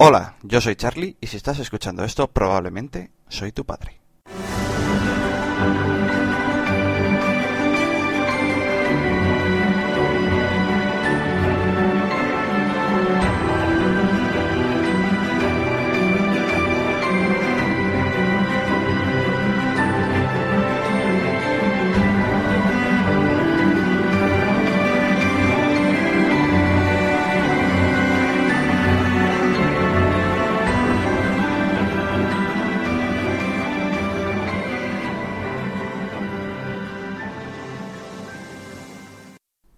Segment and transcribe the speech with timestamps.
[0.00, 4.00] Hola, yo soy Charlie y si estás escuchando esto probablemente soy tu padre.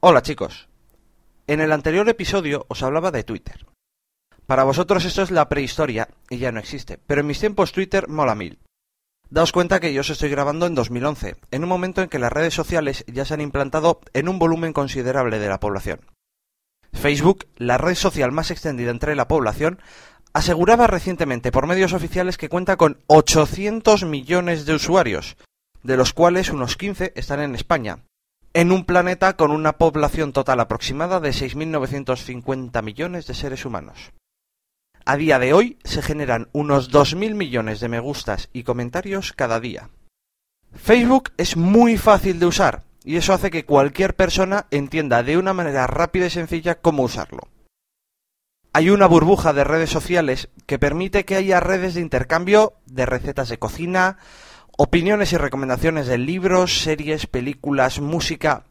[0.02, 0.66] Hola chicos.
[1.46, 3.66] En el anterior episodio os hablaba de Twitter.
[4.46, 8.08] Para vosotros esto es la prehistoria y ya no existe, pero en mis tiempos Twitter
[8.08, 8.60] mola mil.
[9.28, 12.32] Daos cuenta que yo os estoy grabando en 2011, en un momento en que las
[12.32, 16.00] redes sociales ya se han implantado en un volumen considerable de la población.
[16.94, 19.82] Facebook, la red social más extendida entre la población,
[20.32, 25.36] aseguraba recientemente por medios oficiales que cuenta con 800 millones de usuarios,
[25.82, 28.04] de los cuales unos 15 están en España,
[28.52, 34.12] en un planeta con una población total aproximada de 6.950 millones de seres humanos.
[35.04, 39.60] A día de hoy se generan unos 2.000 millones de me gustas y comentarios cada
[39.60, 39.90] día.
[40.74, 45.52] Facebook es muy fácil de usar y eso hace que cualquier persona entienda de una
[45.52, 47.40] manera rápida y sencilla cómo usarlo.
[48.72, 53.48] Hay una burbuja de redes sociales que permite que haya redes de intercambio de recetas
[53.48, 54.18] de cocina,
[54.76, 58.64] opiniones y recomendaciones de libros, series, películas, música.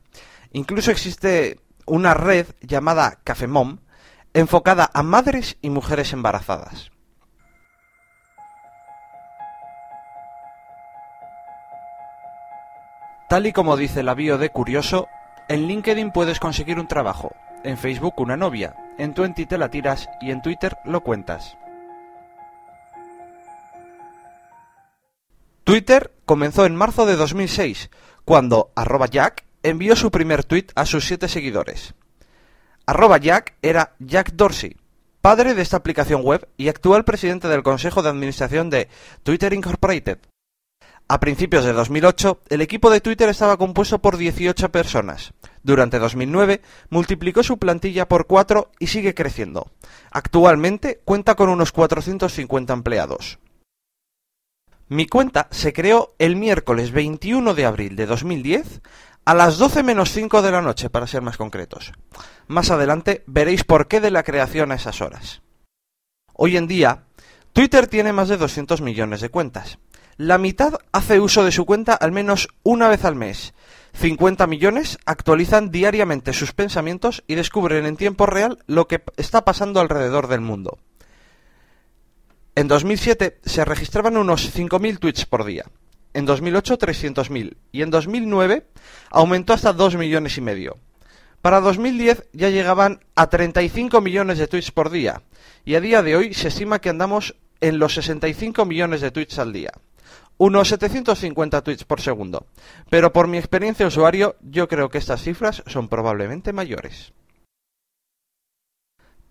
[0.51, 3.79] Incluso existe una red llamada Cafemom,
[4.33, 6.91] enfocada a madres y mujeres embarazadas.
[13.29, 15.07] Tal y como dice la bio de Curioso,
[15.49, 20.09] en LinkedIn puedes conseguir un trabajo, en Facebook una novia, en Twenty te la tiras
[20.19, 21.58] y en Twitter lo cuentas.
[25.69, 27.91] Twitter comenzó en marzo de 2006,
[28.25, 31.93] cuando arroba Jack envió su primer tweet a sus siete seguidores.
[32.87, 34.77] Arroba Jack era Jack Dorsey,
[35.21, 38.87] padre de esta aplicación web y actual presidente del Consejo de Administración de
[39.21, 40.17] Twitter Incorporated.
[41.07, 45.33] A principios de 2008, el equipo de Twitter estaba compuesto por 18 personas.
[45.61, 49.69] Durante 2009 multiplicó su plantilla por 4 y sigue creciendo.
[50.09, 53.37] Actualmente cuenta con unos 450 empleados.
[54.91, 58.81] Mi cuenta se creó el miércoles 21 de abril de 2010
[59.23, 61.93] a las 12 menos 5 de la noche, para ser más concretos.
[62.47, 65.43] Más adelante veréis por qué de la creación a esas horas.
[66.33, 67.03] Hoy en día,
[67.53, 69.77] Twitter tiene más de 200 millones de cuentas.
[70.17, 73.53] La mitad hace uso de su cuenta al menos una vez al mes.
[73.93, 79.81] 50 millones actualizan diariamente sus pensamientos y descubren en tiempo real lo que está pasando
[79.81, 80.79] alrededor del mundo.
[82.55, 85.65] En 2007 se registraban unos 5.000 tweets por día.
[86.13, 88.65] En 2008 300.000 y en 2009
[89.11, 90.77] aumentó hasta 2 millones y medio.
[91.41, 95.21] Para 2010 ya llegaban a 35 millones de tweets por día
[95.63, 99.39] y a día de hoy se estima que andamos en los 65 millones de tweets
[99.39, 99.71] al día.
[100.37, 102.45] Unos 750 tweets por segundo.
[102.89, 107.13] Pero por mi experiencia de usuario yo creo que estas cifras son probablemente mayores.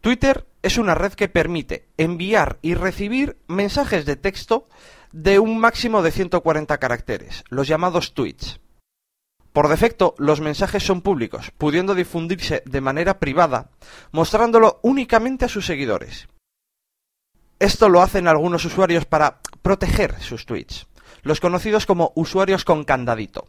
[0.00, 4.68] Twitter es una red que permite enviar y recibir mensajes de texto
[5.12, 8.60] de un máximo de 140 caracteres, los llamados tweets.
[9.52, 13.70] Por defecto, los mensajes son públicos, pudiendo difundirse de manera privada,
[14.12, 16.28] mostrándolo únicamente a sus seguidores.
[17.58, 20.86] Esto lo hacen algunos usuarios para proteger sus tweets,
[21.22, 23.48] los conocidos como usuarios con candadito.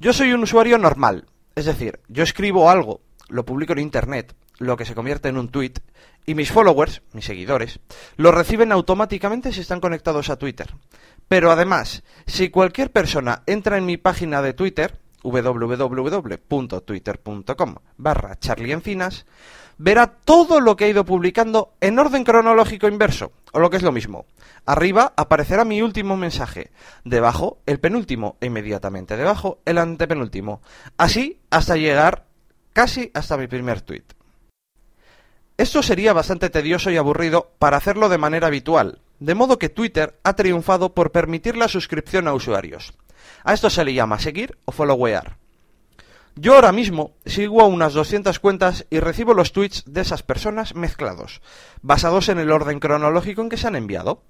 [0.00, 4.76] Yo soy un usuario normal, es decir, yo escribo algo, lo publico en Internet, lo
[4.76, 5.74] que se convierte en un tweet,
[6.26, 7.78] y mis followers, mis seguidores,
[8.16, 10.74] lo reciben automáticamente si están conectados a Twitter.
[11.28, 19.24] Pero además, si cualquier persona entra en mi página de Twitter, www.twitter.com barra charliencinas,
[19.78, 23.82] verá todo lo que he ido publicando en orden cronológico inverso, o lo que es
[23.82, 24.26] lo mismo.
[24.66, 26.70] Arriba aparecerá mi último mensaje,
[27.04, 30.60] debajo el penúltimo e inmediatamente debajo el antepenúltimo.
[30.96, 32.26] Así hasta llegar
[32.72, 34.04] casi hasta mi primer tweet.
[35.56, 40.18] Esto sería bastante tedioso y aburrido para hacerlo de manera habitual, de modo que Twitter
[40.24, 42.92] ha triunfado por permitir la suscripción a usuarios.
[43.44, 45.36] A esto se le llama seguir o followear.
[46.34, 50.74] Yo ahora mismo sigo a unas 200 cuentas y recibo los tweets de esas personas
[50.74, 51.40] mezclados,
[51.82, 54.22] basados en el orden cronológico en que se han enviado,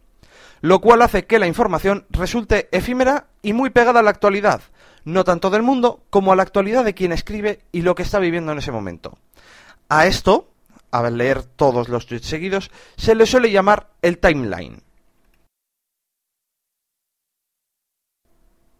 [0.61, 4.61] lo cual hace que la información resulte efímera y muy pegada a la actualidad,
[5.05, 8.19] no tanto del mundo como a la actualidad de quien escribe y lo que está
[8.19, 9.17] viviendo en ese momento.
[9.89, 10.54] A esto
[10.95, 14.83] a leer todos los tweets seguidos, se le suele llamar el timeline.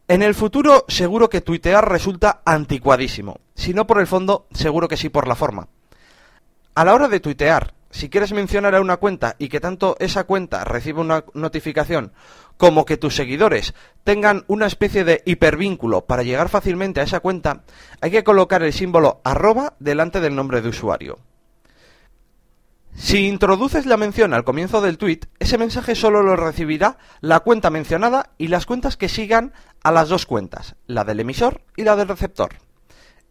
[0.07, 3.41] En el futuro seguro que tuitear resulta anticuadísimo.
[3.55, 5.69] Si no por el fondo, seguro que sí por la forma.
[6.75, 10.25] A la hora de tuitear, si quieres mencionar a una cuenta y que tanto esa
[10.25, 12.13] cuenta reciba una notificación
[12.57, 13.75] como que tus seguidores
[14.05, 17.63] tengan una especie de hipervínculo para llegar fácilmente a esa cuenta,
[18.01, 21.19] hay que colocar el símbolo arroba delante del nombre de usuario.
[22.97, 27.69] Si introduces la mención al comienzo del tweet, ese mensaje solo lo recibirá la cuenta
[27.69, 29.53] mencionada y las cuentas que sigan
[29.83, 32.55] a las dos cuentas, la del emisor y la del receptor.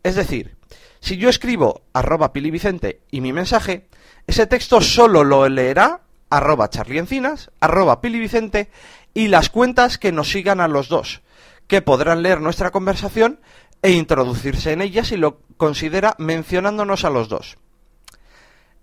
[0.04, 0.58] Es decir,
[1.00, 3.88] si yo escribo arroba pilivicente y mi mensaje,
[4.28, 8.70] ese texto solo lo leerá arroba charliencinas, arroba pilivicente
[9.14, 11.22] y las cuentas que nos sigan a los dos,
[11.68, 13.40] que podrán leer nuestra conversación
[13.82, 17.58] e introducirse en ella si lo considera mencionándonos a los dos.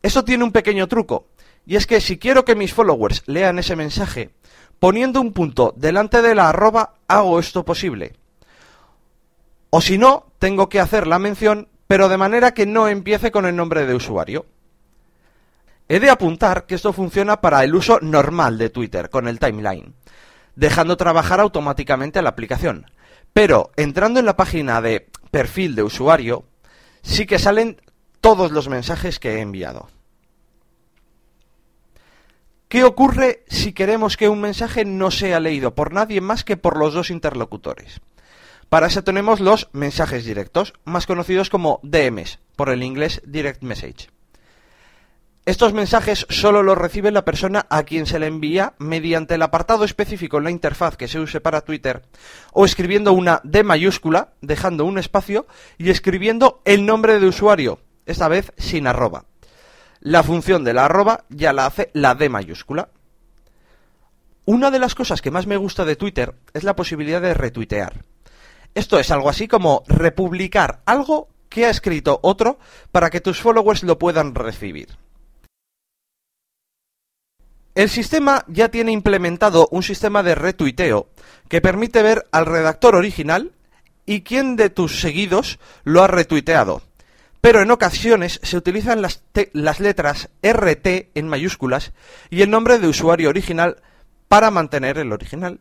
[0.03, 1.27] Eso tiene un pequeño truco,
[1.67, 4.31] y es que si quiero que mis followers lean ese mensaje,
[4.79, 8.15] poniendo un punto delante de la arroba hago esto posible.
[9.69, 13.47] O si no, tengo que hacer la mención, pero de manera que no empiece con
[13.47, 14.47] el nombre de usuario.
[15.89, 19.95] He de apuntar que esto funciona para el uso normal de Twitter, con el timeline,
[20.57, 22.87] dejando trabajar automáticamente la aplicación.
[23.33, 26.45] Pero entrando en la página de perfil de usuario,
[27.03, 27.81] sí que salen
[28.21, 29.89] todos los mensajes que he enviado.
[32.69, 36.77] ¿Qué ocurre si queremos que un mensaje no sea leído por nadie más que por
[36.77, 38.01] los dos interlocutores?
[38.69, 44.11] Para eso tenemos los mensajes directos, más conocidos como DMs, por el inglés Direct Message.
[45.47, 49.83] Estos mensajes solo los recibe la persona a quien se le envía mediante el apartado
[49.85, 52.03] específico en la interfaz que se use para Twitter
[52.53, 58.29] o escribiendo una D mayúscula, dejando un espacio y escribiendo el nombre de usuario, esta
[58.29, 59.25] vez sin arroba.
[60.01, 62.89] La función de la arroba ya la hace la D mayúscula.
[64.47, 68.05] Una de las cosas que más me gusta de Twitter es la posibilidad de retuitear.
[68.75, 72.59] Esto es algo así como republicar algo que ha escrito otro
[72.93, 74.97] para que tus followers lo puedan recibir.
[77.75, 81.09] El sistema ya tiene implementado un sistema de retuiteo
[81.49, 83.53] que permite ver al redactor original
[84.07, 86.83] y quién de tus seguidos lo ha retuiteado
[87.41, 89.23] pero en ocasiones se utilizan las,
[89.81, 91.93] letras RT en mayúsculas
[92.29, 93.83] y el nombre de usuario original
[94.29, 95.61] para mantener el original,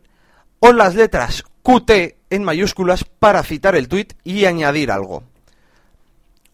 [0.60, 1.90] o las letras QT
[2.30, 5.24] en mayúsculas para citar el tweet y añadir algo.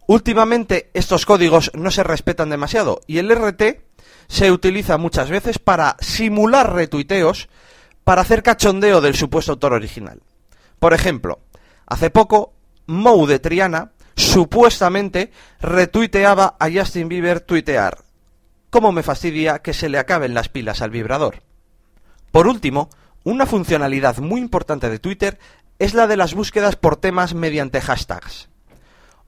[0.06, 3.80] Últimamente estos códigos no se respetan demasiado y el RT
[4.28, 7.48] se utiliza muchas veces para simular retuiteos
[8.04, 10.22] para hacer cachondeo del supuesto autor original.
[10.78, 11.40] Por ejemplo,
[11.86, 12.54] hace poco
[12.86, 13.92] Mou de Triana
[14.36, 18.04] supuestamente retuiteaba a Justin Bieber tuitear.
[18.68, 21.42] ¿Cómo me fastidia que se le acaben las pilas al vibrador?
[22.32, 22.90] Por último,
[23.24, 25.38] una funcionalidad muy importante de Twitter
[25.78, 28.50] es la de las búsquedas por temas mediante hashtags.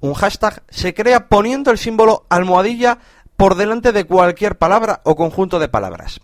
[0.00, 2.98] Un hashtag se crea poniendo el símbolo almohadilla
[3.38, 6.20] por delante de cualquier palabra o conjunto de palabras.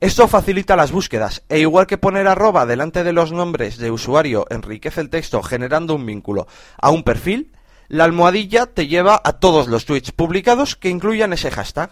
[0.00, 4.46] Esto facilita las búsquedas, e igual que poner arroba delante de los nombres de usuario
[4.48, 6.46] enriquece el texto generando un vínculo
[6.80, 7.52] a un perfil,
[7.88, 11.90] la almohadilla te lleva a todos los tweets publicados que incluyan ese hashtag.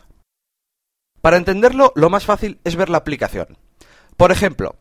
[1.23, 3.59] Para entenderlo, lo más fácil es ver la aplicación.
[4.17, 4.77] Por ejemplo,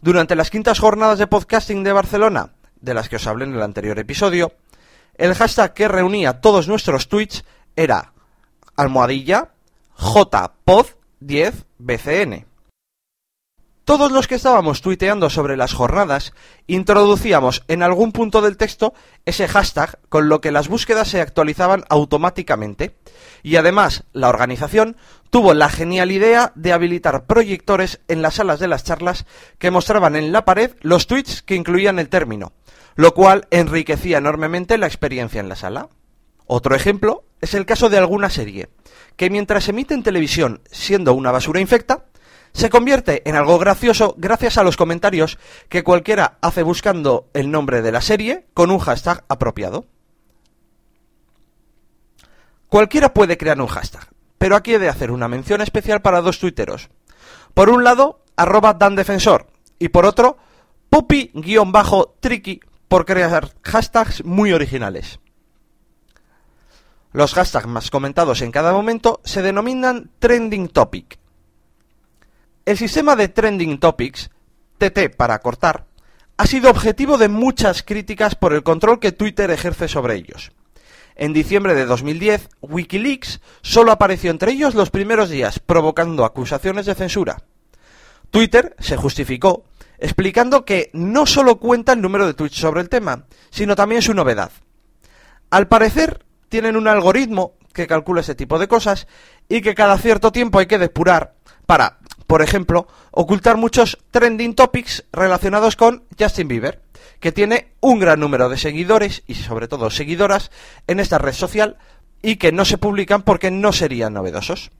[0.00, 3.62] durante las quintas jornadas de podcasting de Barcelona, de las que os hablé en el
[3.62, 4.52] anterior episodio,
[5.14, 7.44] el hashtag que reunía todos nuestros tweets
[7.76, 8.12] era
[8.76, 9.50] almohadilla
[9.98, 12.46] jpod10bcn.
[13.90, 16.32] Todos los que estábamos tuiteando sobre las jornadas
[16.68, 18.94] introducíamos en algún punto del texto
[19.26, 22.94] ese hashtag con lo que las búsquedas se actualizaban automáticamente.
[23.42, 24.96] Y además, la organización
[25.30, 29.26] tuvo la genial idea de habilitar proyectores en las salas de las charlas
[29.58, 32.52] que mostraban en la pared los tweets que incluían el término,
[32.94, 35.88] lo cual enriquecía enormemente la experiencia en la sala.
[36.46, 38.68] Otro ejemplo es el caso de alguna serie,
[39.16, 42.04] que mientras emite en televisión siendo una basura infecta,
[42.52, 45.38] se convierte en algo gracioso gracias a los comentarios
[45.68, 49.86] que cualquiera hace buscando el nombre de la serie con un hashtag apropiado.
[52.68, 56.38] Cualquiera puede crear un hashtag, pero aquí he de hacer una mención especial para dos
[56.38, 56.88] tuiteros.
[57.54, 60.38] Por un lado, arroba dandefensor, y por otro,
[60.88, 65.20] puppy-tricky por crear hashtags muy originales.
[67.12, 71.19] Los hashtags más comentados en cada momento se denominan trending topic
[72.64, 74.30] el sistema de Trending Topics,
[74.78, 75.86] TT para cortar,
[76.36, 80.52] ha sido objetivo de muchas críticas por el control que Twitter ejerce sobre ellos.
[81.16, 86.94] En diciembre de 2010, Wikileaks solo apareció entre ellos los primeros días, provocando acusaciones de
[86.94, 87.42] censura.
[88.30, 89.64] Twitter se justificó
[89.98, 94.14] explicando que no solo cuenta el número de tweets sobre el tema, sino también su
[94.14, 94.50] novedad.
[95.50, 99.06] Al parecer, tienen un algoritmo que calcula ese tipo de cosas
[99.48, 101.34] y que cada cierto tiempo hay que depurar
[101.66, 101.98] para,
[102.30, 106.80] por ejemplo, ocultar muchos trending topics relacionados con Justin Bieber,
[107.18, 110.52] que tiene un gran número de seguidores y sobre todo seguidoras
[110.86, 111.76] en esta red social
[112.22, 114.70] y que no se publican porque no serían novedosos.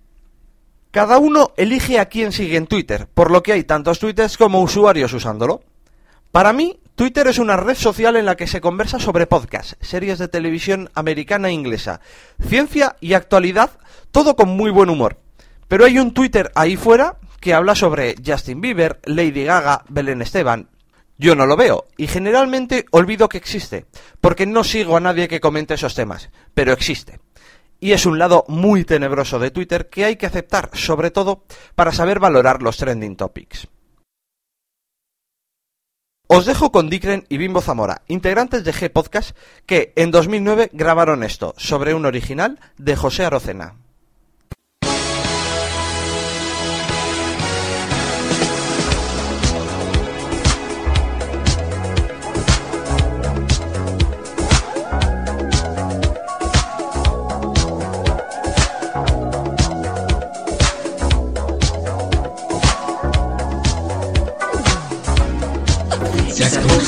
[0.93, 4.63] Cada uno elige a quién sigue en Twitter, por lo que hay tantos twitters como
[4.63, 5.65] usuarios usándolo.
[6.31, 10.21] Para mí, Twitter es una red social en la que se conversa sobre podcasts, series
[10.21, 12.01] de televisión americana e inglesa,
[12.49, 13.73] ciencia y actualidad,
[14.13, 15.19] todo con muy buen humor.
[15.67, 20.69] Pero hay un Twitter ahí fuera que habla sobre Justin Bieber, Lady Gaga, Belén Esteban.
[21.19, 23.87] Yo no lo veo y generalmente olvido que existe,
[24.21, 27.21] porque no sigo a nadie que comente esos temas, pero existe.
[27.79, 31.45] Y es un lado muy tenebroso de Twitter que hay que aceptar, sobre todo
[31.75, 33.69] para saber valorar los trending topics.
[36.33, 41.25] Os dejo con Dicren y Bimbo Zamora, integrantes de G Podcast, que en 2009 grabaron
[41.25, 43.75] esto, sobre un original de José Arocena.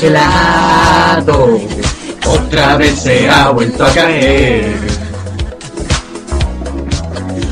[0.02, 1.60] Congelado,
[2.26, 4.74] otra vez se ha vuelto a caer.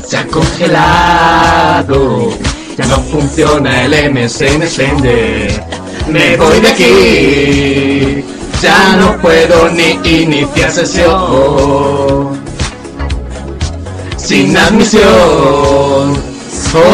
[0.05, 2.29] Se ha congelado,
[2.77, 5.63] ya no funciona el MSN Sender.
[6.09, 8.25] Me voy de aquí,
[8.61, 12.37] ya no puedo ni iniciar sesión.
[14.17, 16.21] Sin admisión,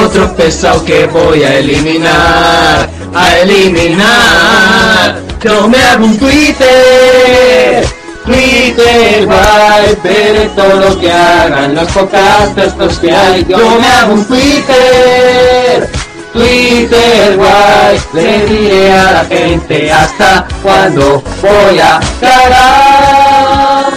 [0.06, 5.27] otro pesado que voy a eliminar, a eliminar.
[5.44, 7.86] Yo me hago un Twitter,
[8.26, 13.46] Twitter, bye, veré todo lo que hagan los podcasts estos que hay.
[13.46, 15.90] Yo me hago un Twitter,
[16.34, 23.94] Twitter, guay, le diré a la gente hasta cuando voy a cagar.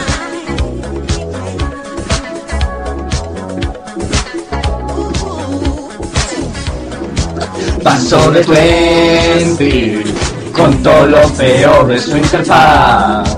[7.82, 10.29] Paso de 20
[10.60, 13.36] con todo lo peor de su interfaz.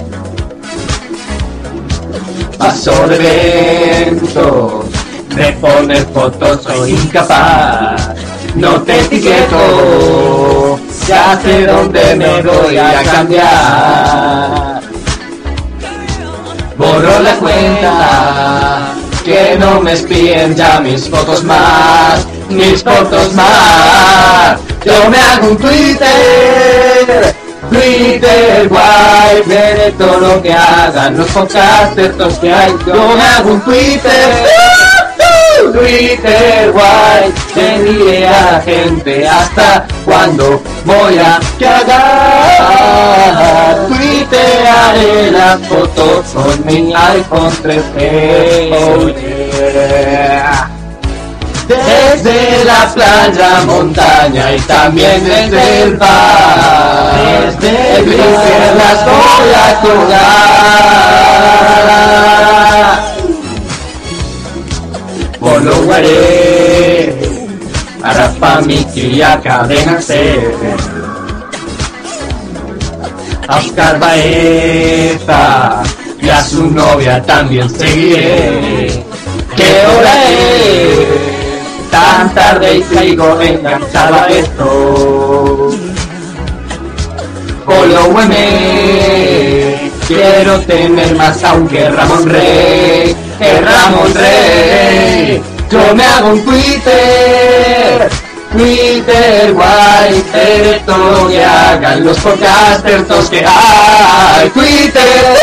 [2.58, 4.86] Paso de eventos,
[5.36, 8.10] de poner fotos soy incapaz.
[8.56, 14.80] No te etiqueto, ya sé dónde me voy a cambiar.
[16.76, 24.58] Borro la cuenta, que no me espíen ya mis fotos más, mis fotos más.
[24.84, 27.34] Yo me hago un Twitter,
[27.70, 32.74] Twitter guay, veré todo lo que hagan los podcasters que hay.
[32.86, 34.44] Yo me hago un Twitter,
[35.72, 42.82] Twitter guay, le diré a la gente hasta cuando voy a cagar.
[43.86, 48.72] Twitteraré las fotos con mi iPhone 3G.
[48.72, 50.71] Oh yeah.
[52.12, 57.56] Desde la playa, montaña y también desde el bar.
[57.58, 58.04] Desde el
[58.76, 60.32] las voy a colgar.
[65.40, 67.16] Volveré
[68.02, 70.54] para familia cadena ser.
[73.48, 75.82] A Oscar Baeza
[76.20, 79.02] y a su novia también seguiré.
[79.56, 81.31] ¿Qué hora es?
[81.92, 85.70] Tan tarde y sigo enganchado a esto.
[87.66, 88.32] Follow-me,
[90.08, 95.42] quiero tener más aunque Ramón Rey, que Ramón Rey.
[95.70, 98.08] Yo me hago un Twitter,
[98.52, 104.48] Twitter guay, veré todo que hagan los podcasters que hay.
[104.50, 105.36] Twitter,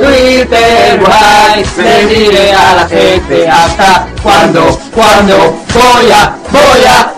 [0.00, 5.36] Twitter guay, le diré a la gente hasta cuando, cuando
[5.74, 7.12] voy a, voy a.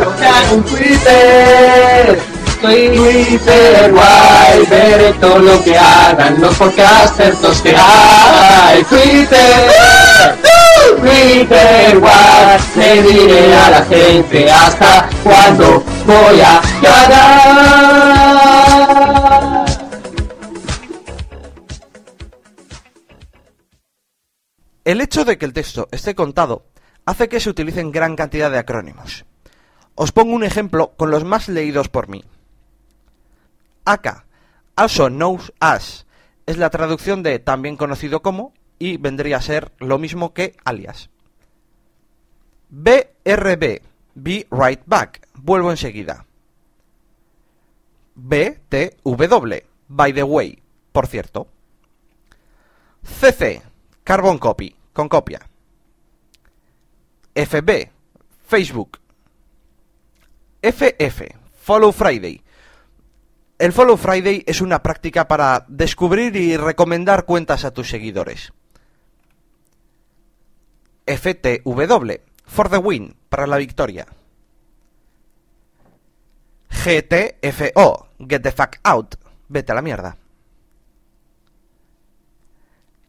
[0.00, 2.20] Yo me hago un Twitter.
[2.62, 8.84] Twitter guay, veré todo lo que hagan los podcasters todos que hay.
[8.84, 10.36] Twitter,
[11.00, 17.32] Twitter guay, le diré a la gente hasta cuando voy a cagar.
[24.84, 26.66] El hecho de que el texto esté contado
[27.06, 29.24] hace que se utilicen gran cantidad de acrónimos.
[29.94, 32.24] Os pongo un ejemplo con los más leídos por mí.
[33.84, 34.24] AK,
[34.76, 36.06] also knows as,
[36.46, 41.10] es la traducción de también conocido como y vendría a ser lo mismo que alias.
[42.70, 43.82] BRB,
[44.14, 46.26] be right back, vuelvo enseguida.
[48.14, 49.54] BTW,
[49.88, 50.62] by the way,
[50.92, 51.46] por cierto.
[53.02, 53.62] CC,
[54.12, 55.40] carbon copy, con copia.
[57.34, 57.70] FB,
[58.46, 58.98] Facebook.
[60.60, 62.42] FF, Follow Friday.
[63.58, 68.52] El Follow Friday es una práctica para descubrir y recomendar cuentas a tus seguidores.
[71.06, 72.12] FTW,
[72.44, 74.06] For the Win, para la victoria.
[76.68, 79.14] GTFO, Get the Fuck Out,
[79.48, 80.18] vete a la mierda.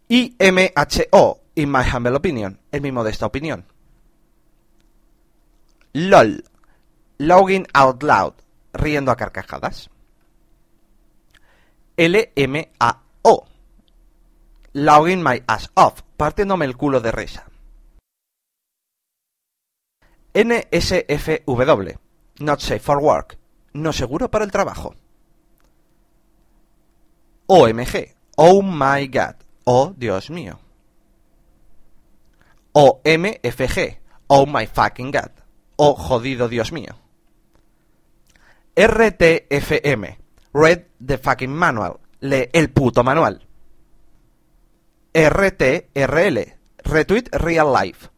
[0.09, 3.65] IMHO, In My Humble Opinion, el mismo de esta opinión.
[5.93, 6.43] LOL,
[7.19, 8.33] Login Out Loud,
[8.73, 9.89] riendo a carcajadas.
[11.95, 13.45] LMAO,
[14.73, 17.45] Login My Ass Off, partiéndome el culo de risa.
[20.33, 21.91] NSFW,
[22.39, 23.37] Not Safe for Work,
[23.73, 24.95] no seguro para el trabajo.
[27.45, 30.59] OMG, Oh My God, Oh Dios mío.
[32.73, 35.31] OMFG, Oh My Fucking God,
[35.75, 36.95] Oh jodido Dios mío.
[38.75, 40.17] RTFM,
[40.53, 43.45] Read the Fucking Manual, lee el puto manual.
[45.13, 48.09] RTRL, Retweet Real Life,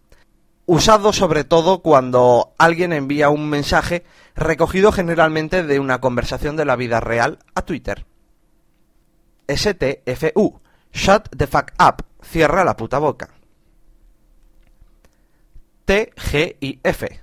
[0.65, 6.77] usado sobre todo cuando alguien envía un mensaje recogido generalmente de una conversación de la
[6.77, 8.05] vida real a Twitter.
[9.49, 10.61] STFU,
[10.95, 13.29] Shut the fuck up, cierra la puta boca.
[15.85, 17.19] TGIF,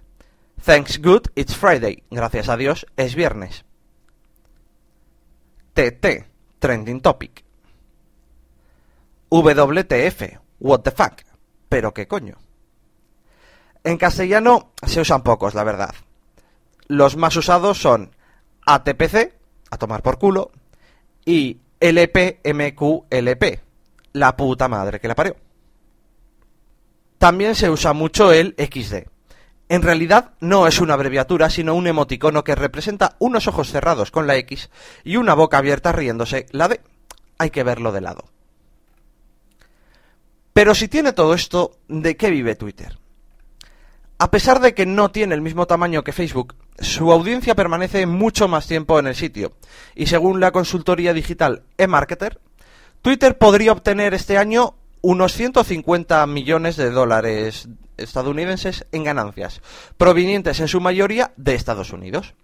[0.63, 3.65] Thanks good, it's Friday, gracias a Dios, es viernes.
[5.73, 7.43] TT, Trending Topic.
[9.31, 11.23] WTF, What the fuck,
[11.71, 12.37] pero qué coño.
[13.85, 15.95] En castellano se usan pocos, la verdad.
[16.89, 18.15] Los más usados son
[18.67, 19.35] ATPC,
[19.71, 20.53] a tomar por culo,
[21.25, 23.45] y LPMQLP,
[24.13, 25.37] la puta madre que la parió.
[27.19, 29.09] También se usa mucho el XD.
[29.69, 34.27] En realidad no es una abreviatura, sino un emoticono que representa unos ojos cerrados con
[34.27, 34.71] la X
[35.03, 36.81] y una boca abierta riéndose la D.
[37.39, 38.25] Hay que verlo de lado.
[40.53, 42.99] Pero si tiene todo esto, ¿de qué vive Twitter?
[44.19, 48.49] A pesar de que no tiene el mismo tamaño que Facebook, su audiencia permanece mucho
[48.49, 49.53] más tiempo en el sitio.
[49.95, 52.41] Y según la consultoría digital eMarketer,
[53.03, 59.61] Twitter podría obtener este año unos 150 millones de dólares estadounidenses en ganancias,
[59.97, 62.35] provenientes en su mayoría de Estados Unidos.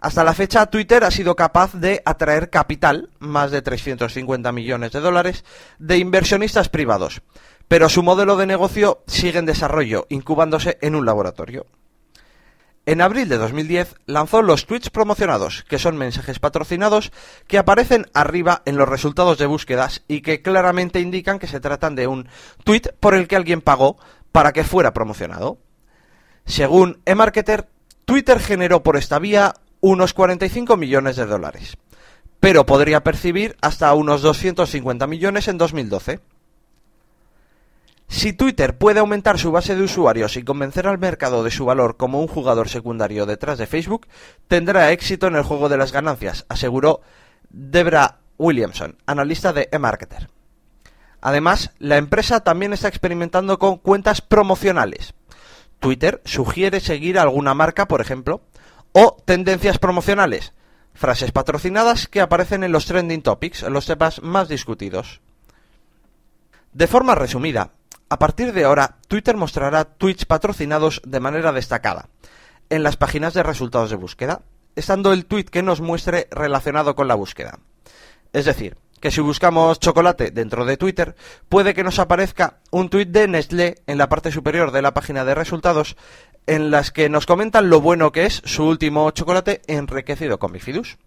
[0.00, 5.00] Hasta la fecha, Twitter ha sido capaz de atraer capital, más de 350 millones de
[5.00, 5.44] dólares,
[5.78, 7.22] de inversionistas privados,
[7.66, 11.66] pero su modelo de negocio sigue en desarrollo, incubándose en un laboratorio.
[12.88, 17.10] En abril de 2010 lanzó los tweets promocionados, que son mensajes patrocinados
[17.48, 21.96] que aparecen arriba en los resultados de búsquedas y que claramente indican que se tratan
[21.96, 22.28] de un
[22.62, 23.96] tweet por el que alguien pagó
[24.30, 25.58] para que fuera promocionado.
[26.44, 27.68] Según eMarketer,
[28.04, 31.76] Twitter generó por esta vía unos 45 millones de dólares,
[32.38, 36.20] pero podría percibir hasta unos 250 millones en 2012.
[38.08, 41.96] Si Twitter puede aumentar su base de usuarios y convencer al mercado de su valor
[41.96, 44.06] como un jugador secundario detrás de Facebook,
[44.46, 47.00] tendrá éxito en el juego de las ganancias, aseguró
[47.50, 50.30] Debra Williamson, analista de eMarketer.
[51.20, 55.14] Además, la empresa también está experimentando con cuentas promocionales.
[55.80, 58.42] Twitter sugiere seguir alguna marca, por ejemplo,
[58.92, 60.52] o tendencias promocionales,
[60.94, 65.20] frases patrocinadas que aparecen en los trending topics, los temas más discutidos.
[66.72, 67.72] De forma resumida,
[68.08, 72.08] a partir de ahora, Twitter mostrará tweets patrocinados de manera destacada
[72.70, 74.42] en las páginas de resultados de búsqueda,
[74.74, 77.58] estando el tweet que nos muestre relacionado con la búsqueda.
[78.32, 81.14] Es decir, que si buscamos chocolate dentro de Twitter,
[81.48, 85.24] puede que nos aparezca un tweet de Nestlé en la parte superior de la página
[85.24, 85.96] de resultados,
[86.46, 90.98] en las que nos comentan lo bueno que es su último chocolate enriquecido con bifidus.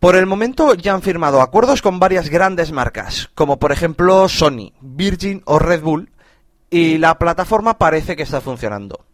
[0.00, 4.72] Por el momento ya han firmado acuerdos con varias grandes marcas, como por ejemplo Sony,
[4.80, 6.12] Virgin o Red Bull,
[6.70, 9.04] y la plataforma parece que está funcionando.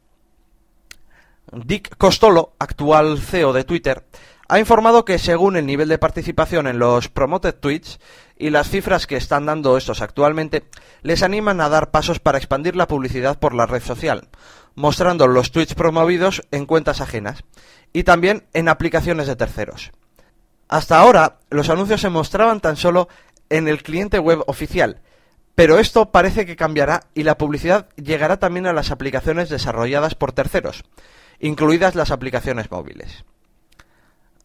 [1.53, 4.05] Dick Costolo, actual CEO de Twitter,
[4.47, 7.99] ha informado que según el nivel de participación en los promoted tweets
[8.37, 10.64] y las cifras que están dando estos actualmente,
[11.01, 14.29] les animan a dar pasos para expandir la publicidad por la red social,
[14.75, 17.42] mostrando los tweets promovidos en cuentas ajenas
[17.94, 19.90] y también en aplicaciones de terceros.
[20.68, 23.09] Hasta ahora, los anuncios se mostraban tan solo
[23.50, 25.00] en el cliente web oficial,
[25.55, 30.33] pero esto parece que cambiará y la publicidad llegará también a las aplicaciones desarrolladas por
[30.33, 30.85] terceros,
[31.38, 33.24] incluidas las aplicaciones móviles.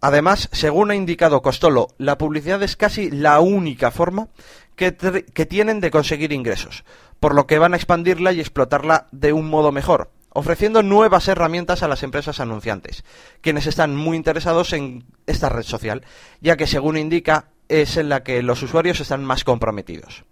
[0.01, 4.29] Además, según ha indicado Costolo, la publicidad es casi la única forma
[4.75, 6.85] que, tienen de conseguir ingresos,
[7.19, 11.83] por lo que van a expandirla y explotarla de un modo mejor, ofreciendo nuevas herramientas
[11.83, 13.03] a las empresas anunciantes,
[13.41, 16.03] quienes están muy interesados en esta red social,
[16.41, 20.25] ya que según indica es en la que los usuarios están más comprometidos.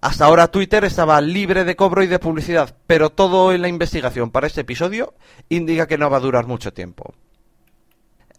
[0.00, 4.30] Hasta ahora Twitter estaba libre de cobro y de publicidad, pero todo en la investigación
[4.30, 5.14] para este episodio
[5.48, 7.14] indica que no va a durar mucho tiempo.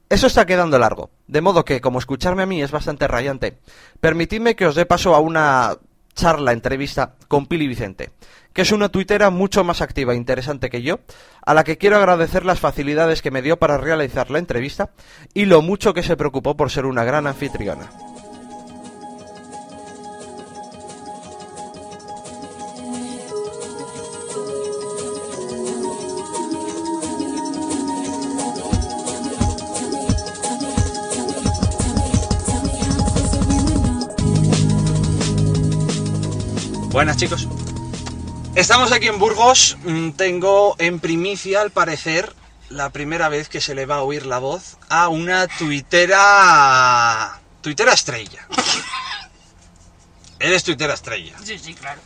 [0.08, 3.60] Eso está quedando largo, de modo que, como escucharme a mí es bastante rayante,
[4.00, 5.78] permitidme que os dé paso a una
[6.20, 8.10] charla, entrevista con Pili Vicente,
[8.52, 11.00] que es una tuitera mucho más activa e interesante que yo,
[11.46, 14.90] a la que quiero agradecer las facilidades que me dio para realizar la entrevista
[15.34, 17.90] y lo mucho que se preocupó por ser una gran anfitriona.
[37.00, 37.48] Buenas chicos.
[38.56, 39.78] Estamos aquí en Burgos.
[39.86, 42.36] Mm, Tengo en primicia, al parecer,
[42.68, 47.40] la primera vez que se le va a oír la voz a una tuitera.
[47.62, 48.46] tuitera estrella.
[50.40, 51.38] Eres tuitera estrella.
[51.42, 52.02] Sí, sí, claro.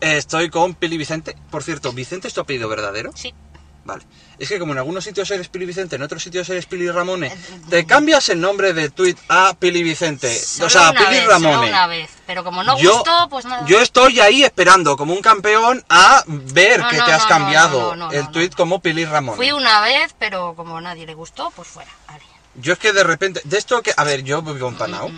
[0.00, 1.36] Estoy con Pili Vicente.
[1.50, 3.10] Por cierto, ¿Vicente es tu apellido verdadero?
[3.16, 3.34] Sí.
[3.84, 4.04] Vale.
[4.38, 7.36] Es que como en algunos sitios eres Pili Vicente, en otros sitios eres Pili Ramone,
[7.68, 10.32] te cambias el nombre de tweet a Pili Vicente.
[10.34, 11.54] Solo o sea, Pili vez, Ramone.
[11.54, 12.10] solo una vez.
[12.26, 13.66] Pero como no yo, gustó, pues nada.
[13.66, 17.28] yo estoy ahí esperando como un campeón a ver No, que no, te has no,
[17.28, 19.36] cambiado el tweet como Pili Ramone.
[19.36, 21.90] Fui una vez, pero como nadie le gustó, pues fuera.
[22.06, 22.24] Vale.
[22.54, 25.10] Yo es que de repente, de esto que, a ver, yo vivo en Panau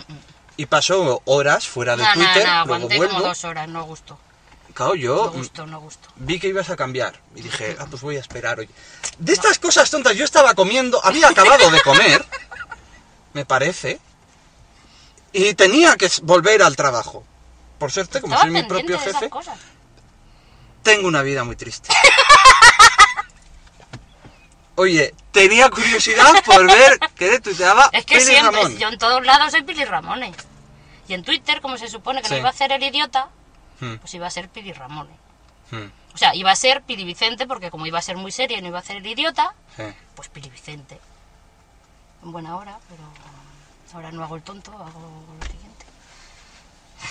[0.57, 3.13] y paso horas fuera de Twitter, no, luego vuelvo.
[3.13, 4.17] como dos horas, no gustó.
[4.75, 6.09] Claro, yo No gustó, no gustó.
[6.17, 8.69] vi que ibas a cambiar y dije, ah, pues voy a esperar hoy.
[9.17, 12.23] De estas cosas tontas, yo estaba comiendo, había acabado de comer,
[13.33, 13.99] me parece,
[15.33, 17.25] y tenía que volver al trabajo.
[17.79, 19.29] Por suerte, como soy mi propio jefe,
[20.83, 21.89] tengo una vida muy triste.
[24.75, 28.77] Oye, tenía curiosidad por ver qué tuiteaba Es que Pili siempre, Ramón.
[28.77, 30.35] yo en todos lados soy Pili Ramones.
[31.07, 32.33] Y en Twitter, como se supone que Sí.
[32.33, 33.29] no iba a hacer el idiota,
[33.79, 35.15] Hmm, pues iba a ser Pili Ramones.
[35.71, 38.57] hmm, O sea, iba a ser Pili Vicente, porque como iba a ser muy seria
[38.57, 39.83] y no iba a el idiota, sí.
[40.15, 40.99] pues Pili Vicente.
[42.23, 43.03] En buena hora, pero
[43.93, 45.85] ahora no hago el tonto, hago lo siguiente.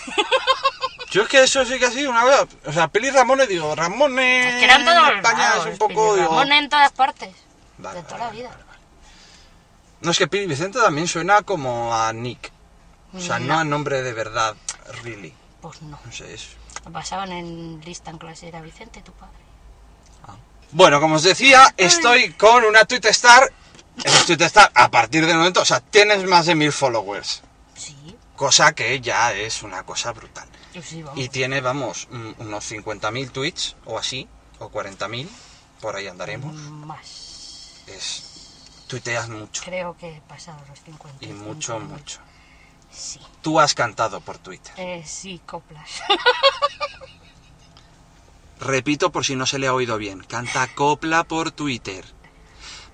[1.10, 2.46] Yo es que eso sí que ha sido una vez.
[2.66, 5.78] O sea, Pili Ramón, digo, Ramón Es que eran todos en España lados, es un
[5.78, 6.16] poco.
[6.16, 7.34] Digo, Ramones en todas partes,
[7.78, 8.58] Vale, de toda vale, la vida.
[10.00, 12.50] No, es que Pili Vicente también suena como a Nick.
[13.14, 13.60] O sea, no, No.
[13.60, 14.56] a nombre de verdad,
[15.02, 15.32] really.
[15.64, 15.98] Pues no.
[16.04, 16.48] No sé, es.
[16.92, 19.32] Pasaban en lista en clase, era Vicente, tu padre.
[20.72, 23.50] Bueno, como os decía, estoy con una Twitter Star.
[24.04, 25.62] Eres Twitter Star a partir del momento.
[25.62, 27.40] O sea, tienes más de mil followers.
[27.74, 27.96] Sí,
[28.36, 30.46] Cosa que ya es una cosa brutal.
[30.82, 31.02] sí.
[31.14, 35.26] Y tiene, vamos, unos 50.000 tweets o así, o 40.000,
[35.80, 36.54] por ahí andaremos.
[36.54, 37.80] Más.
[37.86, 38.50] Es.
[38.86, 39.62] Tuiteas mucho.
[39.64, 41.24] Creo que he pasado los 50.
[41.24, 42.20] Y mucho, mucho.
[42.94, 43.20] Sí.
[43.42, 44.72] Tú has cantado por Twitter.
[44.76, 46.02] Eh, sí, coplas.
[48.60, 50.20] Repito por si no se le ha oído bien.
[50.20, 52.04] Canta copla por Twitter.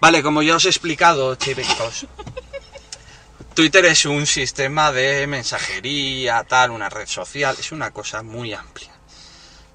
[0.00, 2.06] Vale, como ya os he explicado, chicos,
[3.54, 8.92] Twitter es un sistema de mensajería, tal, una red social, es una cosa muy amplia.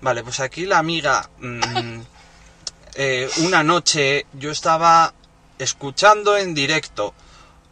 [0.01, 2.01] Vale, pues aquí la amiga, mm,
[2.95, 5.13] eh, una noche yo estaba
[5.59, 7.13] escuchando en directo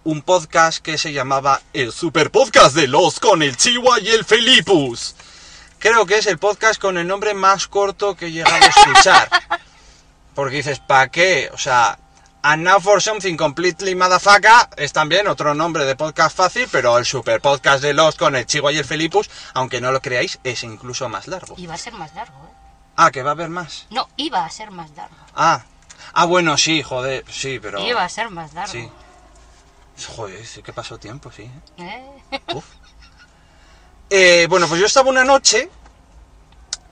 [0.06, 4.26] un podcast que se llamaba El Super Podcast de los con el Chihuahua y el
[4.26, 5.16] Felipus.
[5.80, 9.30] Creo que es el podcast con el nombre más corto que he llegado a escuchar.
[10.36, 11.50] Porque dices, ¿para qué?
[11.54, 11.98] O sea,
[12.42, 17.06] And Now for Something Completely Motherfucker es también otro nombre de podcast fácil, pero el
[17.06, 20.64] super podcast de los con el Chihuahua y el Felipus, aunque no lo creáis, es
[20.64, 21.56] incluso más largo.
[21.58, 22.54] Iba a ser más largo, ¿eh?
[22.98, 23.88] Ah, que va a haber más.
[23.90, 25.16] No, iba a ser más largo.
[25.34, 25.64] Ah,
[26.14, 27.80] ah bueno, sí, joder, sí, pero...
[27.80, 28.72] Iba a ser más largo.
[28.72, 28.90] Sí.
[30.16, 31.44] Joder, sí que pasó tiempo, sí.
[31.78, 32.12] ¿eh?
[32.32, 32.42] ¿Eh?
[32.54, 32.66] Uf.
[34.10, 35.70] Eh, bueno, pues yo estaba una noche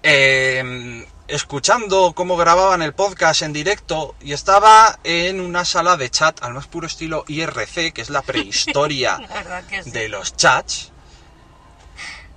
[0.04, 6.44] eh, escuchando cómo grababan el podcast en directo y estaba en una sala de chat
[6.44, 9.18] al más puro estilo IRC, que es la prehistoria
[9.50, 9.92] La sí.
[9.92, 10.91] de los chats.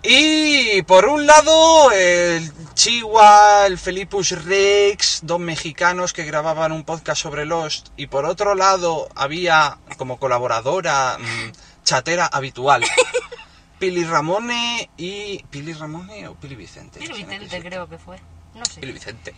[0.06, 7.22] Y por un lado, el Chihuahua, el Felipus Rex, dos mexicanos que grababan un podcast
[7.22, 7.88] sobre Lost.
[7.96, 12.84] Y por otro lado, había como colaboradora mm, chatera habitual.
[13.78, 15.42] Pili Ramone y.
[15.50, 17.00] ¿Pili Ramone o Pili Vicente?
[17.00, 18.18] Pili Vicente creo que fue.
[18.54, 18.80] No sé.
[18.80, 19.34] Pili Vicente.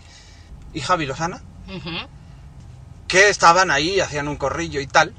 [0.74, 1.42] Y Javi Lozana,
[3.06, 5.14] que estaban ahí, hacían un corrillo y tal.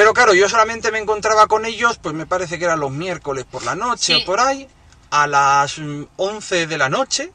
[0.00, 3.44] Pero claro, yo solamente me encontraba con ellos, pues me parece que eran los miércoles
[3.44, 4.22] por la noche Sí.
[4.22, 4.66] o por ahí,
[5.10, 7.30] a las mm, 11 de la noche.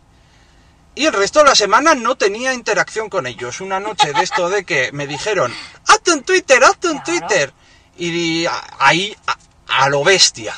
[0.95, 3.62] Y el resto de la semana no tenía interacción con ellos.
[3.62, 5.54] Una noche de esto de que me dijeron,
[5.88, 7.19] hazte un Twitter, hazte un Claro.
[7.28, 7.54] Twitter.
[7.99, 8.47] Y
[8.80, 10.56] ahí, a, a lo bestia.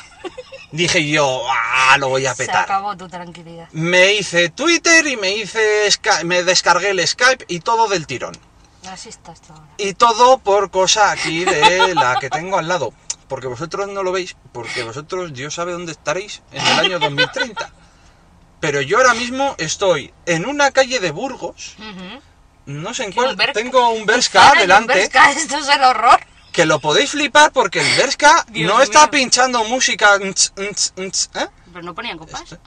[0.72, 2.62] Dije yo, ah, lo voy a Se petar.
[2.64, 3.68] acabó tu tranquilidad.
[3.72, 5.90] Me hice Twitter y me hice
[6.24, 8.34] me descargué el Skype y todo del tirón.
[8.86, 9.08] Así
[9.52, 9.68] ahora.
[9.78, 12.92] Y todo por cosa aquí de la que tengo al lado.
[13.28, 17.70] Porque vosotros no lo veis, porque vosotros Dios sabe dónde estaréis en el año 2030.
[18.60, 22.20] Pero yo ahora mismo estoy en una calle de Burgos, Ujú.
[22.66, 26.18] no sé en cuál, tengo un Ahora hay un delante, Bershka, esto es el horror.
[26.52, 29.10] que lo podéis flipar porque el Bershka Dios no está mío.
[29.10, 30.16] pinchando música...
[30.16, 31.48] ¿eh?
[31.72, 32.42] Pero no ponían copas.
[32.42, 32.58] Este.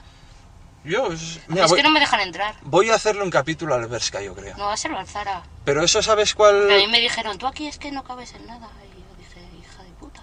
[0.84, 2.56] Yo, es- mira, es voy, que no me dejan entrar.
[2.62, 4.56] voy a hacerle un capítulo al Bershka, yo creo.
[4.56, 5.42] No va a ser Zara.
[5.64, 6.70] Pero eso, ¿sabes cuál...?
[6.70, 8.68] A mí me dijeron, tú aquí es que no cabes en nada.
[8.96, 10.22] Y yo dije, hija de puta.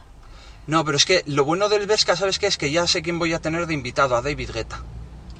[0.67, 2.47] No, pero es que lo bueno del Bershka, ¿sabes qué?
[2.47, 4.81] Es que ya sé quién voy a tener de invitado, a David Guetta.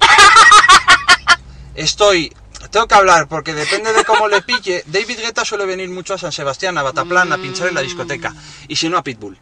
[1.74, 2.34] Estoy...
[2.70, 4.84] Tengo que hablar porque depende de cómo le pille.
[4.86, 8.34] David Guetta suele venir mucho a San Sebastián, a Bataplan, a pinchar en la discoteca.
[8.68, 9.38] Y si no, a Pitbull.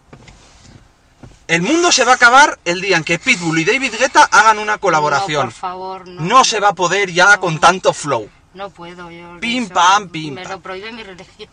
[1.48, 4.58] El mundo se va a acabar el día en que Pitbull y David Guetta hagan
[4.58, 5.46] una No, colaboración.
[5.46, 6.20] por favor, no.
[6.20, 7.40] No se va a poder ya No.
[7.40, 8.28] con tanto flow.
[8.52, 9.40] No puedo, yo.
[9.40, 10.52] Pim, eso pam, pim, Me pam.
[10.52, 11.48] lo prohíbe mi religión.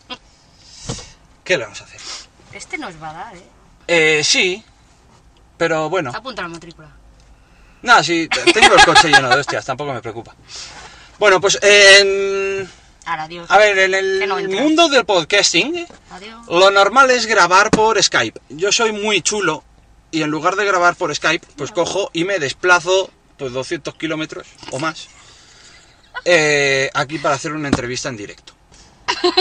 [1.46, 2.02] ¿Qué le vamos a hacer?
[2.52, 3.44] Este no es badar, ¿eh?
[3.88, 4.64] Eh, sí.
[5.58, 6.12] Pero bueno.
[6.14, 6.90] Apunta la matrícula.
[7.82, 10.36] Nada, sí, tengo el coche lleno de hostias, tampoco me preocupa.
[11.20, 12.70] Bueno, pues en...
[13.06, 13.50] Ahora, adiós.
[13.50, 16.48] A ver, en el no mundo del podcasting, Adiós.
[16.48, 18.42] lo normal es grabar por Skype.
[18.50, 19.64] Yo soy muy chulo
[20.16, 24.48] y en lugar de grabar por Skype, pues cojo y me desplazo pues 200 kilómetros
[24.72, 25.08] o más
[26.26, 28.54] eh, aquí para hacer una entrevista en directo.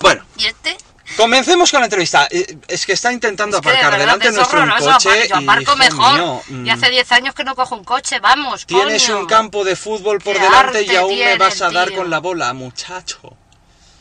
[0.00, 0.76] Bueno, ¿Y este?
[1.16, 2.26] comencemos con la entrevista.
[2.30, 5.42] Eh, Es que está intentando Es que de aparcar delante es nuestro coche Yo y,
[5.42, 6.12] aparco hijo mejor.
[6.14, 9.18] mío, mm, Y hace 10 años que no cojo un coche, vamos, Tienes coño.
[9.20, 11.98] un campo de fútbol por Qué delante y aún me vas a dar tío.
[11.98, 13.36] con la bola, muchacho.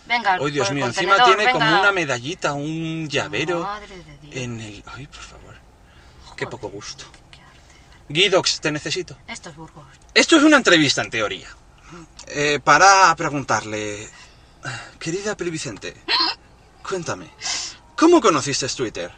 [0.07, 4.35] Venga, Ay, Dios mío, encima tiene como una medallita, un llavero Madre de Dios.
[4.35, 4.83] en el...
[4.95, 5.38] Ay, por favor.
[6.39, 7.03] Qué poco gusto.
[8.07, 9.17] Guidox, te necesito.
[9.27, 9.85] Esto es Burgos.
[10.13, 11.49] Esto es una entrevista, en teoría.
[12.27, 14.09] Eh, para preguntarle...
[14.99, 15.95] Querida Pili Vicente,
[16.87, 17.31] cuéntame,
[17.95, 19.09] ¿cómo conociste Twitter?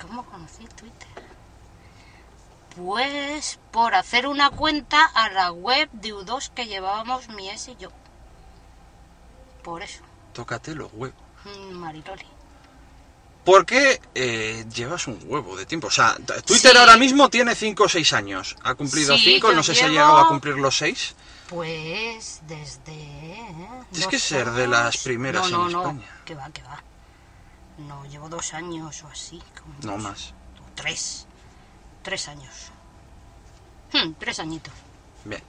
[0.00, 1.08] ¿Cómo conocí Twitter?
[2.74, 7.76] Pues por hacer una cuenta a la web de U2 que llevábamos mi ex y
[7.76, 7.90] yo.
[9.62, 10.02] Por eso.
[10.32, 11.20] Tócate los huevos.
[11.44, 12.33] Mm, Mariloli.
[13.44, 15.88] Porque eh, llevas un huevo de tiempo.
[15.88, 16.76] O sea, Twitter Sí.
[16.78, 18.56] ahora mismo tiene 5 o 6 años.
[18.62, 21.14] Ha cumplido Sí, 5, yo no sé si ha llegado a cumplir los 6.
[21.48, 22.92] Pues desde...
[22.92, 23.46] ¿eh?
[23.90, 26.22] Tienes dos que ser de las primeras no, no, en no, España.
[26.24, 26.82] que va, que va.
[27.78, 29.42] No, llevo dos años o así.
[29.60, 30.08] como No mucho.
[30.08, 30.34] más.
[30.74, 31.26] Tres.
[32.02, 32.52] Tres años.
[33.92, 34.72] Hmm, tres añitos.
[35.24, 35.42] Bien.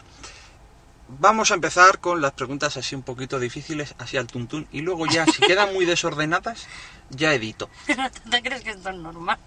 [1.07, 4.67] Vamos a empezar con las preguntas así un poquito difíciles, así al tuntún.
[4.71, 6.65] Y luego ya, si quedan muy desordenadas,
[7.09, 7.69] ya edito.
[7.97, 9.37] ¿No te crees que esto es normal?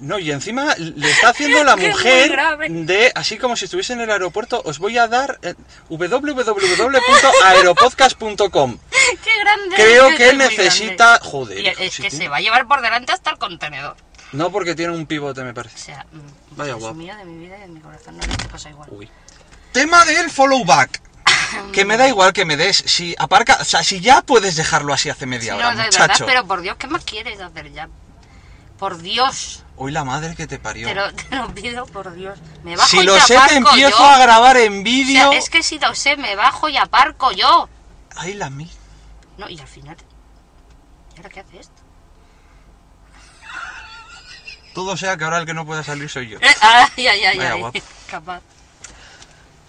[0.00, 2.34] No, y encima le está haciendo la mujer
[2.68, 5.54] de, así como si estuviese en el aeropuerto, os voy a dar eh,
[5.90, 8.78] www.aeropodcast.com.
[8.90, 9.76] ¡Qué grande!
[9.76, 11.20] Creo es que necesita...
[11.22, 11.60] Joder.
[11.60, 13.96] Y es si que tiene- se va a llevar por delante hasta el contenedor.
[14.32, 15.76] No, porque tiene un pivote, me O parece.
[15.78, 16.96] sea, mm, Vaya guapo.
[16.96, 18.16] de mi vida y de mi corazón.
[18.16, 18.88] No te pasa igual.
[18.90, 19.08] Uy.
[19.72, 21.00] Tema del follow back.
[21.72, 22.76] Que me da igual que me des.
[22.86, 25.84] Si aparca, o sea, si ya puedes dejarlo así hace media Sí, hora, no, de
[25.84, 26.26] verdad, muchacho.
[26.26, 27.88] pero por Dios, ¿qué más quieres hacer ya?
[28.78, 30.86] Por Dios, Hoy la madre que te parió.
[30.88, 32.38] te lo, te lo pido por Dios.
[32.62, 34.04] Me bajo si y lo sé, te empiezo yo.
[34.04, 35.30] a grabar en O vídeo.
[35.30, 37.68] sea, es que si lo sé, me bajo y aparco yo.
[38.16, 38.70] Ay, la mi.
[39.38, 39.96] No, y al final...
[41.14, 41.72] ¿Y ahora qué hace esto?
[44.74, 46.38] Todo sea que ahora el que no pueda salir soy yo.
[46.60, 47.60] Ay, ay, ay, Vaya ay.
[47.60, 47.78] guapo.
[48.10, 48.40] Capaz.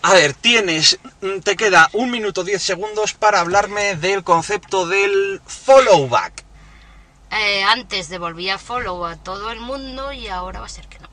[0.03, 0.99] A ver, tienes.
[1.21, 6.43] mm, Te queda un minuto diez segundos para hablarme del concepto del follow back.
[7.31, 11.09] Eh, antes devolvía follow a todo el mundo y ahora va a ser que no.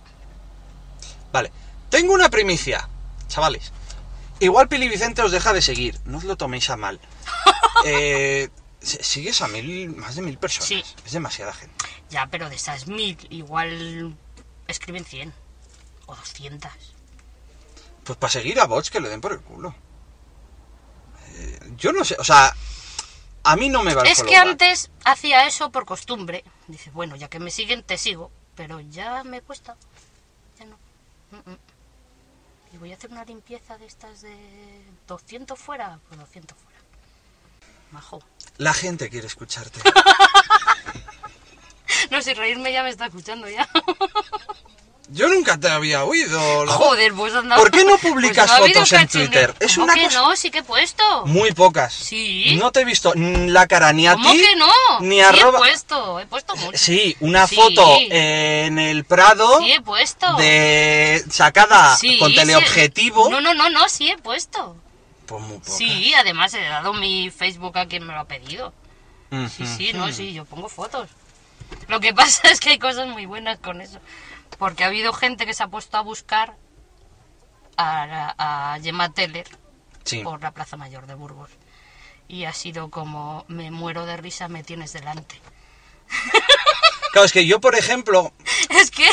[1.32, 1.50] Vale.
[1.88, 2.88] Tengo una primicia,
[3.28, 3.72] chavales.
[4.38, 7.00] Igual Pili Vicente os deja de seguir, no os lo toméis a mal.
[7.86, 8.50] Eh,
[8.82, 10.68] sigues a mil, más de mil personas.
[10.68, 10.84] Sí.
[11.06, 11.74] Es demasiada gente.
[12.10, 14.14] Ya, pero de esas mil, igual
[14.68, 15.32] escriben 100
[16.04, 16.70] o 200.
[18.04, 19.74] Pues para seguir a bots que le den por el culo.
[21.36, 22.54] Eh, yo no sé, o sea,
[23.42, 26.44] a mí no me va el Es que antes hacía eso por costumbre.
[26.68, 28.30] Dice, bueno, ya que me siguen, te sigo.
[28.54, 29.76] Pero ya me cuesta.
[30.58, 30.76] Ya no.
[31.30, 31.58] Mm, mm.
[32.72, 34.36] Y voy a hacer una limpieza de estas de
[35.08, 35.98] 200 fuera.
[36.08, 36.78] Pues 200 fuera.
[37.90, 38.22] Majo.
[38.58, 39.80] La gente quiere escucharte.
[42.10, 43.68] No, si reírme ya me está escuchando ya.
[45.12, 46.64] Yo nunca te había oído.
[46.64, 47.56] la- Joder, pues anda.
[47.56, 49.08] ¿Por qué no Pues publicas ha fotos en.
[49.08, 49.54] Twitter?
[49.58, 50.36] Es ¿Cómo una que cosa- no?
[50.36, 51.26] Sí que he puesto.
[51.26, 51.92] Muy pocas.
[51.92, 52.56] Sí.
[52.60, 54.70] No te he visto la cara ni a ¿Cómo ti que no?
[55.00, 55.58] ni sí arroba.
[55.58, 56.78] he puesto, he puesto mucho.
[56.78, 57.56] Sí, una Sí.
[57.56, 60.32] foto en el Prado Sí he puesto.
[60.36, 62.36] de sacada Sí, con sí.
[62.36, 63.30] teleobjetivo.
[63.30, 64.76] No, no, no, no, sí he puesto.
[65.26, 65.76] Pues muy pocas.
[65.76, 68.72] Sí, además he dado mi Facebook a quien me lo ha pedido.
[69.56, 71.08] Sí, sí, no, sí, yo pongo fotos.
[71.88, 73.98] Lo que pasa es que hay cosas muy buenas con eso.
[74.58, 76.56] Porque ha habido gente que se ha puesto a buscar
[77.76, 79.46] a, a Gemma Teller
[80.04, 80.20] Sí.
[80.20, 81.50] por la Plaza Mayor de Burgos.
[82.28, 85.40] Y ha sido como, me muero de risa, me tienes delante.
[87.12, 88.32] Claro, es que yo, por ejemplo,
[88.68, 89.04] Es que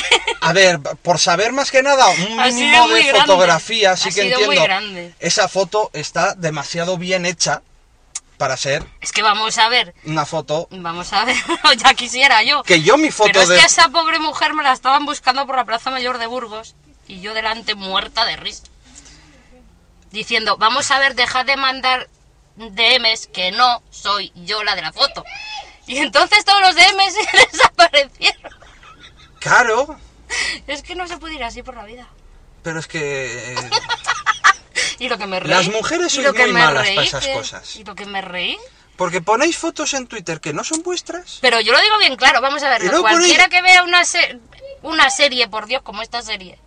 [0.41, 5.15] a ver, por saber más que nada un mínimo de fotografía, sí que muy entiendo.
[5.19, 7.63] Esa foto está demasiado bien hecha
[8.38, 11.36] para ser es que vamos a ver, una foto vamos a ver,
[11.78, 12.63] ya quisiera yo.
[12.63, 15.06] que yo mi foto Pero es de que a esa pobre mujer me la estaban
[15.06, 16.76] buscando por la Plaza Mayor de Burgos
[17.08, 18.63] y yo delante muerta de risa.
[20.12, 22.10] Diciendo, vamos a ver, dejad de mandar
[22.56, 25.23] DMs que no soy yo la de la foto.
[25.86, 27.15] Y entonces todos los DMs
[27.52, 28.52] desaparecieron.
[29.39, 29.97] Claro,
[30.67, 32.08] Es que no se puede ir así por la vida.
[32.63, 33.56] pero es que eh,
[34.99, 35.49] Y lo que me reí.
[35.51, 37.75] Las mujeres sois muy malas reí, para esas que- cosas.
[37.75, 38.57] Y lo que me reí.
[38.95, 41.38] porque ponéis fotos en Twitter que no son vuestras.
[41.41, 44.39] Pero yo lo digo bien claro, vamos a ver, cualquiera ponéis- que vea una, se-
[44.81, 46.57] una serie, por Dios, como esta serie,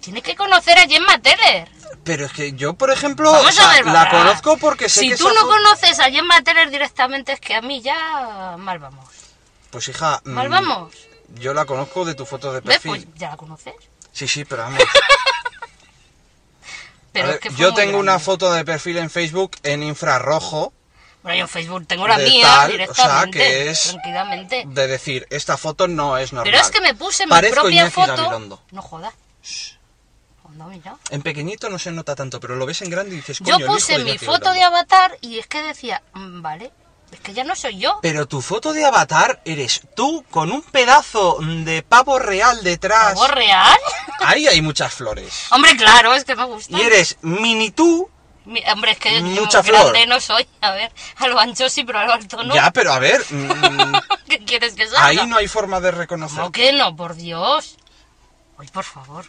[0.00, 1.68] tiene que conocer a Gemma Teller.
[2.04, 5.00] Pero es que yo, por ejemplo, Vamos o sea, a ver, la conozco porque sé
[5.00, 8.56] Si que tú esa no conoces a Gemma Teller directamente, es que a mí ya
[8.58, 9.04] mal vamos.
[9.70, 10.94] Pues hija, Mal mm, vamos.
[11.34, 12.78] yo la conozco de tu foto de ¿Ves?
[12.80, 13.04] perfil.
[13.06, 13.74] Pues ya la conoces.
[14.10, 14.80] Sí, sí, pero vamos.
[17.12, 19.82] Pero A ver, es que fue yo tengo una foto de perfil en Facebook en
[19.82, 20.72] infrarrojo
[21.22, 23.38] Bueno, yo en Facebook tengo la mía tal, o sea, directamente.
[23.38, 24.64] que es- Tranquilamente.
[24.66, 26.50] de decir, esta foto no es normal.
[26.52, 28.16] Pero es que me puse mi propia Iñaki foto.
[28.16, 28.62] Gabilondo.
[28.70, 29.14] No jodas.
[30.68, 30.96] Mira.
[31.10, 33.98] En pequeñito no se nota tanto, pero lo ves en grande y dices, Yo puse
[34.00, 36.70] mi foto de avatar y es que decía, mm, vale,
[37.12, 37.98] es que ya no soy yo.
[38.02, 43.10] Pero tu foto de avatar eres tú con un pedazo de pavo real detrás.
[43.12, 43.78] ¿Algo real?
[44.20, 45.46] Ahí hay muchas flores.
[45.50, 46.76] Hombre, claro, es que me gusta.
[46.76, 48.08] Y eres mini tú.
[48.44, 50.08] Mi- Hombre, es que yo Mucha grande flor.
[50.08, 50.46] no soy.
[50.62, 52.54] A ver, a lo ancho sí, pero a lo alto no.
[52.54, 53.92] Ya, pero a ver, mm,
[54.28, 55.04] ¿Qué quieres que salga?
[55.06, 56.38] ahí no hay forma de reconocer.
[56.40, 56.96] ¿Cómo que no?
[56.96, 57.76] Por Dios.
[58.58, 59.26] Ay, por favor.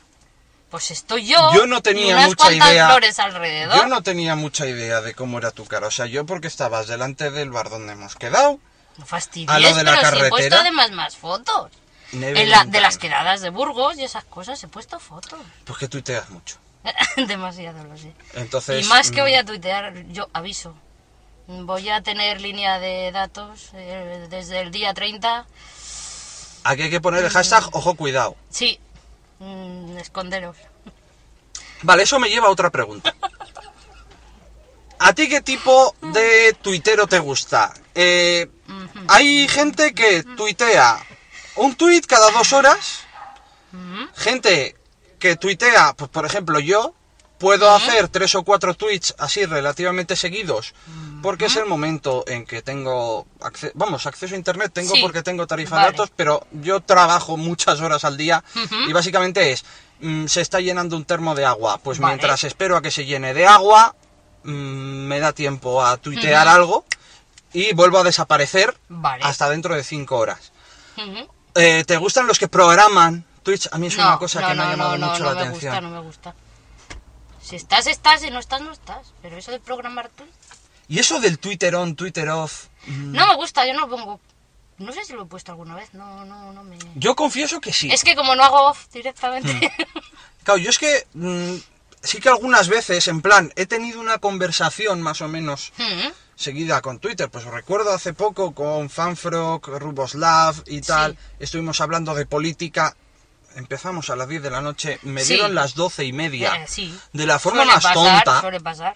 [0.73, 1.53] Pues estoy yo.
[1.53, 2.88] Yo no y tenía unas mucha idea.
[2.88, 3.75] flores alrededor.
[3.77, 5.86] Yo no tenía mucha idea de cómo era tu cara.
[5.86, 8.59] O sea, yo porque estabas delante del bar donde hemos quedado.
[8.97, 10.29] No fastidies, a lo de la pero sí he carretera.
[10.31, 11.69] puesto además más fotos.
[12.13, 15.39] Neve En la- de las quedadas de Burgos y esas cosas he puesto fotos.
[15.63, 16.57] Pues que tuiteas mucho.
[17.17, 18.12] Demasiado, lo sé.
[18.33, 18.83] Entonces.
[18.83, 20.73] y más que mm, voy a tuitear, yo aviso.
[21.45, 25.45] Voy a tener línea de datos eh, desde el día 30.
[26.63, 28.36] Aquí hay que poner el hashtag, ojo, cuidado.
[28.49, 28.79] Sí,
[29.39, 30.58] mm, esconderos.
[31.82, 33.13] Vale, eso me lleva a otra pregunta.
[35.00, 37.74] ¿A ti qué tipo de tuitero te gusta?
[37.93, 38.50] Eh,
[39.08, 40.98] hay gente que tuitea
[41.56, 43.02] un tuit cada dos horas.
[44.15, 44.76] Gente
[45.19, 46.93] que tuitea, pues por ejemplo yo,
[47.39, 50.74] puedo hacer tres o cuatro tweets así relativamente seguidos,
[51.23, 55.23] porque es el momento en que tengo, acce- vamos, acceso a internet tengo Sí, porque
[55.23, 55.88] tengo tarifa vale.
[55.88, 58.43] de datos, pero yo trabajo muchas horas al día
[58.88, 59.65] y básicamente es,
[60.01, 62.13] mm, se está llenando un termo de agua, pues Vale.
[62.15, 63.95] mientras espero a que se llene de agua,
[64.43, 66.86] mm, me da tiempo a tuitear algo
[67.53, 69.23] y vuelvo a desaparecer Vale.
[69.23, 70.51] hasta dentro de cinco horas.
[70.97, 71.27] Ujú.
[71.55, 73.69] Eh, ¿Te gustan los que programan Twitch?
[73.71, 75.41] A mí es No, una cosa no, que me ha llamado mucho no la me
[75.41, 75.71] atención.
[75.74, 76.36] gusta, no me gusta.
[77.41, 79.13] Si estás, estás, si no estás, no estás.
[79.21, 80.24] Pero eso de programar tú...
[80.88, 82.65] Y eso del Twitter on, Twitter off.
[82.88, 84.19] mm, No me gusta, yo no pongo...
[84.79, 86.77] No sé si lo he puesto alguna vez, no, no, no me...
[86.95, 87.91] Yo confieso que sí.
[87.91, 89.71] Es que como no hago off directamente...
[90.43, 91.55] Claro, yo es que mm,
[92.01, 95.71] sí que algunas veces, en plan, he tenido una conversación más o menos
[96.36, 97.29] seguida con Twitter.
[97.29, 101.13] Pues recuerdo hace poco con Fanfrog, Ruboslav y tal.
[101.13, 101.17] Sí.
[101.39, 102.95] Estuvimos hablando de política.
[103.55, 105.36] empezamos a las 10 de la noche, me Sí.
[105.36, 106.55] dieron las doce y media.
[106.55, 106.93] Eh, sí.
[107.13, 108.41] De la forma Suele más pasar, tonta.
[108.41, 108.95] Suele pasar.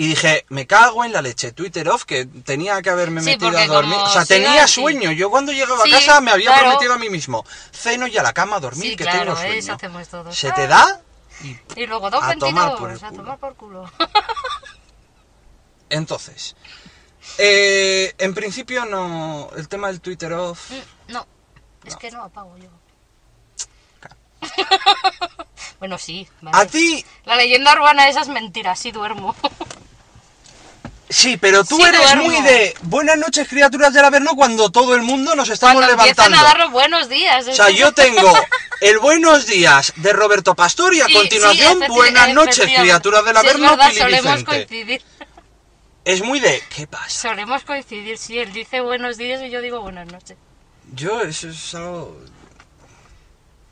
[0.00, 3.58] Y dije, me cago en la leche, Twitter off, que tenía que haberme Sí, metido
[3.58, 3.96] a dormir.
[3.96, 5.12] O sea, siga tenía sueño.
[5.12, 6.62] Yo cuando llegaba Sí, a casa me había claro.
[6.68, 7.44] prometido a mí mismo.
[7.70, 9.52] Ceno y a la cama a dormir, que claro, tengo sueño.
[9.56, 10.34] eso hacemos todos.
[10.34, 10.54] Se Ah.
[10.54, 11.02] te da
[11.42, 13.22] y Y luego dos A tomar por 22, el a culo.
[13.24, 13.92] tomar por culo.
[15.90, 16.56] Entonces,
[17.36, 19.50] eh, en principio no.
[19.54, 20.70] El tema del Twitter off.
[20.70, 21.26] Mm, no,
[21.84, 22.70] es que no apago yo.
[25.78, 26.26] bueno, sí.
[26.40, 26.56] vale.
[26.56, 29.36] A ti, La leyenda urbana esa es mentira, sí duermo.
[31.10, 35.02] sí, pero tú Sí, eres muy de buenas noches, criaturas del Averno, cuando todo el
[35.02, 36.38] mundo nos estamos Cuando empiezan levantando.
[36.38, 37.46] a dar los buenos días.
[37.48, 38.32] O sea, yo tengo
[38.80, 43.36] el buenos días de Roberto Pastor y a Sí, continuación sí, buenas noches, criaturas del
[43.36, 45.02] es Averno, Pili solemos coincidir.
[46.04, 47.28] Es muy de, ¿qué pasa?
[47.28, 50.38] Solemos coincidir, sí, él dice buenos días y yo digo buenas noches.
[50.94, 52.18] Yo, eso es algo...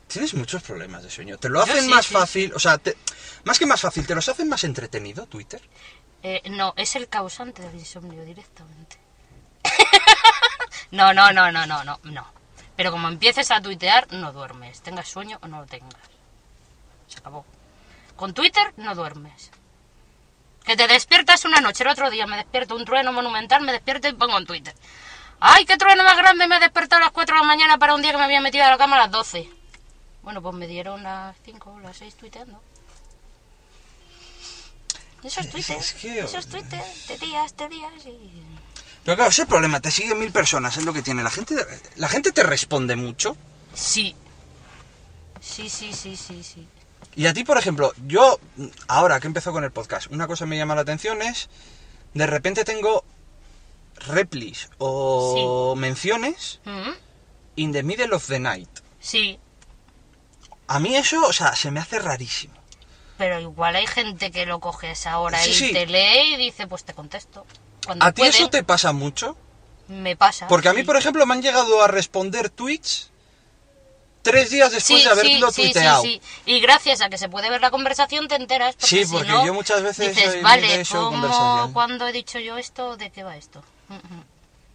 [0.07, 1.37] Tienes muchos problemas de sueño.
[1.37, 2.97] Te lo hacen más fácil, o sea, te-
[3.43, 5.61] más que más fácil, te los hacen más entretenido, Twitter.
[6.21, 8.97] Eh, no, es el causante del insomnio directamente.
[10.91, 12.27] no, no, no, no, no, no, no.
[12.75, 14.81] Pero como empieces a tuitear, no duermes.
[14.81, 16.01] Tengas sueño o no lo tengas.
[17.07, 17.45] Se acabó.
[18.15, 19.51] Con Twitter no duermes.
[20.65, 24.07] Que te despiertas una noche, el otro día me despierto un trueno monumental, me despierto
[24.07, 24.75] y pongo en Twitter.
[25.39, 26.47] ¡Ay, qué trueno más grande!
[26.47, 28.41] Me he despertado a las 4 de la mañana para un día que me había
[28.41, 29.49] metido a la cama a las 12.
[30.21, 32.61] Bueno, pues me dieron las 5 o las 6 tuiteando.
[35.23, 35.77] Eso es Twitter.
[35.77, 36.81] es que- Eso es Twitter.
[37.07, 38.41] Te días, te días y...
[39.03, 41.23] Pero claro, ese es el problema, te siguen mil personas, es lo que tiene.
[41.23, 41.55] La gente,
[41.95, 43.35] la gente te responde mucho.
[43.73, 44.15] Sí.
[45.41, 46.67] Sí, sí, sí, sí, sí.
[47.15, 48.39] Y a ti, por ejemplo, yo,
[48.87, 51.49] ahora que empezó con el podcast, una cosa que me llama la atención es,
[52.13, 53.03] de repente tengo
[54.07, 56.91] replis o menciones Mm,
[57.55, 58.69] in the middle of the night.
[58.99, 59.39] Sí.
[60.67, 62.53] A mí eso, o sea, se me hace rarísimo.
[63.19, 65.73] Pero igual hay gente que lo coge a esa hora Sí, y sí.
[65.73, 67.45] te lee y dice, pues te contesto.
[67.85, 69.37] Cuando ¿A ti eso te pasa mucho?
[69.89, 70.47] me pasa.
[70.47, 70.85] Porque a mí, sí.
[70.85, 73.11] por ejemplo, me han llegado a responder tweets
[74.21, 76.01] tres días después de haberlo tuiteado.
[76.03, 76.41] sí, sí.
[76.45, 78.75] Y gracias a que se puede ver la conversación te enteras.
[78.75, 81.73] Porque Sí, si porque no, yo muchas veces dices, soy vale, eso, ¿cómo, conversación".
[81.73, 82.95] cuando he dicho yo esto?
[82.97, 83.63] ¿De qué va esto?
[83.89, 84.23] Mm, mm.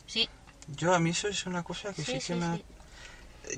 [0.06, 0.28] Sí,
[0.76, 2.62] Yo a mí eso es una cosa que sí, que me...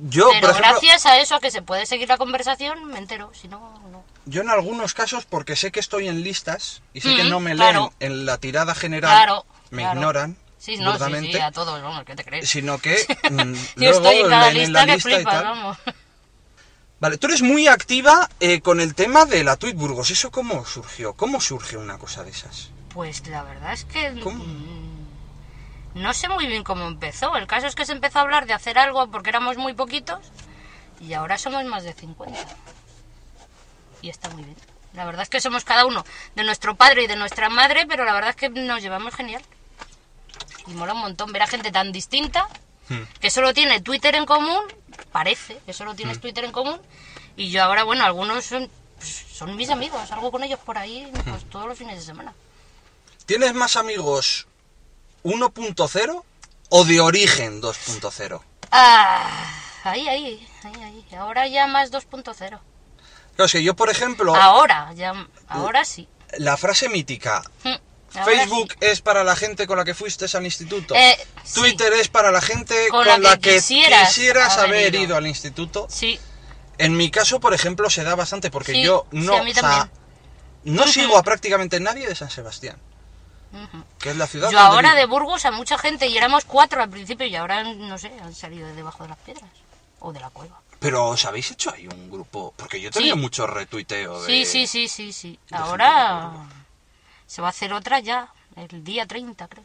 [0.00, 3.30] Yo, Pero ejemplo, gracias a eso, que se puede seguir la conversación, me entero.
[3.34, 3.58] Si no,
[3.90, 4.04] no.
[4.26, 7.40] yo en algunos casos, porque sé que estoy en listas y sé que Mm, no
[7.40, 9.46] me leen en la tirada general, Claro.
[9.70, 9.98] me claro.
[10.00, 12.48] ignoran Sí, no, sí, sí, a todos, vamos, ¿qué te crees?
[12.48, 12.96] sino que
[13.30, 15.44] mm, Yo estoy en cada leen en lista la que lista y tal.
[15.44, 15.78] vamos.
[17.00, 20.10] Vale, tú eres muy activa eh, con el tema de la Tweet Burgos.
[20.10, 21.12] ¿Eso cómo surgió?
[21.12, 22.70] ¿Cómo surge una cosa de esas?
[22.94, 24.42] Pues la verdad es que ¿Cómo?
[25.96, 27.36] No sé muy bien cómo empezó.
[27.36, 30.20] El caso es que se empezó a hablar de hacer algo porque éramos muy poquitos
[31.00, 32.38] y ahora somos más de 50.
[34.02, 34.56] Y está muy bien.
[34.94, 38.04] La verdad es que somos cada uno de nuestro padre y de nuestra madre, pero
[38.04, 39.42] la verdad es que nos llevamos genial.
[40.66, 42.48] Y mola un montón ver a gente tan distinta
[42.88, 43.02] Hmm.
[43.20, 44.62] que solo tiene Twitter en común,
[45.10, 46.80] parece que solo tienes Twitter en común,
[47.36, 51.10] y yo ahora, bueno, algunos son, pues, son mis amigos, salgo con ellos por ahí
[51.24, 52.32] pues, todos los fines de semana.
[53.26, 54.46] ¿Tienes más amigos
[55.26, 56.22] 1.0
[56.70, 58.40] o de origen 2.0?
[58.70, 61.16] Ah, ahí, ahí, ahí, ahí.
[61.18, 62.34] Ahora ya más 2.0.
[62.36, 62.60] Claro,
[63.44, 66.08] es que yo, por ejemplo, Ahora, ya, ahora sí.
[66.38, 67.68] la frase mítica, Mm,
[68.14, 68.78] ahora Facebook sí.
[68.80, 70.94] es para la gente con la que fuiste al instituto.
[70.94, 71.60] Eh, sí.
[71.60, 75.02] Twitter es para la gente Con con, la que que, quisieras quisieras, haber ido.
[75.04, 75.16] ido.
[75.16, 75.86] al instituto.
[75.90, 76.18] Sí,
[76.78, 79.90] En mi caso, por ejemplo, se da bastante porque Sí, yo no, o sea,
[80.64, 82.78] no sigo a prácticamente nadie de San Sebastián,
[83.98, 85.00] que es la ciudad Yo ahora vivo.
[85.00, 88.34] de Burgos a mucha gente, y éramos cuatro al principio, y ahora, no sé, han
[88.34, 89.50] salido de debajo de las piedras.
[90.00, 90.60] O de la cueva.
[90.78, 93.18] Pero os habéis hecho ahí un grupo, porque yo tenía Sí.
[93.18, 94.26] mucho retuiteo de...
[94.26, 95.38] Sí, sí, sí, sí, sí.
[95.50, 96.32] Ahora
[97.26, 99.64] se va a hacer otra ya, el día 30, creo.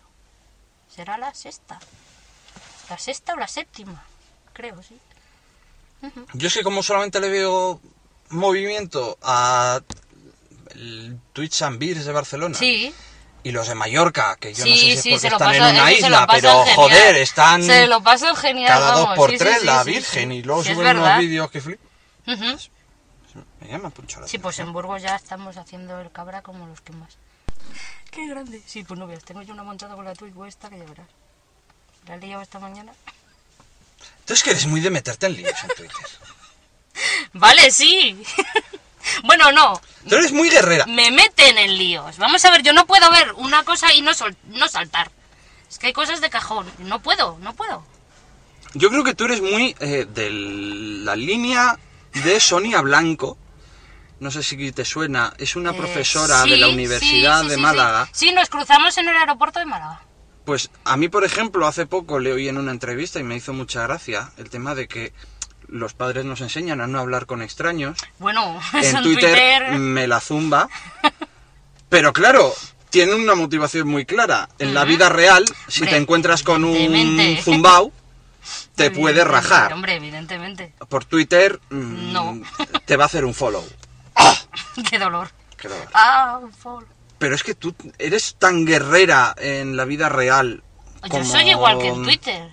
[0.94, 1.80] Será la sexta.
[2.90, 4.04] La sexta o la séptima,
[4.54, 4.98] creo, sí.
[6.34, 7.80] Yo es que como solamente le veo
[8.30, 9.82] movimiento a
[10.72, 12.94] el Twitch and Beers de Barcelona Sí,
[13.44, 15.64] y los de Mallorca, que yo sí, no sé si es sí, porque están en
[15.64, 16.76] una lo isla, pero genial.
[16.76, 20.62] joder, están Se lo pasan genial, cada dos por sí, tres la Virgen y luego
[20.62, 21.80] es suben unos vídeos que flip.
[22.26, 24.74] Me llama mucho la Sí, pues en.
[24.74, 27.18] Burgos ya estamos haciendo el cabra como los que más.
[28.12, 28.62] Qué grande.
[28.66, 31.08] Sí, pues no veas, tengo yo una montada con la Twitch esta que ya verás.
[32.08, 32.92] La he liado esta mañana.
[34.20, 36.08] Entonces que eres muy de meterte en líos en Twitter.
[37.34, 38.22] Vale, sí.
[39.24, 39.80] bueno, no.
[40.08, 40.86] Tú eres muy guerrera.
[40.88, 42.18] Me meten en líos.
[42.18, 45.12] Vamos a ver, yo no puedo ver una cosa y no, sol- no saltar.
[45.70, 46.70] Es que hay cosas de cajón.
[46.80, 47.86] No puedo, no puedo.
[48.74, 51.78] Yo creo que tú eres muy eh, de la línea
[52.14, 53.38] de Sonia Blanco.
[54.20, 57.58] No sé si te suena, es una Eh, profesora sí, de la Universidad sí, de
[57.58, 58.08] Málaga.
[58.12, 60.02] Sí, nos cruzamos en el aeropuerto de Málaga.
[60.46, 63.54] Pues a mí, por ejemplo, hace poco le oí en una entrevista y me hizo
[63.54, 65.14] mucha gracia el tema de que
[65.72, 67.98] los padres nos enseñan a no hablar con extraños.
[68.20, 70.70] Bueno, eso En Twitter, me la zumba.
[71.90, 72.54] Pero claro,
[72.90, 74.50] tiene una motivación muy clara.
[74.60, 77.92] En la vida real, si Hombre, te encuentras con un zumbao,
[78.76, 79.74] te puede rajar.
[79.74, 80.74] Hombre, evidentemente.
[80.90, 82.40] Por Twitter, mm, No.
[82.86, 83.64] te va a hacer un follow.
[84.90, 85.32] Qué dolor.
[85.58, 85.88] Qué dolor.
[85.94, 86.88] Ah, un follow.
[87.18, 90.64] Pero es que tú eres tan guerrera en la vida real.
[91.04, 92.50] Yo como- soy igual que en Twitter.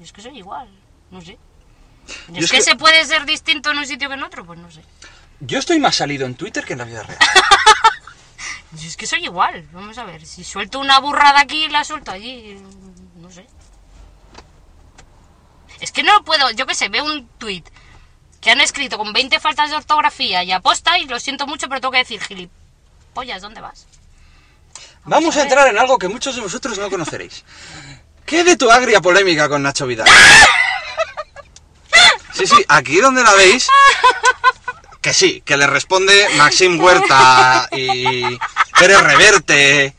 [0.00, 0.68] Es que soy igual,
[1.10, 1.38] no sé.
[2.34, 4.58] Es es que, que- se puede ser distinto en un sitio que en otro, pues
[4.58, 4.82] no sé.
[5.40, 7.18] Yo estoy más salido en Twitter que en la vida real.
[8.72, 10.24] Yo es que soy igual, vamos a ver.
[10.26, 12.56] Si suelto una burrada aquí, la suelto allí.
[13.16, 13.46] No sé.
[15.80, 17.66] Es que no puedo, yo qué sé, veo un tuit
[18.40, 21.80] que han escrito con 20 faltas de ortografía y aposta y lo siento mucho, pero
[21.80, 23.86] tengo que decir, gilipollas, ¿dónde vas?
[25.04, 27.44] Vamos a a entrar en algo que muchos de vosotros no conoceréis.
[28.26, 30.08] ¿Qué de tu agria polémica con Nacho Vidal?
[32.40, 33.68] Sí, sí, aquí donde la veis,
[35.00, 38.38] que sí, que le responde Maxim Huerta y
[38.78, 39.94] Pérez Reverte,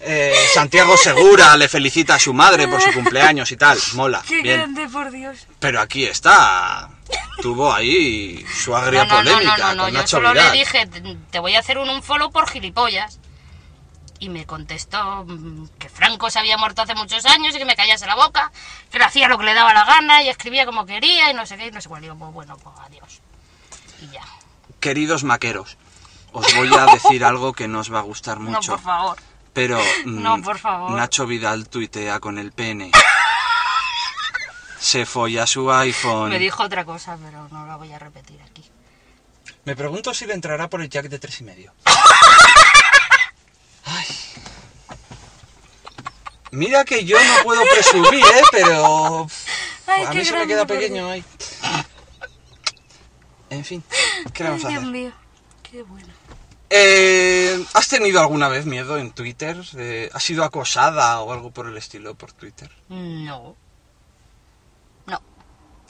[0.00, 4.42] eh, Santiago Segura le felicita a su madre por su cumpleaños y tal, mola, Qué
[4.42, 4.58] bien.
[4.60, 5.38] grande, por Dios.
[5.58, 6.88] Pero aquí está,
[7.42, 10.52] tuvo ahí su agria No, no, polémica no, con yo Nacho solo Vidal.
[10.52, 10.88] le dije,
[11.30, 13.18] te voy a hacer un unfollow por gilipollas.
[14.18, 17.76] Y me contestó mm, que Franco se había muerto hace muchos años y que me
[17.76, 18.50] callase la boca,
[18.90, 21.44] que le hacía lo que le daba la gana y escribía como quería y no
[21.46, 22.02] sé qué, y no sé cuál.
[22.02, 23.20] Digo, pues bueno, pues adiós.
[24.00, 24.22] Y ya.
[24.80, 25.76] Queridos maqueros,
[26.32, 28.72] os voy a decir algo que no os va a gustar No, mucho.
[28.72, 29.18] por favor.
[29.52, 30.90] Pero mm, No, por favor.
[30.92, 32.90] Nacho Vidal tuitea con el pene.
[34.78, 36.30] Se folla su iPhone.
[36.30, 38.64] Me dijo otra cosa, pero no la voy a repetir aquí.
[39.64, 41.72] Me pregunto si le entrará por el jack de tres y medio.
[43.86, 44.06] Ay.
[46.52, 48.42] Mira que yo no puedo presumir, ¿eh?
[48.50, 49.26] Pero
[49.86, 51.24] Ay, a mí se me queda pequeño ahí.
[53.50, 53.82] En fin,
[54.32, 54.92] ¿qué le vamos a Dios hacer?
[54.92, 55.12] mío,
[55.62, 56.08] qué bueno.
[56.68, 59.56] Eh, ¿Has tenido alguna vez miedo en Twitter?
[59.76, 62.70] Eh, ¿Has sido acosada o algo por el estilo por Twitter?
[62.88, 63.56] No.
[65.06, 65.22] No.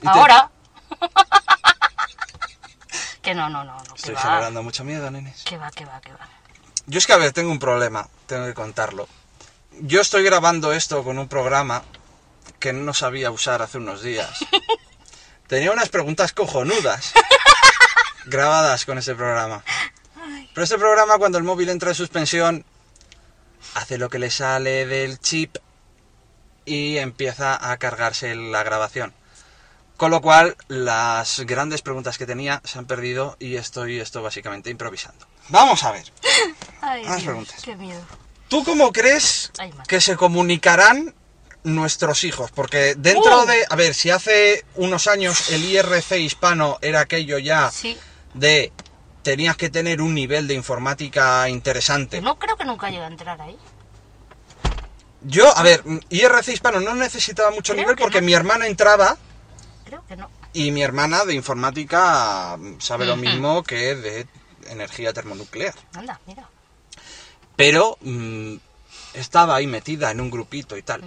[0.01, 0.51] ¿Y te- Ahora.
[3.22, 3.94] que no, no, no, no.
[3.94, 5.42] Estoy va, generando mucho miedo, nenes.
[5.44, 6.28] que va, que va, que va.
[6.87, 9.09] Yo es que, a ver, tengo un problema, tengo que contarlo.
[9.80, 11.82] Yo estoy grabando esto con un programa
[12.61, 14.45] que no sabía usar hace unos días.
[15.49, 17.12] Tenía unas preguntas cojonudas
[18.26, 19.64] grabadas con ese programa.
[20.55, 22.64] Pero este programa, cuando el móvil entra en suspensión,
[23.74, 25.57] hace lo que le sale del chip
[26.64, 29.12] y empieza a cargarse la grabación.
[29.97, 34.70] Con lo cual, las grandes preguntas que tenía se han perdido y estoy esto básicamente
[34.70, 35.26] improvisando.
[35.49, 36.05] Vamos a ver.
[36.80, 37.62] Ay, preguntas.
[37.64, 38.01] Qué miedo.
[38.49, 41.14] ¿Tú cómo crees Ay, que se comunicarán
[41.64, 42.51] nuestros hijos?
[42.53, 43.47] Porque dentro Uh.
[43.47, 43.64] de...
[43.68, 47.97] A ver, si hace unos años el IRC hispano era aquello ya Sí.
[48.34, 48.72] de...
[49.22, 52.20] Tenías que tener un nivel de informática interesante.
[52.20, 53.57] No creo que nunca llegue a entrar ahí.
[55.22, 58.26] Yo, a ver, IRC hispano no necesitaba mucho Creo nivel que porque no.
[58.26, 59.16] mi hermana entraba
[59.84, 60.30] Creo que no.
[60.53, 64.26] y mi hermana de informática sabe lo mismo que de
[64.70, 65.74] energía termonuclear.
[65.94, 66.48] Anda, mira.
[67.56, 68.54] Pero mm,
[69.14, 71.02] estaba ahí metida en un grupito y tal.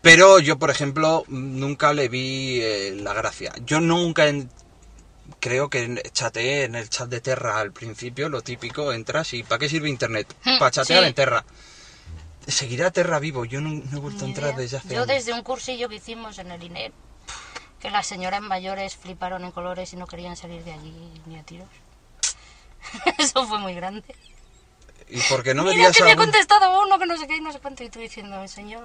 [0.00, 3.52] Pero yo, por ejemplo, nunca le vi eh, la gracia.
[3.66, 4.50] Yo nunca en-
[5.40, 9.58] creo que chateé en el chat de Terra al principio, lo típico, entras y ¿para
[9.58, 10.32] qué sirve internet?
[10.44, 11.08] Hmm, Para chatear sí.
[11.08, 11.44] en Terra.
[12.46, 13.44] ¿Seguirá Terra vivo?
[13.44, 15.08] Yo no, no he vuelto a entrar desde hace Yo años.
[15.08, 16.92] desde un cursillo que hicimos en el INER,
[17.78, 20.94] que las señoras mayores fliparon en colores y no querían salir de allí
[21.26, 21.68] ni a tiros.
[23.18, 24.14] Eso fue muy grande.
[25.10, 27.26] ¿Y por qué no Mira verías que me ha algún- contestado uno que no sé
[27.26, 28.84] qué y no sé cuánto y tú diciendo, señor...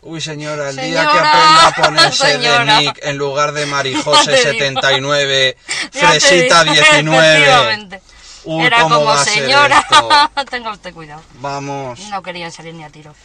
[0.00, 2.76] Uy, señora, el día que Señora, aprenda a ponerse señora.
[2.76, 4.80] de Nick en lugar de Marijose Ya te digo.
[4.80, 5.56] 79,
[5.92, 7.32] Ya te Fresita digo, 19.
[7.34, 8.02] efectivamente.
[8.44, 10.44] Uy, Era ¿cómo como, va a ser señora, esto?
[10.50, 11.20] tenga usted cuidado.
[11.40, 13.16] Vamos, No querían salir ni a tiros.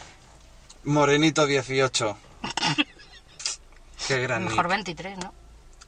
[0.82, 2.16] Morenito 18.
[4.08, 4.74] Qué gran Mejor nick.
[4.74, 5.32] 23, ¿no?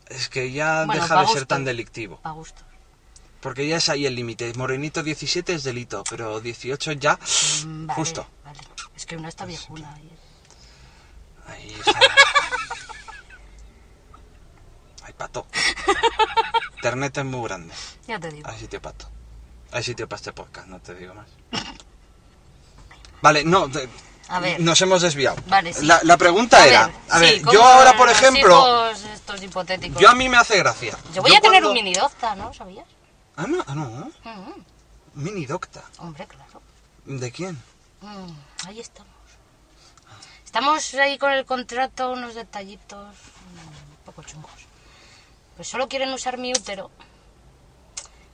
[0.09, 1.47] Es que ya Bueno, deja pa' de ser gusto.
[1.49, 2.20] tan delictivo.
[2.22, 2.62] A gusto.
[3.41, 4.53] Porque ya es ahí el límite.
[4.55, 7.18] Morenito 17 es delito, pero 18 ya.
[7.66, 8.26] Mm, Vale, Justo.
[8.45, 8.59] Vale.
[8.97, 9.99] Es que uno está viejuna.
[10.03, 10.16] y-
[11.51, 12.01] Ahí, esa-
[15.05, 15.47] Ay, pato.
[16.76, 17.74] Internet es muy grande.
[18.07, 18.49] Ya te digo.
[18.49, 19.09] Hay sitio pato.
[19.72, 21.26] Hay sitio para este podcast, no te digo más.
[23.22, 23.68] Vale, no.
[23.70, 23.89] te-
[24.28, 24.59] A ver.
[24.61, 25.37] Nos hemos desviado.
[25.47, 25.84] Vale, sí.
[25.87, 26.87] la, la pregunta A era.
[26.87, 28.89] ver, a ver, ¿cómo yo ahora, por ejemplo.
[28.91, 30.01] estos hipotéticos.
[30.01, 30.97] Yo a mí me hace gracia.
[31.14, 32.53] Yo voy a tener un mini docta, ¿no?
[32.53, 32.87] ¿Sabías?
[33.37, 33.84] Ah, no, ah, no.
[34.24, 34.64] Mm,
[35.14, 35.82] Mini docta.
[35.99, 36.62] hombre, claro.
[37.05, 37.55] ¿De quién?
[38.01, 39.12] Mm, ahí estamos.
[40.45, 44.53] Estamos ahí con el contrato, unos detallitos mm, un poco chungos.
[45.57, 46.91] Pues solo quieren usar mi útero.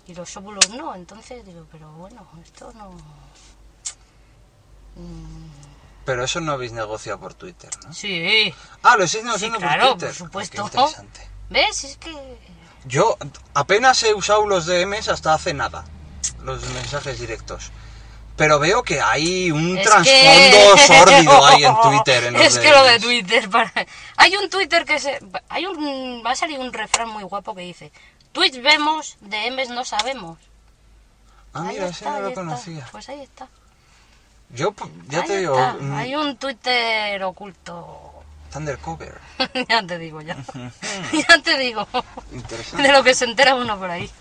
[0.07, 2.91] Y los óvulos no, entonces digo, pero bueno, esto no...
[6.05, 7.93] Pero eso no habéis negociado por Twitter, ¿no?
[7.95, 10.09] Sí, Ah, lo estáis negociando Sí, por claro, Twitter.
[10.09, 10.63] por supuesto.
[10.65, 11.29] Oh, qué interesante.
[11.49, 11.85] ¿ves?
[11.85, 12.11] Es que...
[12.85, 13.17] Yo
[13.55, 15.85] apenas he usado los DMs hasta hace nada.
[16.43, 17.71] Los mensajes directos.
[18.37, 22.25] Pero veo que hay un Es trasfondo que- sórdido ahí en Twitter.
[22.25, 22.99] En es que lo de.
[22.99, 23.49] Twitter.
[23.51, 23.73] para-
[24.17, 25.21] Hay un Twitter que se.
[25.49, 26.23] Hay un.
[26.25, 27.93] Va a salir un refrán muy guapo que dice:
[28.33, 30.39] Tweets vemos, DMs no sabemos.
[31.55, 32.41] Ah, Ahí mira, ese no lo está.
[32.41, 32.89] conocía.
[32.91, 33.47] Pues ahí está.
[34.49, 34.75] Yo,
[35.09, 35.75] ya Ahí te digo, está.
[35.75, 38.12] mm, Hay un Twitter oculto.
[38.53, 39.19] Thundercover.
[39.69, 40.37] ya te digo, ya.
[41.29, 41.87] ya te digo.
[42.33, 42.83] Interesante.
[42.83, 44.11] De lo que se entera uno por ahí.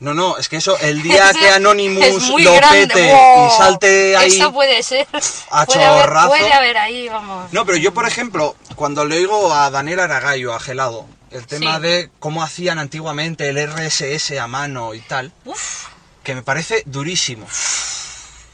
[0.00, 2.86] No, no, es que eso, el día que Anonymous lo grande.
[2.86, 3.46] pete ¡Wow!
[3.48, 4.28] y salte ahí.
[4.40, 5.06] Eso puede ser.
[5.50, 6.28] a puede, haber, chorrazo.
[6.28, 7.52] puede haber ahí, vamos.
[7.52, 11.76] No, pero yo, por ejemplo, cuando le oigo a Daniel Aragallo, a Gelado, el tema
[11.76, 11.82] Sí.
[11.82, 15.88] de cómo hacían antiguamente el RSS a mano y tal, Uf,
[16.22, 17.46] que me parece durísimo.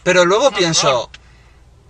[0.02, 1.12] Pero luego pienso,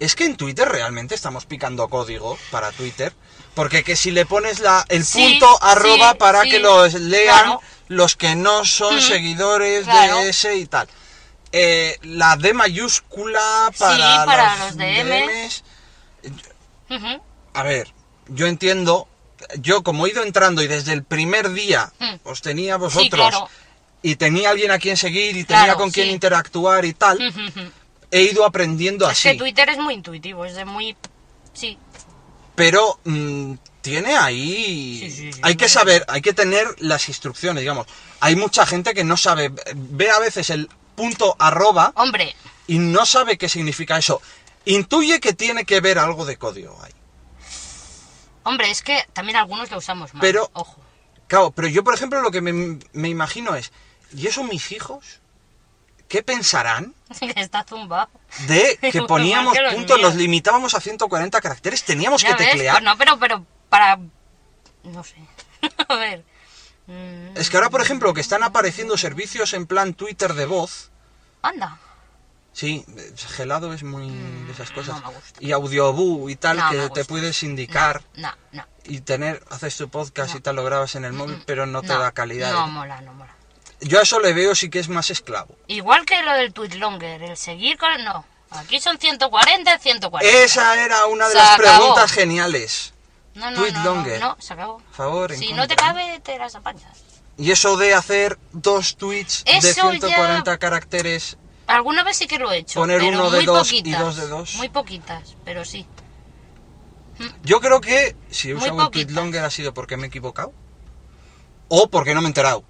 [0.00, 3.14] es que en Twitter realmente estamos picando código para Twitter,
[3.54, 6.94] porque que si le pones la, el Sí, punto arroba sí, para sí, que los
[6.94, 7.60] lean claro.
[7.88, 10.18] los que no son Mm, seguidores claro.
[10.18, 10.88] de ese y tal.
[11.52, 15.26] Eh, la D mayúscula para, para los, los DM.
[15.26, 15.62] DMs.
[17.54, 17.88] A ver,
[18.28, 19.08] yo entiendo,
[19.60, 22.14] yo como he ido entrando y desde el primer día Mm.
[22.24, 23.48] os tenía vosotros claro.
[24.02, 27.18] y tenía alguien a quien seguir y tenía con quien interactuar y tal.
[28.10, 29.30] He ido aprendiendo Es así.
[29.30, 30.96] que Twitter es muy intuitivo, es de muy...
[31.52, 31.78] Sí,
[32.54, 34.98] Pero mm, tiene ahí...
[35.00, 37.86] Sí, sí, sí, hay que saber, hay que tener las instrucciones, digamos.
[38.20, 42.34] Hay mucha gente que no sabe, ve a veces el punto arroba hombre,
[42.66, 44.20] y no sabe qué significa eso.
[44.64, 46.92] Intuye que tiene que ver algo de código ahí.
[48.44, 50.80] hombre, es que también algunos lo usamos mal, Pero- ojo.
[51.28, 53.72] Claro, pero yo, por ejemplo, lo que me, me imagino es,
[54.16, 55.18] ¿y eso mis hijos?
[56.08, 58.08] ¿Qué pensarán que está zumbado.
[58.46, 60.08] de que poníamos que los puntos, míos.
[60.10, 62.74] los limitábamos a 140 caracteres, teníamos Ya que ves, teclear?
[62.76, 63.98] pues no, pero, pero para...
[64.84, 65.16] No sé.
[65.88, 66.24] A ver.
[66.86, 70.90] mm, Es que ahora, por ejemplo, que están apareciendo servicios en plan Twitter de voz,
[71.42, 71.78] Anda.
[72.52, 75.40] sí, eh, gelado es muy de esas cosas, Mm, no me gusta.
[75.42, 78.64] y audioboo y tal, No que te puedes indicar No, no.
[78.84, 81.88] y tener, haces tu podcast y tal, lo grabas en el móvil, pero no te
[81.88, 82.52] da calidad.
[82.52, 83.34] No mola, no mola.
[83.80, 85.54] Yo a eso le veo sí que es más esclavo.
[85.66, 88.02] Igual que lo del tweet longer, el seguir con...
[88.04, 90.38] No, aquí son 140, 140.
[90.44, 91.78] Esa era una de Se las acabó.
[91.78, 92.94] preguntas geniales.
[93.34, 94.20] no, no, tweet no, longer.
[94.20, 94.82] No, no, se acabó.
[94.92, 97.02] Favor, Si no te cabe, te las apañas.
[97.38, 102.38] Y eso de hacer dos tweets de Eso 140 ya- caracteres, Alguna vez sí que
[102.38, 102.80] lo he hecho.
[102.80, 104.54] Poner pero uno de muy dos y dos de dos.
[104.54, 105.84] Muy poquitas, pero sí.
[107.42, 110.52] yo creo que si he usado el tweet longer ha sido porque me he equivocado.
[111.68, 112.62] O porque no me he enterado.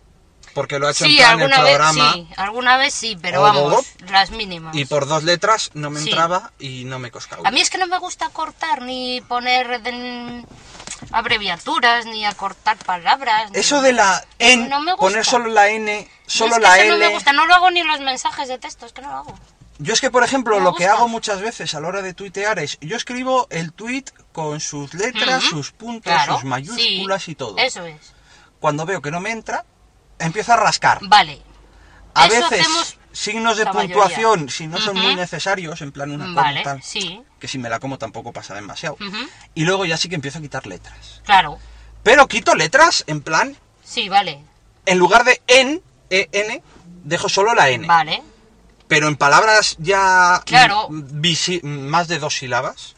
[0.57, 3.43] Porque lo ha hecho Sí, en el alguna vez programa sí, alguna vez sí, pero
[3.43, 3.85] vamos, Bob.
[4.11, 4.75] las mínimas.
[4.75, 6.09] y por dos letras no me Sí.
[6.09, 7.47] entraba y no me coscaba.
[7.47, 10.43] A mí es que no me gusta cortar ni poner de-
[11.13, 13.51] abreviaturas ni acortar palabras.
[13.51, 16.83] ni- Eso de la N, No poner solo la N, solo Es que la eso
[16.85, 16.91] L.
[16.93, 19.11] no me gusta, no lo hago ni en los mensajes de texto, es que no
[19.11, 19.39] lo hago.
[19.79, 22.15] Yo es que, por ejemplo, me lo que hago muchas veces a la hora de
[22.15, 27.33] tuitear es, yo escribo el tweet con sus letras, sus puntos, Claro, sus mayúsculas sí,
[27.33, 27.59] y todo.
[27.59, 28.15] Eso es.
[28.59, 29.67] Cuando veo que no me entra,
[30.19, 30.99] empiezo a rascar.
[31.03, 31.43] Vale.
[32.15, 36.11] A Eso veces hacemos signos de la puntuación, si no son muy necesarios, en plan
[36.11, 37.23] una Vale, tal, sí.
[37.39, 38.97] que si me la como tampoco pasa demasiado.
[39.55, 41.21] Y luego ya sí que empiezo a quitar letras.
[41.25, 41.59] Claro.
[42.03, 44.43] Pero quito letras en plan, Sí, vale.
[44.87, 46.63] en lugar de en, en,
[47.05, 47.87] dejo solo la n.
[47.87, 48.23] Vale.
[48.89, 50.89] Pero en palabras ya Claro.
[51.63, 52.95] más de dos sílabas,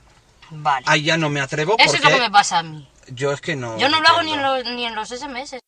[0.51, 0.85] Vale.
[0.89, 2.89] ahí ya no me atrevo Eso porque es lo que me pasa a mí.
[3.09, 3.79] yo es que no...
[3.79, 5.59] Yo no lo hago ni en, los, ni en los SMS.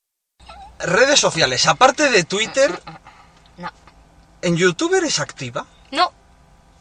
[0.82, 2.80] Redes sociales, aparte de Twitter,
[3.56, 3.70] No.
[4.42, 5.66] ¿en YouTube eres activa?
[5.90, 6.12] No.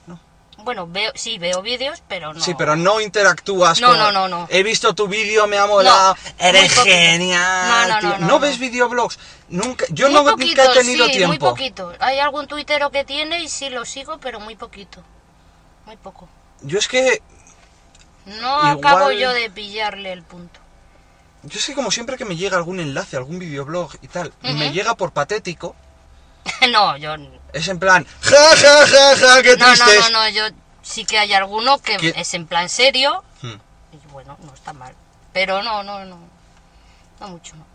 [0.07, 0.19] No.
[0.59, 2.39] Bueno, veo, sí, veo vídeos, pero no.
[2.41, 4.47] Sí, pero no interactúas No, con- no, no, no.
[4.49, 6.15] He visto tu vídeo, me ha molado.
[6.15, 7.89] No, Eres genial.
[7.89, 9.19] No, no, no, no, ves videoblogs?
[9.49, 9.85] Nunca.
[9.89, 11.27] Yo Muy no, nunca poquito, he tenido sí, tiempo.
[11.27, 11.93] muy poquito.
[11.99, 15.03] Hay algún tuitero que tiene y sí lo sigo, pero muy poquito.
[15.85, 16.27] Muy poco.
[16.61, 17.21] Yo es que.
[18.25, 20.59] No Igual- acabo yo de pillarle el punto.
[21.43, 24.71] Yo es que como siempre que me llega algún enlace, algún videoblog y tal, me
[24.71, 25.75] llega por patético,
[26.71, 27.17] no, yo...
[27.17, 28.05] No, es en plan.
[28.21, 29.99] Ja, ja, ja, ja, qué no, triste.
[30.01, 30.43] no, no, yo
[30.81, 32.13] sí que hay alguno que ¿Qué?
[32.15, 33.53] es en plan serio Hmm.
[33.93, 34.93] y bueno, no está mal.
[35.31, 36.19] Pero no, no, no.
[37.21, 37.65] No mucho, no.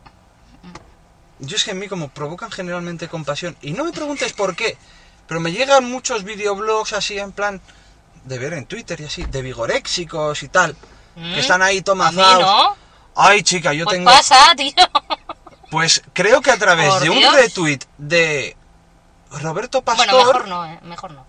[1.40, 3.56] Yo es que en mí como provocan generalmente compasión.
[3.62, 4.76] Y no me preguntes por qué,
[5.26, 7.60] pero me llegan muchos videoblogs así en plan
[8.24, 10.76] de ver en Twitter y así, de vigoréxicos y tal.
[11.16, 11.34] ¿Mm?
[11.34, 12.76] Que están ahí A tomazados.
[13.16, 14.10] Ay, chica, yo Pues tengo...
[14.10, 14.72] pasa, tío.
[15.70, 18.56] Pues creo que a través Por de un retweet de
[19.30, 20.06] Roberto Pastor...
[20.06, 21.26] Bueno, mejor no, eh, mejor no.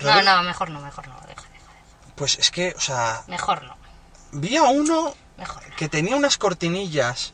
[0.00, 1.14] Robert- no, mejor no, mejor no.
[1.14, 2.12] Deja, deja, deja.
[2.14, 3.76] Pues es que, o sea, Mejor no,
[4.32, 5.76] vi a uno mejor no.
[5.76, 7.32] que tenía unas cortinillas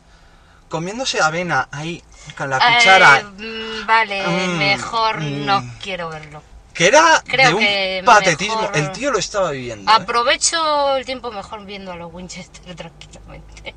[0.68, 2.02] comiéndose avena ahí
[2.36, 3.22] con la Eh, cuchara.
[3.22, 5.78] mm, vale, Mm, mejor no mm.
[5.82, 6.42] quiero verlo.
[6.74, 8.70] Que era creo de un que patetismo.
[8.74, 9.90] El tío lo estaba viviendo.
[9.90, 9.94] ¿eh?
[9.96, 13.74] Aprovecho el tiempo mejor viendo a los Winchester tranquilamente.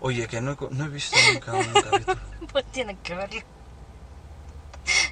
[0.00, 2.18] Oye, que no he, no he visto nunca un capítulo.
[2.52, 3.40] Pues tienen que verlo.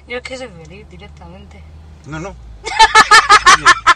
[0.07, 1.61] Yo es que soy feliz directamente.
[2.05, 2.35] No, no.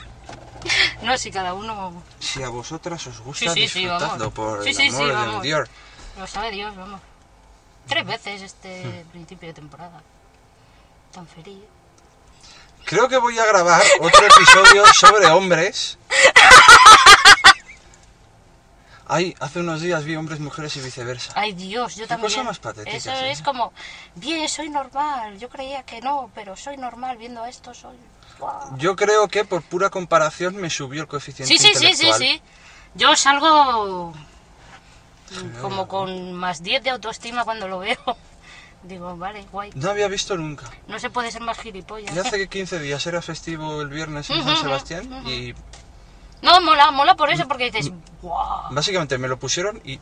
[1.02, 4.34] No, si cada uno Si a vosotras os gusta, Sí, sí, vamos.
[4.34, 5.42] por el amor de vamos.
[5.44, 5.70] Dios.
[6.18, 7.00] lo sabe Dios, vamos.
[7.88, 10.02] Tres veces este principio de temporada.
[11.14, 11.64] Tan feliz.
[12.90, 16.00] Creo que voy a grabar otro episodio sobre hombres.
[19.08, 21.34] Ay, hace unos días vi hombres, mujeres y viceversa.
[21.36, 22.32] Ay Dios, yo Qué también.
[22.32, 23.32] cosa más patética, Eso ¿eh?
[23.32, 23.74] es como,
[24.16, 25.38] bien, soy normal.
[25.38, 27.96] Yo creía que no, pero soy normal viendo esto, soy.
[28.40, 28.76] guau.
[28.78, 32.42] Yo creo que por pura comparación me subió el coeficiente Sí, sí, sí, sí, sí.
[32.96, 34.14] Yo salgo
[35.62, 37.98] como con más 10 de autoestima cuando lo veo.
[38.84, 39.72] Digo, vale, guay.
[39.76, 40.66] No había visto nunca.
[40.88, 42.16] No se puede ser más gilipollas.
[42.16, 45.54] Y hace 15 días era festivo el viernes en San Sebastián y
[46.42, 48.72] No, mola, mola por eso, porque dices, guau.
[48.74, 50.00] básicamente me lo pusieron y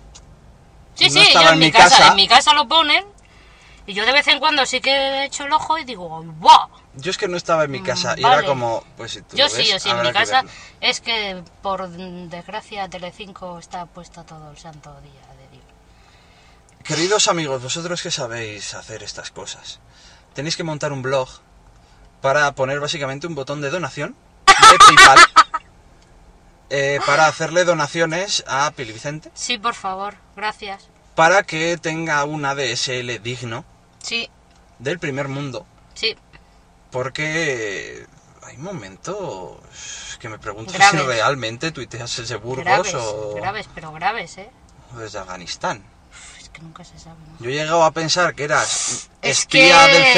[0.95, 2.07] Sí, no sí, yo en en mi casa, casa.
[2.09, 3.03] en mi casa lo ponen.
[3.86, 6.67] Y yo de vez en cuando sí que he hecho el ojo y digo, ¡guau!
[6.95, 9.38] yo es que no estaba en mi casa y Mm, era como, pues si tú
[9.38, 10.49] Yo lo sí, ves, yo sí, en mi casa verlo.
[10.82, 15.21] es que por desgracia Telecinco está puesta todo el santo día.
[16.88, 19.79] Queridos amigos, vosotros que sabéis hacer estas cosas,
[20.33, 21.27] tenéis que montar un blog
[22.21, 24.15] para poner básicamente un botón de donación
[24.45, 25.19] de PayPal
[26.69, 30.88] eh, para hacerle donaciones a Pili Vicente Sí, por favor, gracias.
[31.15, 33.65] para que tenga un ADSL digno
[34.01, 34.29] Sí,
[34.79, 35.65] del primer mundo.
[35.93, 36.15] sí,
[36.91, 38.07] Porque
[38.43, 39.57] hay momentos
[40.19, 44.49] que me pregunto si realmente tuiteas desde Burgos graves, o, graves, pero graves, ¿eh?
[44.95, 45.83] o desde Afganistán.
[46.58, 47.45] Que nunca se sabe, ¿no?
[47.45, 50.14] Yo he llegado a pensar que eras Es espía que- del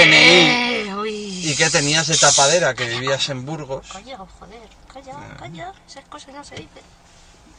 [0.85, 1.49] CNI Uy.
[1.51, 3.85] y que tenías de tapadera que vivías en Burgos.
[3.91, 4.61] Calla, joder,
[4.93, 5.35] calla, Ah.
[5.37, 6.83] calla, esas cosas no se dicen.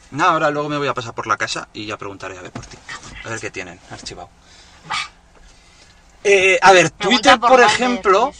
[0.09, 2.51] No, ahora luego me voy a pasar por la casa y ya preguntaré a ver
[2.51, 2.75] por ti.
[3.23, 4.29] A ver qué tienen archivado.
[6.23, 8.31] Eh, a ver, Twitter, por ejemplo,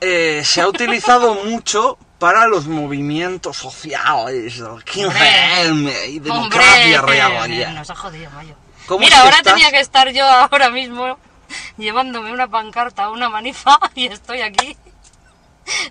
[0.00, 4.84] eh, se ha utilizado mucho para los movimientos sociales, el Hombre.
[4.84, 7.52] 15M y democracia Hombre, real.
[7.58, 7.70] ya.
[7.72, 8.54] Nos ha jodido, mayo.
[8.88, 9.54] ¿Cómo Mira, ahora estás?
[9.54, 11.18] tenía que estar yo ahora mismo
[11.76, 14.76] llevándome una pancarta una manifa y estoy aquí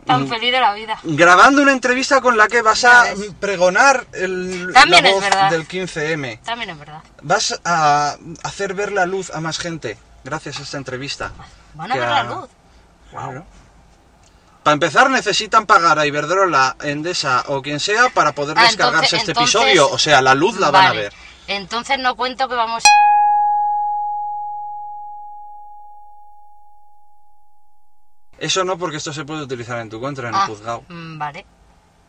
[0.08, 0.28] tan Mm.
[0.30, 0.98] feliz de la vida.
[1.04, 3.06] Grabando una entrevista con la que vas a
[3.40, 5.50] pregonar el, También la es voz verdad.
[5.52, 6.40] del 15M.
[6.44, 7.04] También es verdad.
[7.22, 11.32] Vas a hacer ver la luz a más gente gracias a esta entrevista.
[11.76, 12.50] Van a ver la luz.
[13.12, 13.46] Claro.
[14.64, 19.20] Para empezar necesitan pagar a Iberdrola, Endesa o quien sea para poder Ah, descargarse entonces-
[19.20, 19.90] este entonces- episodio.
[19.92, 21.14] O sea, la luz la van a ver.
[21.48, 22.84] Entonces no cuento que vamos...
[28.40, 30.84] Eso no porque esto se puede utilizar en tu contra en Ah, el juzgado.
[30.88, 31.46] mm, vale.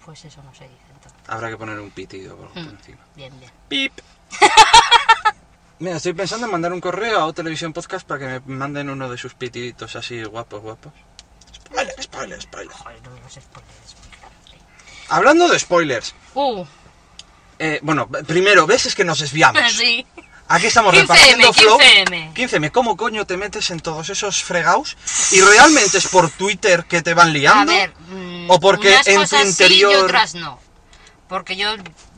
[0.05, 1.18] Pues eso no se dice entonces.
[1.26, 2.68] Habrá que poner un pitido por Mm.
[2.68, 2.99] encima.
[3.14, 3.51] Bien, bien.
[3.68, 3.93] Pip.
[5.78, 8.91] Mira, estoy pensando en mandar un correo a O Televisión Podcast para que me manden
[8.91, 10.93] uno de sus pitiditos así guapos, guapos.
[11.62, 12.72] Spoiler, spoiler, spoiler.
[12.74, 14.59] Joder, no, los spoilers muy.
[15.11, 16.64] Hablando de spoilers, Uh,
[17.59, 18.86] eh, bueno, primero, ¿ves?
[18.86, 19.72] Es que nos desviamos.
[19.72, 20.06] sí.
[20.50, 21.78] Aquí estamos 15M, repartiendo flow.
[21.78, 22.32] 15M.
[22.32, 24.96] 15M, ¿cómo coño te metes en todos esos fregados?
[25.30, 27.70] ¿Y realmente es por Twitter que te van liando?
[27.70, 30.59] A ver, mm, ¿O porque unas en tu sí interior- y otras no.
[31.28, 31.68] Porque yo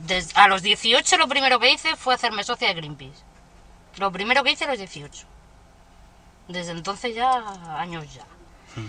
[0.07, 3.19] des- a los 18 lo primero que hice fue hacerme socia de Greenpeace.
[3.97, 5.27] Lo primero que hice a los 18.
[6.47, 7.33] Desde entonces ya,
[7.79, 8.23] años ya.
[8.77, 8.87] Hmm.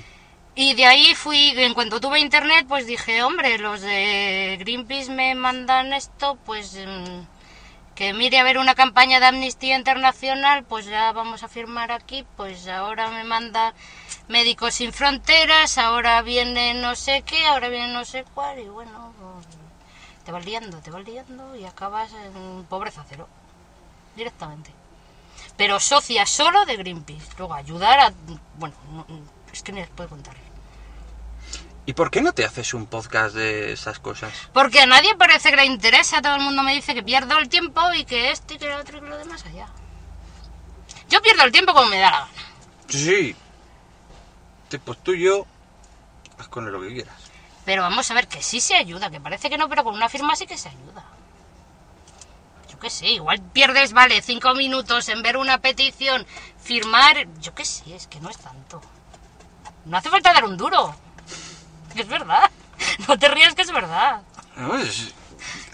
[0.53, 5.33] Y de ahí fui, en cuanto tuve internet, pues dije, hombre, los de Greenpeace me
[5.33, 7.21] mandan esto, pues mm,
[7.95, 12.25] que mire a ver una campaña de Amnistía Internacional, pues ya vamos a firmar aquí,
[12.35, 13.73] pues ahora me manda
[14.27, 19.13] Médicos Sin Fronteras, ahora viene no sé qué, ahora viene no sé cuál, y bueno,
[19.19, 19.47] pues,
[20.25, 23.29] te vas liando, te vas liando y acabas en pobreza cero,
[24.17, 24.71] directamente.
[25.55, 28.13] Pero socia solo de Greenpeace, luego ayudar a...
[28.57, 29.05] Bueno, no-
[29.51, 30.35] es que ni les puedo contar.
[31.85, 34.31] ¿Y por qué no te haces un podcast de esas cosas?
[34.53, 37.49] Porque a nadie parece que le interesa, todo el mundo me dice que pierdo el
[37.49, 39.67] tiempo y que esto y que lo otro y que lo demás allá.
[41.09, 42.31] Yo pierdo el tiempo como me da la gana.
[42.87, 43.35] Sí.
[44.85, 45.45] Pues tú y yo,
[46.37, 47.15] haz con lo que quieras.
[47.65, 50.07] Pero vamos a ver que sí se ayuda, que parece que no, pero con una
[50.07, 51.03] firma sí que se ayuda.
[52.69, 56.25] Yo qué sé, igual pierdes, vale, cinco minutos en ver una petición,
[56.61, 58.81] firmar, yo qué sé, es que no es tanto.
[59.85, 60.95] No hace falta dar un duro.
[61.93, 62.49] Que es verdad.
[63.07, 64.21] No te rías que es verdad.
[64.55, 65.13] No, es-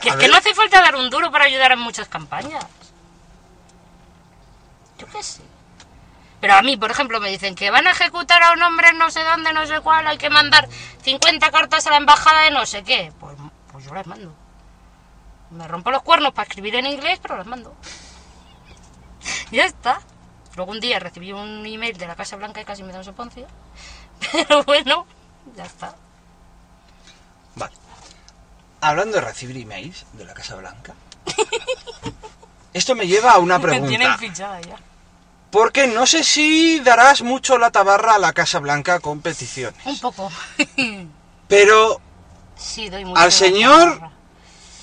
[0.02, 2.66] Que es que no hace falta dar un duro para ayudar en muchas campañas.
[4.98, 5.42] Yo qué sé.
[6.42, 8.98] Pero a mí, por ejemplo, me dicen que van a ejecutar a un hombre en
[8.98, 10.68] no sé dónde, no sé cuál, hay que mandar
[11.02, 13.12] 50 cartas a la embajada de no sé qué.
[13.20, 13.36] Pues,
[13.72, 14.34] pues yo las mando.
[15.52, 17.76] Me rompo los cuernos para escribir en inglés, pero las mando.
[19.52, 20.00] ya está.
[20.56, 23.06] Luego un día recibí un email de la Casa Blanca y casi me da un
[23.06, 23.48] soponcio.
[24.32, 25.06] Pero bueno,
[25.56, 25.96] ya está.
[27.56, 27.74] Vale.
[28.82, 30.94] Hablando de recibir emails de la Casa Blanca.
[32.74, 34.18] Esto me lleva a una Me tienen pregunta.
[34.18, 34.76] fichada ya.
[35.50, 39.84] Porque no sé si darás mucho la tabarra a la Casa Blanca con peticiones.
[39.86, 40.30] Un poco.
[41.48, 42.02] Pero
[42.58, 44.10] sí, doy mucho Al señor-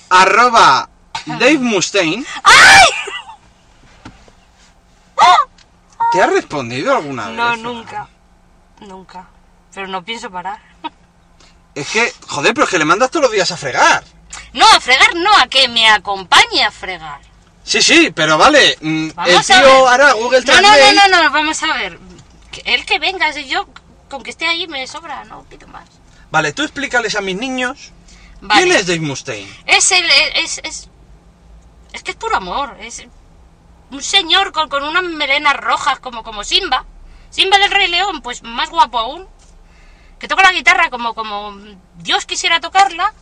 [0.09, 0.89] arroba
[1.25, 2.25] Dave Mustaine.
[6.11, 7.35] ¿Te ha respondido alguna vez?
[7.37, 8.07] No, nunca.
[8.81, 9.27] Nunca.
[9.73, 10.59] Pero no pienso parar.
[11.73, 14.03] Es que, joder, pero es que le mandas todos los días a fregar.
[14.53, 17.19] No, a fregar no, a que me acompañe a fregar.
[17.63, 18.77] Sí, sí, pero vale.
[18.81, 20.93] mm, el Vamos a tío hará Google No, no, Translate.
[20.93, 21.99] no, no, no, vamos a ver.
[22.63, 23.67] Él que venga, si yo
[24.09, 25.89] con que esté ahí me sobra, no pido más.
[26.31, 27.91] Vale, tú explícales a mis niños.
[28.41, 28.61] Vale.
[28.63, 29.49] ¿Quién es Dave Mustaine?
[29.65, 30.05] Es el.
[30.35, 30.89] Es, es,
[31.91, 32.77] es que es puro amor.
[32.79, 33.03] Es
[33.91, 36.85] un señor con, con unas melenas rojas como, como Simba.
[37.35, 39.27] Simba del Rey León, pues más guapo aún.
[40.19, 41.53] Que toca la guitarra como, como
[41.97, 43.13] Dios quisiera tocarla.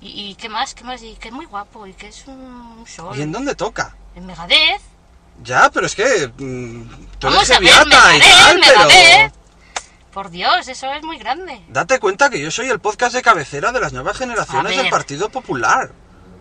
[0.00, 1.02] Y, y qué más, qué más.
[1.02, 3.16] Y que es muy guapo y que es un sol.
[3.16, 3.94] ¿Y en dónde toca?
[4.14, 4.80] En Megadeth.
[5.42, 6.28] Ya, pero es que.
[6.34, 6.88] mm,
[7.18, 9.32] tú Vamos eres a ver, heaviata y tal, pero.
[10.14, 11.62] Por Dios, eso es muy grande.
[11.68, 14.88] Date cuenta que yo soy el podcast de cabecera de las nuevas generaciones del.
[14.88, 15.92] Partido Popular.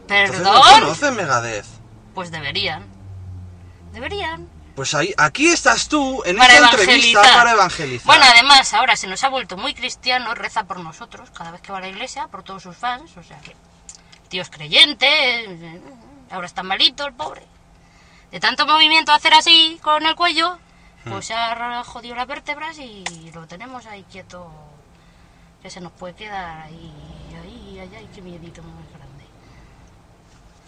[0.09, 0.79] Entonces no Perdón.
[0.81, 1.65] conoces Megadeth.
[2.13, 2.85] Pues deberían.
[3.93, 4.47] Deberían.
[4.75, 8.05] Pues ahí, aquí estás tú en Para esta entrevista para evangelizar.
[8.05, 11.71] Bueno, además, ahora se nos ha vuelto muy cristiano, reza por nosotros cada vez que
[11.71, 13.55] va a la iglesia, por todos sus fans, o sea que.
[14.29, 15.05] Tío es creyente,
[15.43, 15.81] eh,
[16.31, 17.45] ahora está malito el pobre.
[18.31, 20.57] De tanto movimiento hacer así con el cuello,
[21.03, 21.11] Hmm.
[21.11, 23.03] pues se ha jodido las vértebras y
[23.33, 24.51] lo tenemos ahí quieto,
[25.61, 26.93] que se nos puede quedar ahí,
[27.43, 29.25] ahí, ahí, ahí, qué miedito muy grande.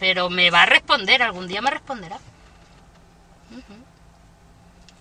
[0.00, 2.18] Pero me va a responder, algún día me responderá.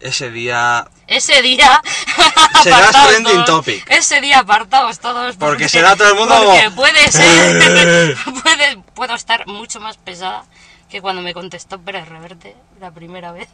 [0.04, 0.86] Ese día.
[1.08, 1.82] Ese día.
[2.64, 3.46] Será trending todos.
[3.46, 3.90] topic.
[3.90, 5.38] Ese día apartados todos.
[5.38, 8.18] Porque será todo el mundo Porque como, puede ser.
[8.44, 10.44] puede, puedo estar mucho más pesada
[10.90, 13.48] que cuando me contestó Pérez Reverte la primera vez.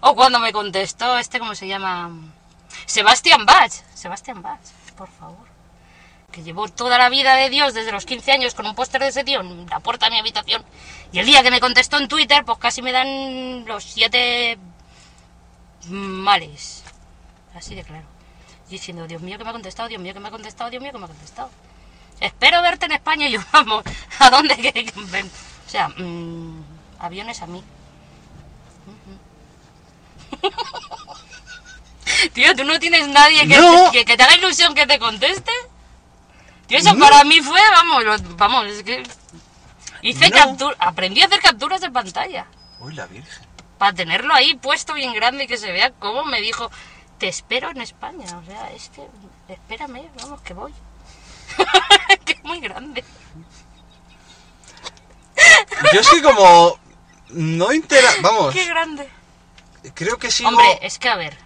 [0.00, 2.10] o cuando me contestó este, ¿cómo se llama?
[2.86, 3.70] Sebastián Bach.
[3.94, 4.60] Sebastián Bach,
[4.96, 5.46] por favor.
[6.32, 9.08] Que llevó toda la vida de Dios desde los 15 años con un póster de
[9.08, 10.64] ese tío en la puerta de mi habitación.
[11.12, 14.58] Y el día que me contestó en Twitter, pues casi me dan los siete
[15.88, 16.82] males.
[17.54, 18.04] Así de claro.
[18.68, 20.92] Diciendo, Dios mío que me ha contestado, Dios mío que me ha contestado, Dios mío
[20.92, 21.50] que me ha contestado.
[22.20, 23.84] Espero verte en España y yo, vamos,
[24.18, 25.30] ¿a dónde que ven?
[25.66, 26.62] O sea, mm,
[26.98, 27.62] aviones a mí.
[32.32, 33.90] Tío, ¿tú no tienes nadie que, No.
[33.92, 35.52] que, que te haga ilusión que te conteste?
[36.66, 37.06] Tío, eso No.
[37.06, 39.02] para mí fue, vamos, lo- vamos, es que...
[40.02, 40.36] Hice No.
[40.36, 42.46] captura, aprendí a hacer capturas de pantalla
[42.80, 43.47] Uy, la Virgen.
[43.78, 46.70] Para tenerlo ahí puesto bien grande y que se vea cómo me dijo,
[47.18, 48.26] te espero en España.
[48.38, 49.06] O sea, es que,
[49.48, 50.74] espérame, vamos, que voy.
[52.24, 53.04] que es muy grande.
[55.92, 56.78] Yo es que como.
[57.30, 58.10] No intera.
[58.22, 59.08] Vamos, Qué grande.
[59.94, 60.48] creo que sigo.
[60.48, 61.36] Hombre, es que a ver,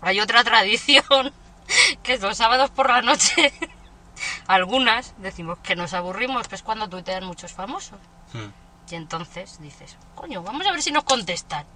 [0.00, 1.32] hay otra tradición
[2.02, 3.52] que es los sábados por la noche.
[4.46, 7.98] Algunas decimos que nos aburrimos, que es cuando tuitean muchos famosos.
[8.32, 8.50] Hmm.
[8.90, 11.66] Y entonces dices, coño, vamos a ver si nos contestan.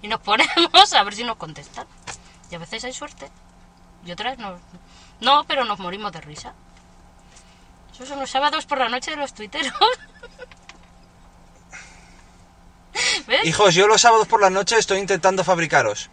[0.00, 1.86] Y nos ponemos a ver si nos contestan.
[2.50, 3.30] Y a veces hay suerte.
[4.04, 4.58] Y otras no.
[5.20, 6.54] No, pero nos morimos de risa.
[7.92, 9.72] Esos son los sábados por la noche de los tuiteros.
[13.26, 13.44] ¿Ves?
[13.44, 16.10] Hijos, yo los sábados por la noche estoy intentando fabricaros.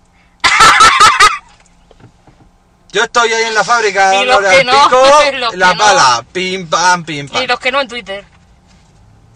[2.91, 5.03] Yo estoy ahí en la fábrica Y los que no, pico,
[5.33, 5.79] los la que no.
[5.79, 7.43] pala, pim pam, pim pam.
[7.43, 8.25] Y los que no en Twitter.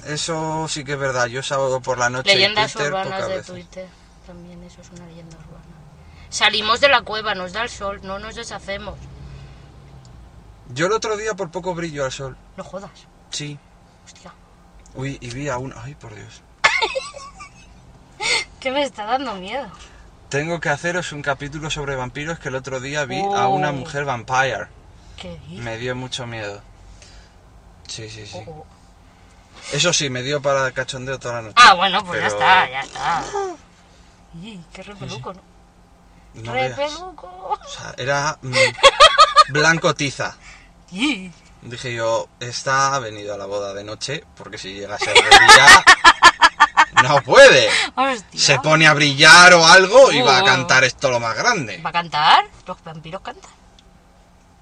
[0.07, 3.35] Eso sí que es verdad, yo sábado por la noche en Leyendas Twitter, urbanas de
[3.35, 3.45] veces.
[3.47, 3.87] Twitter.
[4.27, 5.63] También eso es una leyenda urbana.
[6.29, 8.95] Salimos de la cueva, nos da el sol, no nos deshacemos.
[10.73, 12.35] Yo el otro día por poco brillo al sol.
[12.57, 12.91] No jodas.
[13.29, 13.59] Sí.
[14.05, 14.33] Hostia.
[14.95, 15.75] Uy, y vi a uno.
[15.81, 16.41] Ay, por Dios.
[18.59, 19.67] que me está dando miedo.
[20.29, 23.73] Tengo que haceros un capítulo sobre vampiros que el otro día vi a una Oh.
[23.73, 24.67] mujer vampire.
[25.17, 25.63] ¿Qué dices?
[25.63, 26.61] Me dio mucho miedo.
[27.87, 28.39] Sí, sí, sí.
[28.47, 28.65] Oh.
[29.71, 31.55] Eso sí, me dio para cachondeo toda la noche.
[31.57, 33.23] Ah, bueno, pues ya está, ya está.
[34.41, 35.41] Y qué repeluco, ¿no?
[36.35, 37.27] no repeluco.
[37.27, 38.53] O sea, era mm,
[39.49, 40.35] blanco tiza.
[40.91, 44.99] Y Dije yo, esta ha venido a la boda de noche porque si llega a
[44.99, 45.83] ser de día,
[47.03, 47.69] no puede.
[47.95, 48.39] Hostia.
[48.39, 50.45] Se pone a brillar o algo y va a Oh.
[50.45, 51.77] cantar esto lo más grande.
[51.81, 52.45] ¿Va a cantar?
[52.67, 53.49] Los vampiros cantan.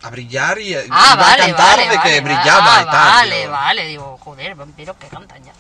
[0.04, 3.12] A brillar y, Ah, vale, a cantar vale, de vale, que brillaba Ah, y tal.
[3.14, 5.54] Vale, vale, digo, joder, vampiros que cantan ya.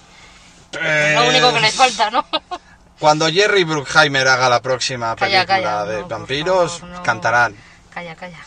[0.80, 2.26] eh, Lo único que les falta, ¿no?
[3.00, 7.04] Cuando Jerry Bruckheimer haga la próxima Calla, película calla, de no, vampiros, favor, no.
[7.04, 7.56] cantarán
[7.90, 8.38] Calla, calla.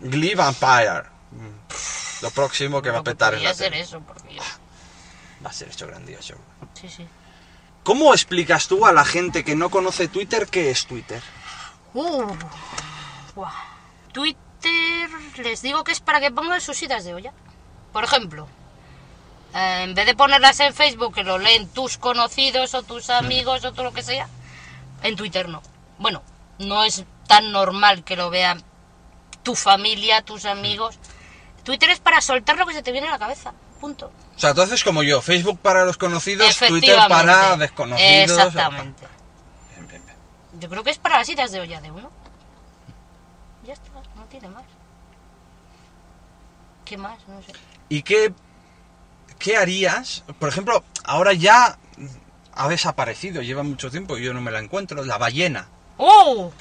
[0.00, 1.04] Glee Vampire.
[2.22, 3.82] Lo próximo que va a petar en la ser tele.
[3.82, 4.00] eso.
[5.44, 6.34] Va a ser esto grandioso.
[6.74, 7.06] Sí, sí.
[7.82, 11.22] ¿Cómo explicas tú a la gente que no conoce Twitter qué es Twitter?
[11.94, 12.34] Uh.
[14.12, 14.42] Twitter,
[15.36, 17.32] les digo que es para que pongan sus idas de olla.
[17.92, 18.46] Por ejemplo,
[19.54, 23.64] eh, en vez de ponerlas en Facebook, que lo leen tus conocidos o tus amigos
[23.64, 24.28] o todo lo que sea,
[25.02, 25.62] en Twitter no.
[25.98, 26.22] Bueno,
[26.58, 28.62] no es tan normal que lo vean
[29.42, 30.98] tu familia, tus amigos.
[31.64, 33.52] Twitter es para soltar lo que se te viene a la cabeza.
[33.80, 34.12] Punto.
[34.36, 38.38] O sea, tú haces como yo, Facebook para los conocidos, Twitter para desconocidos.
[38.38, 39.06] Exactamente.
[39.74, 40.16] Bien, bien, bien.
[40.60, 42.10] Yo creo que es para las idas de olla de uno.
[44.30, 44.64] Tiene más.
[46.84, 47.18] ¿Qué más?
[47.28, 47.52] No sé.
[47.88, 48.32] ¿Y qué,
[49.38, 50.24] qué harías?
[50.38, 51.78] Por ejemplo, ahora ya
[52.54, 55.68] ha desaparecido, lleva mucho tiempo y yo no me la encuentro, la ballena.
[55.98, 56.52] ¡Oh!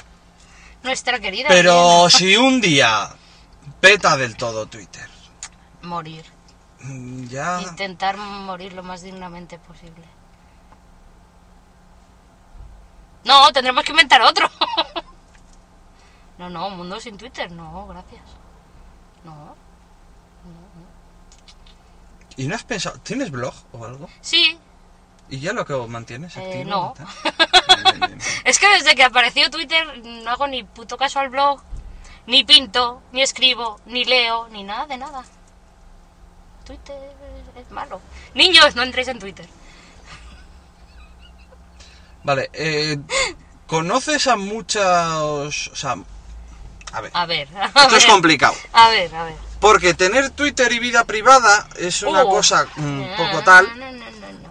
[0.83, 1.47] Nuestra querida.
[1.49, 2.09] Pero ballena.
[2.09, 3.09] si un día
[3.79, 5.07] peta del todo Twitter,
[5.81, 6.25] Morir.
[6.81, 7.61] mm, ya...
[7.61, 10.05] Intentar morir lo más dignamente posible.
[13.25, 14.49] No, tendremos que inventar otro.
[16.39, 17.51] no, no, un mundo sin Twitter.
[17.51, 18.23] No, gracias.
[19.23, 19.55] No.
[22.37, 24.07] ¿Y no has pensado, tienes blog o algo?
[24.21, 24.57] Sí,
[25.31, 26.69] ¿Y ya lo que mantienes Eh, activo?
[26.69, 26.93] no.
[28.45, 31.61] Es que desde que apareció Twitter no hago ni puto caso al blog,
[32.25, 35.23] ni pinto, ni escribo, ni leo, ni nada de nada.
[36.65, 36.95] Twitter
[37.55, 38.01] es- es malo.
[38.33, 39.47] Niños, no entréis en Twitter.
[42.23, 42.97] Vale, eh,
[43.67, 45.67] ¿conoces a muchos...
[45.67, 45.95] O sea,
[46.93, 48.55] a ver, A ver, a esto es complicado.
[48.73, 49.35] a ver, a ver.
[49.59, 52.29] Porque tener Twitter y vida privada es una Uh.
[52.29, 54.05] cosa un No, poco tal, No, no,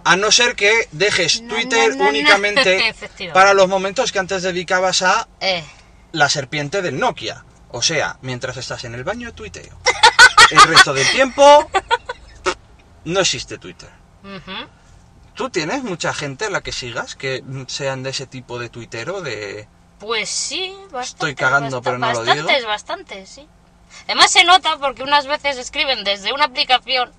[0.05, 2.95] a no ser que dejes Twitter únicamente
[3.33, 5.63] para los momentos que antes dedicabas a Eh,
[6.11, 7.43] la serpiente del Nokia.
[7.71, 9.77] O sea, mientras estás en el baño, tuiteo.
[10.51, 11.69] El resto del tiempo
[13.05, 13.89] no existe Twitter.
[15.35, 19.21] ¿Tú tienes mucha gente a la que sigas que sean de ese tipo de tuitero?
[19.21, 19.67] De...
[19.99, 21.07] Pues sí, bastante.
[21.09, 22.47] Estoy cagando, pero no lo digo.
[22.67, 23.47] Bastantes, sí.
[24.05, 27.11] Además se nota porque unas veces escriben desde una aplicación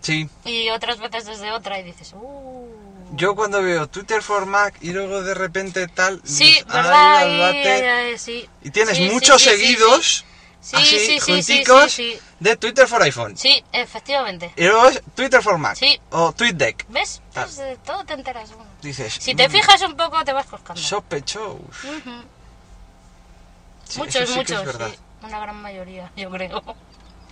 [0.00, 2.68] Sí, y otras veces desde otra y dices, uh.
[3.12, 6.20] yo cuando veo Twitter for Mac y luego de repente tal...
[6.24, 7.16] Sí, dices, ¿verdad?
[7.18, 7.72] "Ay, Ay, albate".
[7.72, 8.48] ay, ay, sí.
[8.62, 10.24] Y tienes Sí, muchos sí, seguidos,
[10.60, 11.32] Sí, así, sí, sí, sí,
[11.64, 11.96] junticos,
[12.40, 13.36] de Twitter for iPhone.
[13.36, 14.52] Sí, efectivamente.
[14.56, 15.76] Y luego es Twitter for Mac.
[15.76, 16.00] Sí.
[16.10, 16.86] O TweetDeck.
[16.88, 17.20] ¿Ves?
[17.34, 17.44] Ah.
[17.46, 18.50] Pues todo te enteras.
[18.54, 18.64] uno.
[18.84, 19.14] Dices...
[19.18, 20.80] Si te "Mm, fijas un poco te vas coscando.
[20.80, 21.58] Sospechosos.
[21.84, 22.22] Ujú.
[23.88, 24.88] Sí, muchos, sí muchos, es verdad.
[24.90, 24.98] sí.
[25.22, 26.62] Una gran mayoría, yo creo.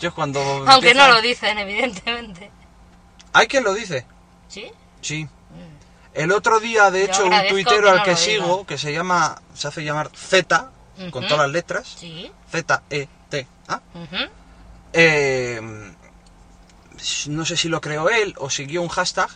[0.00, 0.40] Yo cuando...
[0.66, 2.50] Aunque no lo dicen, evidentemente.
[3.34, 4.06] Hay quien lo dice.
[4.48, 4.70] ¿Sí?
[5.02, 5.28] Sí.
[6.14, 9.40] El otro día, de Yo hecho, un tuitero que al que sigo, que se llama,
[9.54, 10.70] se hace llamar Z,
[11.10, 12.30] con todas las letras, Sí.
[12.50, 13.80] Z-E-T-A,
[14.94, 15.60] eh,
[17.28, 19.28] no sé si lo creó él o siguió un hashtag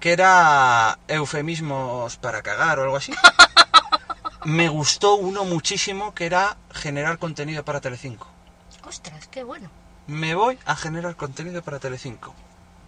[0.00, 3.12] que era eufemismos para cagar o algo así.
[4.44, 8.28] Me gustó uno muchísimo que era generar contenido para Telecinco.
[8.84, 9.68] Ostras, qué bueno.
[10.06, 12.34] Me voy a generar contenido para Telecinco.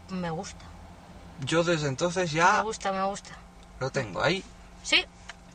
[0.08, 0.64] Me gusta.
[1.40, 3.30] Yo desde entonces Me ya gusta, me gusta.
[3.80, 4.44] lo tengo ahí
[4.82, 5.04] Sí.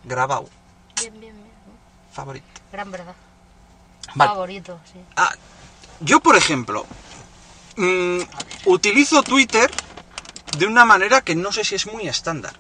[0.04, 0.48] grabado,
[1.00, 1.46] Bien, bien, bien.
[2.12, 2.46] favorito.
[2.72, 3.16] Gran verdad.
[4.14, 4.30] Vale.
[4.32, 5.00] Favorito, sí.
[5.16, 5.32] Ah,
[6.02, 6.86] yo, por ejemplo,
[7.78, 8.20] mm,
[8.66, 9.72] utilizo Twitter
[10.58, 12.54] de una manera que no sé si es muy estándar.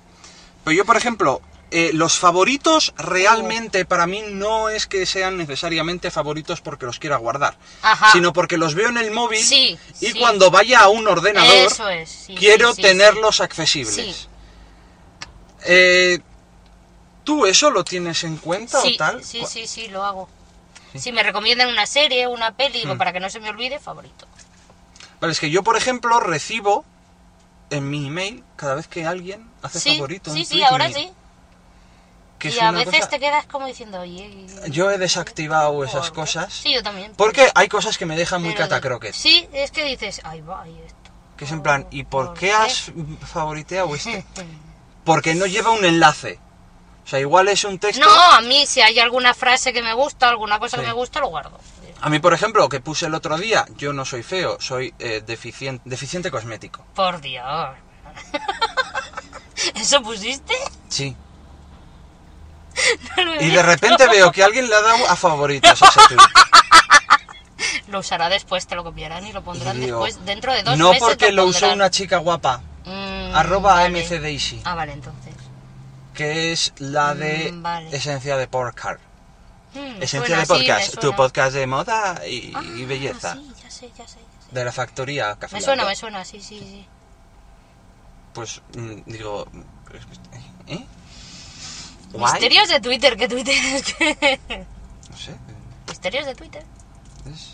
[0.63, 1.41] Pero yo, por ejemplo,
[1.71, 7.17] eh, los favoritos realmente para mí no es que sean necesariamente favoritos porque los quiera
[7.17, 8.11] guardar, Ajá.
[8.11, 10.19] sino porque los veo en el móvil Sí, y sí.
[10.19, 12.09] cuando vaya a un ordenador Eso es.
[12.09, 14.29] sí, quiero tenerlos accesibles.
[15.65, 16.19] Eh,
[17.23, 19.23] ¿Tú eso lo tienes en cuenta o tal?
[19.23, 20.29] sí, sí, sí, lo hago.
[20.95, 22.97] Si me recomiendan una serie, una peli, digo, Mm.
[22.97, 24.27] para que no se me olvide, favorito.
[25.19, 26.85] Vale, es que yo, por ejemplo, recibo
[27.69, 30.31] en mi email cada vez que alguien hace Sí, favorito.
[30.31, 30.97] un sí, sí, tweet ahora mío.
[30.97, 31.11] sí.
[32.39, 34.45] que y a veces cosa- te quedas como diciendo, oye...
[34.69, 36.53] Yo he desactivado esas cosas.
[36.53, 37.13] Sí, yo también.
[37.15, 38.67] Porque hay cosas que me dejan muy Pero
[38.99, 39.13] de-.
[39.13, 40.95] Sí, es que dices, ay, va, esto.
[41.37, 42.53] Que es en plan, ¿y por, ¿Por qué qué?
[42.53, 42.91] has
[43.25, 44.25] favoriteado este?
[45.05, 46.39] Porque no lleva un enlace.
[47.05, 48.03] O sea, igual es un texto...
[48.05, 50.81] No, a mí si hay alguna frase que me gusta, alguna cosa Sí.
[50.81, 51.57] que me gusta, lo guardo.
[52.05, 55.23] A mí, por ejemplo, que puse el otro día, yo no soy feo, soy eh,
[55.25, 56.85] deficien- deficiente cosmético.
[56.93, 57.69] Por Dios.
[59.75, 60.53] ¿Eso pusiste?
[60.87, 61.15] Sí.
[63.17, 66.19] No Y de repente veo que alguien le ha dado a favoritos a ese tweet.
[67.87, 70.77] Lo usará después, te lo copiarán y lo pondrán Y digo, después, dentro de dos
[70.77, 71.07] no meses.
[71.07, 72.61] porque lo usó una chica guapa.
[72.85, 74.03] Mm, arroba vale.
[74.03, 74.61] mcdaisy.
[74.65, 75.33] Ah, vale, entonces.
[76.13, 77.95] Que es la de Mm, vale.
[77.95, 78.99] Esencia de Podcast.
[79.75, 83.33] Mm, me Esencia suena, de Podcast, tu podcast de moda y, Ah, y belleza.
[83.35, 84.53] Sí, ya sé, ya sé, ya sé.
[84.55, 86.87] De la factoría Café Me suena, me suena, sí, sí, sí.
[88.33, 89.47] Pues mm, digo,
[90.67, 90.85] ¿eh?
[92.13, 92.31] Guay.
[92.33, 94.39] Misterios de Twitter, que Twitter es que...
[95.09, 95.35] No sé.
[95.87, 96.63] Misterios de Twitter.
[97.33, 97.51] es-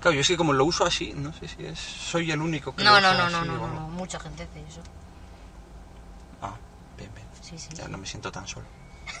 [0.00, 2.74] Claro, yo es que como lo uso así, no sé si es soy el único
[2.74, 4.80] que No, lo no, usa no, no, así no, no, no, mucha gente hace eso.
[6.42, 6.56] Ah,
[6.98, 7.26] bien, bien.
[7.40, 7.68] Sí, sí.
[7.76, 8.66] Ya no me siento tan solo.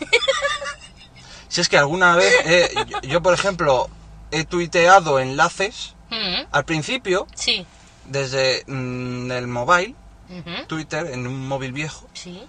[1.52, 3.88] si es que alguna vez, eh, yo, yo, por ejemplo,
[4.30, 7.66] he tuiteado enlaces Mm, al principio Sí.
[8.06, 9.94] desde mm, el mobile,
[10.66, 12.06] Twitter, en un móvil viejo.
[12.14, 12.42] Sí,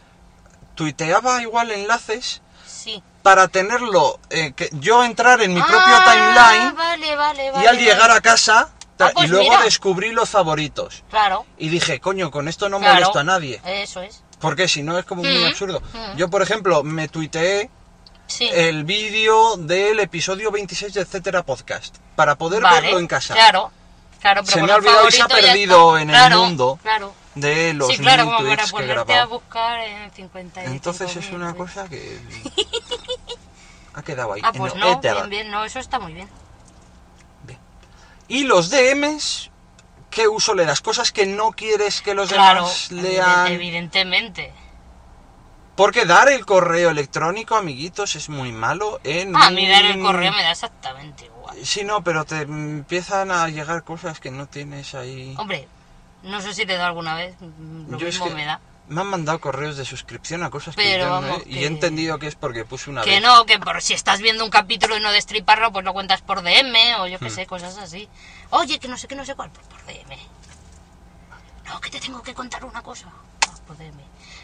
[0.76, 3.02] Tuiteaba igual enlaces sí.
[3.22, 7.64] para tenerlo, eh, que yo entrar en mi propio Ah, timeline Vale, vale, vale.
[7.64, 9.64] y al llegar a casa Ah, pues y luego mira.
[9.64, 11.04] descubrí los favoritos.
[11.10, 11.46] Claro.
[11.58, 12.94] Y dije, coño, con esto no claro.
[12.96, 13.60] molesto a nadie.
[13.66, 14.24] Eso es.
[14.40, 15.82] Porque si no es como muy Mm, absurdo.
[16.16, 17.70] Yo, por ejemplo, me tuiteé
[18.28, 18.50] Sí.
[18.52, 22.82] el vídeo del episodio 26 de Etcétera Podcast para poder vale.
[22.82, 23.34] verlo en casa.
[23.34, 23.72] Claro.
[24.22, 26.80] Claro, pero Se me ha el olvidado y se ha perdido en el Claro, mundo
[26.82, 27.14] Claro.
[27.36, 31.90] De los sí, claro, como para ponerte a buscar en 50 Entonces es una cosa
[31.90, 32.20] que
[33.94, 34.42] ha quedado ahí.
[34.44, 36.30] Ah, en pues el no, bien, bien, no, eso está muy bien.
[38.30, 39.52] Y los DMs,
[40.10, 40.82] ¿qué uso le das?
[40.82, 43.48] Cosas que no quieres que los Claro, demás lean.
[43.52, 44.54] evidentemente.
[45.76, 49.36] Porque dar el correo electrónico, amiguitos, es muy malo en...
[49.36, 51.58] Ah, a mí dar el correo me da exactamente igual.
[51.66, 55.34] Sí, no, pero te empiezan a llegar cosas que no tienes ahí.
[55.38, 55.68] Hombre,
[56.22, 57.36] no sé si te da alguna vez,
[57.90, 58.60] lo Yo es mismo que me da.
[58.88, 61.66] me han mandado correos de suscripción a cosas que Pero he- vamos, y que- he
[61.66, 63.22] entendido que es porque puse una Que vez.
[63.24, 66.44] no, que por si estás viendo un capítulo y no destriparlo, pues lo cuentas por
[66.44, 67.24] DM o yo Hmm.
[67.24, 68.08] qué sé, cosas así.
[68.52, 70.18] Oye, que no sé qué, no sé cuál, pues por DM.
[71.66, 73.08] No, que te tengo que contar una cosa.
[73.48, 74.04] Ah, por DM.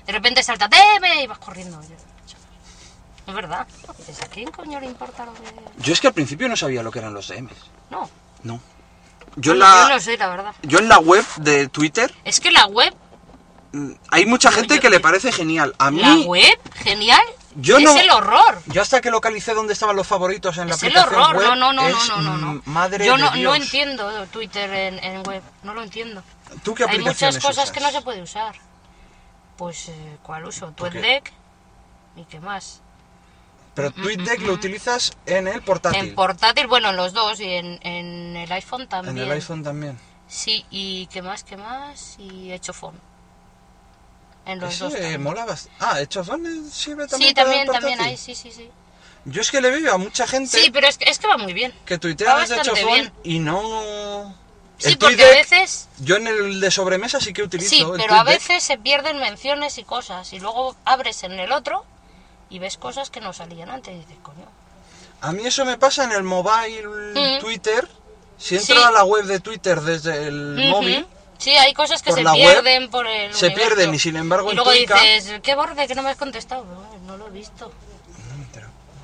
[0.10, 1.80] De repente salta DM y vas corriendo.
[1.84, 1.96] Yo,
[3.28, 3.68] Es verdad.
[4.24, 5.42] ¿A quién coño le importa lo que.?
[5.78, 7.52] Yo es que al principio no sabía lo que eran los DMs.
[7.92, 8.10] No.
[8.42, 8.60] No.
[9.36, 10.56] Yo en Yo la, no sé, la verdad.
[10.64, 12.92] yo en la web de Twitter Es que la web,
[13.72, 15.76] mm, hay mucha gente yo- que le parece genial.
[15.78, 17.22] A mí, la web, genial.
[17.54, 18.64] Yo es no- el horror.
[18.66, 21.36] yo hasta que localicé dónde estaban los favoritos en la Es el horror.
[21.36, 22.62] web, no, no, no, es, no, no, no, mm, no.
[22.66, 25.44] Madre Yo de no, no entiendo Twitter en, en web.
[25.62, 26.24] No lo entiendo.
[26.64, 27.72] ¿Tú qué Hay muchas cosas usas?
[27.72, 28.56] que no se puede usar.
[29.60, 30.72] Pues, eh, ¿cuál uso?
[30.72, 31.34] TweetDeck
[32.16, 32.82] y qué más.
[33.76, 36.00] Pero TweetDeck lo utilizas en el portátil.
[36.00, 39.18] En portátil, bueno, en los dos y en, en el iPhone En también.
[39.18, 40.00] el iPhone también.
[40.30, 42.16] Sí, y qué más, qué más.
[42.20, 42.98] Y hecho phone.
[44.46, 44.94] En los Ese dos.
[44.94, 45.22] también.
[45.22, 45.78] mola bastante.
[45.82, 48.70] Ah, hecho phone sirve también Sí, para también, el también hay, sí, sí, sí.
[49.26, 51.38] Yo es que le veo a mucha gente Sí, pero es que, es que va
[51.38, 51.74] muy bien.
[51.86, 54.39] que tuitea va desde bastante hecho phone y no...
[54.80, 55.88] Sí, el porque a veces...
[56.00, 59.78] Yo en el de sobremesa sí que utilizo Sí, pero a veces se pierden menciones
[59.78, 60.32] y cosas.
[60.34, 61.86] Y luego abres en el otro
[62.50, 63.94] y ves cosas que no salían antes.
[63.94, 64.46] Y dices, coño.
[65.22, 67.40] A mí eso me pasa en el mobile Mm.
[67.40, 67.88] Twitter.
[68.38, 68.82] Si entro Sí.
[68.82, 71.06] a la web de Twitter desde el móvil,
[71.38, 73.68] Sí, hay cosas que se web, pierden por el se universo.
[73.70, 76.66] pierden y sin embargo Y en luego dices, ¿qué borde que no me has contestado?
[76.66, 77.72] No, no lo he visto.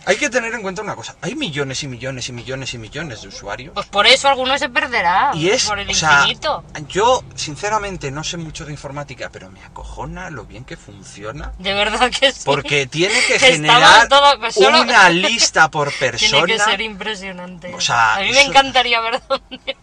[0.05, 1.15] Hay que tener en cuenta una cosa.
[1.21, 3.73] Hay millones y millones y millones y millones de usuarios.
[3.73, 5.31] Pues por eso alguno se perderá.
[5.33, 6.63] Y es, por el o sea, infinito.
[6.87, 11.53] yo sinceramente no sé mucho de informática, pero me acojona lo bien que funciona.
[11.59, 12.41] De verdad que sí.
[12.45, 14.07] Porque tiene que generar
[14.39, 16.45] pues solo- una lista por persona.
[16.45, 17.73] Tiene que ser impresionante.
[17.73, 19.77] O sea, a mí me encantaría ver dónde,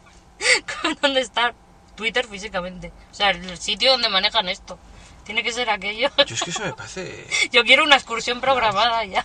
[1.00, 1.54] dónde está
[1.96, 2.92] Twitter físicamente.
[3.10, 4.78] O sea, el sitio donde manejan esto.
[5.24, 6.10] Tiene que ser aquello.
[6.26, 7.26] Yo es que eso me parece...
[7.52, 9.24] Yo quiero una excursión programada ya.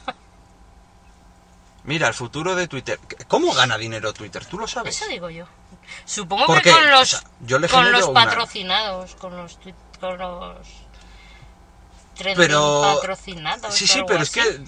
[1.88, 3.00] Mira, el futuro de Twitter.
[3.28, 4.46] ¿Cómo gana dinero Twitter?
[4.46, 4.96] ¿Tú lo sabes?
[4.96, 5.46] Eso digo yo.
[6.06, 9.58] Supongo Porque, que con los, o sea, yo le con los una- patrocinados, con los,
[10.00, 10.68] con los
[12.36, 12.82] Pero...
[13.00, 13.74] patrocinados.
[13.74, 14.62] Sí, sí, pero es que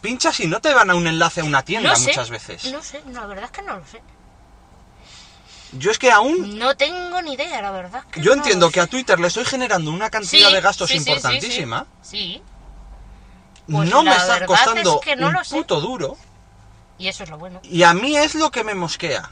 [0.00, 2.64] pinchas y no te van a un enlace a una tienda no sé, muchas veces.
[2.72, 4.00] No sé, la verdad es que no lo sé.
[5.72, 6.56] Yo es que aún...
[6.58, 8.02] No tengo ni idea, la verdad.
[8.06, 8.86] es que Yo no entiendo que a.
[8.86, 11.86] Twitter le estoy generando una cantidad Sí, de gastos sí, sí, sí, importantísima.
[12.02, 12.42] Sí,
[13.70, 16.16] Pues no me la está costando es que no un puto duro.
[17.00, 17.60] Y eso es lo bueno.
[17.64, 19.30] Y a mí es lo que me mosquea.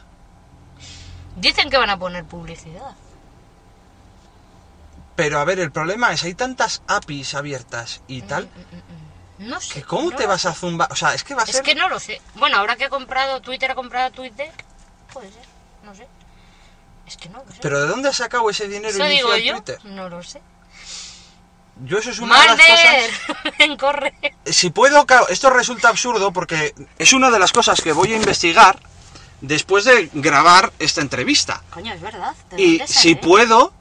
[1.36, 2.96] Dicen que van a poner publicidad.
[5.14, 8.48] Pero a ver, el problema es, hay tantas APIs abiertas y tal,
[9.38, 9.74] No sé.
[9.74, 10.48] que ¿cómo no te vas sé.
[10.48, 10.90] a zumbar?
[10.90, 11.62] O sea, es que va a Es ser...
[11.62, 12.22] que no lo sé.
[12.36, 14.64] Bueno, ahora que he comprado Twitter, he comprado TweetDeck.
[15.12, 15.42] Puede ser,
[15.84, 16.06] no sé.
[17.06, 17.58] Es que no lo sé.
[17.60, 19.54] ¿Pero de dónde has sacado ese dinero ¿Eso digo yo?
[19.56, 19.84] Twitter?
[19.84, 20.40] No lo sé.
[21.84, 23.78] Yo eso es una de las cosas...
[23.78, 24.14] corre.
[24.46, 28.16] Si puedo, claro, esto resulta absurdo porque es una de las cosas que voy a
[28.16, 28.80] investigar
[29.40, 31.62] después de grabar esta entrevista.
[31.70, 32.34] Coño, es verdad.
[32.50, 33.72] ¿de Y si puedo,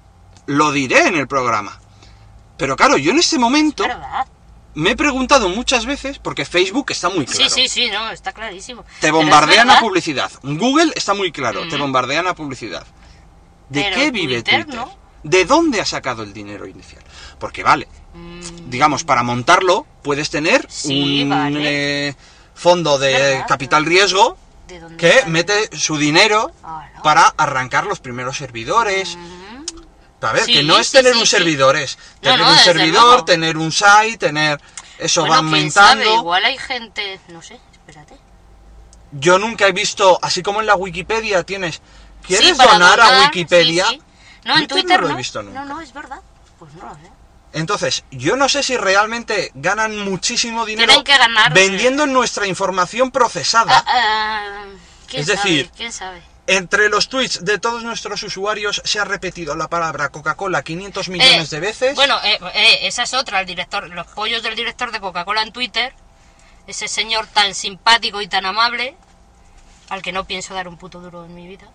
[0.45, 1.80] lo diré en el programa.
[2.57, 4.28] Pero claro, yo en este momento Es verdad.
[4.74, 7.49] me he preguntado muchas veces, porque Facebook está muy claro.
[7.49, 8.84] Sí, sí, sí, no, está clarísimo.
[8.99, 10.32] Te bombardean a publicidad.
[10.44, 12.86] Google está muy claro, te bombardean a publicidad.
[13.69, 14.80] ¿De Pero qué vive Twitter, Twitter?
[14.80, 14.98] ¿no?
[15.24, 17.03] ¿De dónde ha sacado el dinero inicial?
[17.39, 17.88] Porque vale,
[18.68, 22.07] digamos, para montarlo puedes tener Sí, un vale.
[22.09, 22.15] eh,
[22.55, 24.38] fondo de verdad, capital riesgo
[24.68, 25.31] ¿de dónde que sale?
[25.31, 26.51] mete su dinero
[27.03, 29.18] para arrancar los primeros servidores.
[30.19, 33.23] A ver, Sí, que no es sí, tener un servidor, es tener no, un servidor,
[33.23, 34.59] tener un site, tener...
[34.97, 36.03] Eso bueno, va aumentando.
[36.03, 38.18] sabe, igual hay gente, no sé, espérate.
[39.11, 41.81] Yo nunca he visto, así como en la Wikipedia tienes...
[42.26, 43.85] ¿Quieres donar, a Wikipedia?
[44.43, 45.59] No, en Twitter Twitter no lo he visto nunca.
[45.64, 46.19] No, no, es verdad.
[46.57, 47.11] Pues no lo sé.
[47.57, 53.11] Entonces, yo no sé si realmente ganan muchísimo dinero Tienen que ganar, vendiendo nuestra información
[53.11, 53.84] procesada.
[53.85, 54.65] Ah, ah,
[55.07, 55.38] ¿quién Es sabe?
[55.38, 56.21] decir, ¿Quién sabe?
[56.49, 61.51] Entre los tweets de todos nuestros usuarios se ha repetido la palabra Coca-Cola 500 millones
[61.51, 61.95] Eh, de veces.
[61.95, 65.51] Bueno, eh, eh, esa es otra, el director, los pollos del director de Coca-Cola en
[65.51, 65.93] Twitter,
[66.65, 68.95] ese señor tan simpático y tan amable,
[69.89, 71.67] al que no pienso dar un puto duro en mi vida.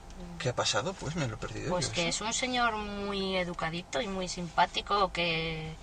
[0.42, 0.92] ¿Qué ha pasado?
[0.94, 1.70] Pues me lo he perdido.
[1.70, 5.76] Pues yo que es un señor muy educadito y muy simpático que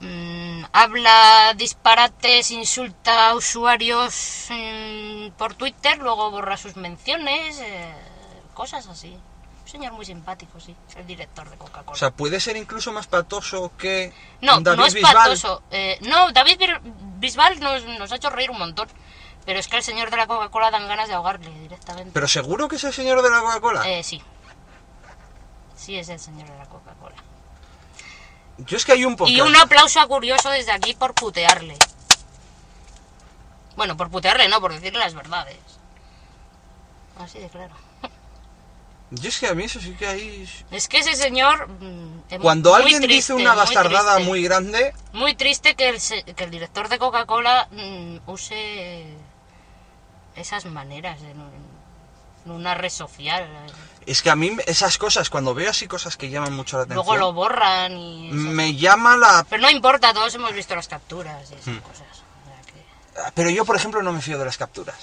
[0.00, 7.94] mm, habla disparates, insulta a usuarios mm, por Twitter, luego borra sus menciones, eh,
[8.52, 9.16] cosas así.
[9.62, 11.92] Un señor muy simpático, sí, es el director de Coca-Cola.
[11.92, 15.14] O sea, puede ser incluso más patoso que no, David no es Bisbal.
[15.14, 15.62] patoso.
[15.70, 16.60] eh, no, David
[17.18, 18.86] Bisbal nos, nos ha hecho reír un montón.
[19.46, 22.10] Pero es que al señor de la Coca-Cola dan ganas de ahogarle directamente.
[22.14, 23.88] Pero seguro que es el señor de la Coca-Cola.
[23.88, 24.22] Eh, sí.
[25.76, 27.16] Sí es el señor de la Coca-Cola.
[28.58, 29.36] Yo es que hay un podcast.
[29.36, 31.76] Y un aplauso a Curioso desde aquí por putearle.
[33.76, 35.58] Bueno, por putearle no, por decirle las verdades.
[37.18, 37.74] Así de claro.
[39.10, 40.48] Yo es que a mí eso sí que hay...
[40.70, 41.68] Es que ese señor...
[41.68, 44.28] mm, es Cuando alguien triste, dice una muy bastardada triste.
[44.28, 49.14] muy grande, Muy triste el, que el director de Coca-Cola mm, use
[50.36, 51.40] esas maneras en,
[52.46, 53.48] en una red social.
[54.06, 57.04] es que a mí esas cosas, cuando veo así cosas que llaman mucho la atención,
[57.06, 58.30] Luego lo borran y...
[58.32, 59.46] me llama la...
[59.48, 61.58] Pero no importa, todos hemos visto las capturas y Hmm.
[61.76, 62.06] esas cosas.
[62.12, 62.46] o
[63.14, 64.96] sea que- Pero yo, por ejemplo, no me fío de las capturas.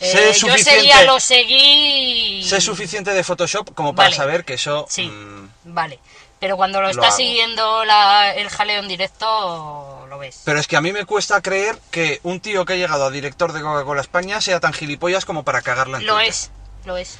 [0.00, 0.70] Eh, sé yo suficiente...
[0.70, 2.42] sería lo seguí.
[2.44, 4.16] Sé suficiente de Photoshop como para Vale.
[4.16, 4.84] saber que eso...
[4.88, 6.00] Sí, mm, vale.
[6.42, 7.16] Pero cuando lo Lo estás hago.
[7.18, 10.42] siguiendo la- el jaleo en directo, lo ves.
[10.44, 13.10] Pero es que a mí me cuesta creer que un tío que ha llegado a
[13.12, 16.30] director de Coca-Cola España sea tan gilipollas como para cagarla en Lo Twitter.
[16.30, 16.50] es,
[16.84, 17.18] lo es.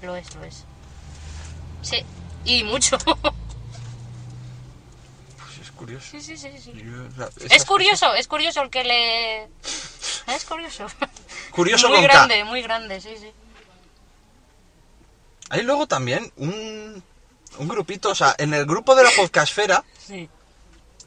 [0.00, 0.64] Lo es, lo es.
[1.82, 2.02] Sí,
[2.46, 2.96] y mucho.
[5.36, 6.06] Pues es curioso.
[6.10, 6.72] sí, sí, sí, sí.
[6.74, 9.42] Yo, Es curioso, es curioso el que le...
[10.34, 10.86] Es curioso.
[11.50, 12.12] Curioso muy con K.
[12.14, 13.30] grande, muy grande, sí, sí.
[15.50, 17.02] Hay luego también un,
[17.58, 20.28] un grupito, o sea, en el grupo de la podcastfera Sí,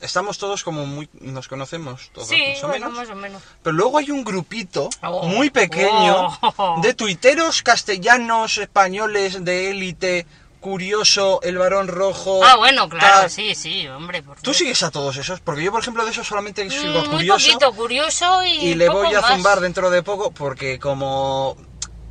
[0.01, 1.09] estamos todos como muy...
[1.22, 2.97] Nos conocemos todos sí más o bueno, menos.
[3.07, 3.43] más o menos.
[3.63, 6.27] Pero luego hay un grupito Oh, muy pequeño
[6.57, 6.80] oh.
[6.81, 10.26] de tuiteros castellanos, españoles, de élite,
[10.59, 12.43] curioso, el varón rojo...
[12.43, 13.30] Ah, bueno, claro, tal.
[13.30, 14.23] sí, sí, hombre.
[14.23, 14.57] Por ¿Tú Dios.
[14.57, 15.39] sigues a todos esos?
[15.39, 17.47] Porque yo, por ejemplo, de esos solamente sigo Mm, Muy curioso.
[17.53, 18.49] poquito, curioso y.
[18.69, 19.31] y le poco voy a más.
[19.31, 21.55] zumbar dentro de poco porque como...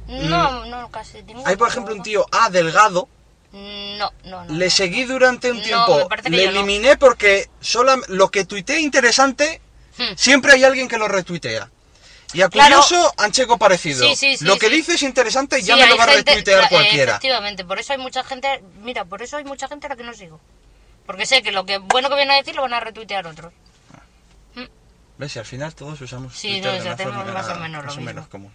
[0.07, 1.25] No, no, casi.
[1.47, 3.09] Hay, por ejemplo, un tío A delgado,
[3.55, 4.53] No, no, no.
[4.55, 4.71] le no.
[4.71, 9.61] seguí durante un tiempo, le eliminé porque sola, lo que tuiteé interesante,
[9.97, 10.15] Hmm.
[10.17, 11.71] siempre hay alguien que lo retuitea.
[12.33, 12.83] Y a Claro.
[12.83, 14.05] curioso, han checo parecido.
[14.09, 16.69] Sí, sí, sí, lo que dice es interesante y ya me lo va a retuitear
[16.69, 17.13] cualquiera.
[17.13, 18.61] Efectivamente, por eso hay mucha gente.
[18.83, 20.41] Mira, por eso hay mucha gente a la que no sigo.
[21.07, 23.53] Porque sé que lo que bueno que viene a decir lo van a retuitear otros.
[25.17, 25.37] ¿Ves?
[25.37, 28.05] Y al final todos usamos Sí, tenemos forma más o menos lo más o mismo.
[28.05, 28.53] menos común.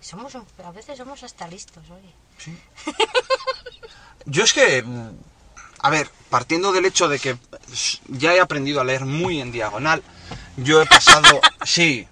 [0.00, 2.12] Somos un- a veces somos hasta listos, oye.
[2.38, 2.56] Sí.
[4.26, 5.10] Yo es que, mm,
[5.80, 7.36] a ver, partiendo del hecho de que
[8.08, 10.02] ya he aprendido a leer muy en diagonal,
[10.56, 12.06] yo he pasado, sí,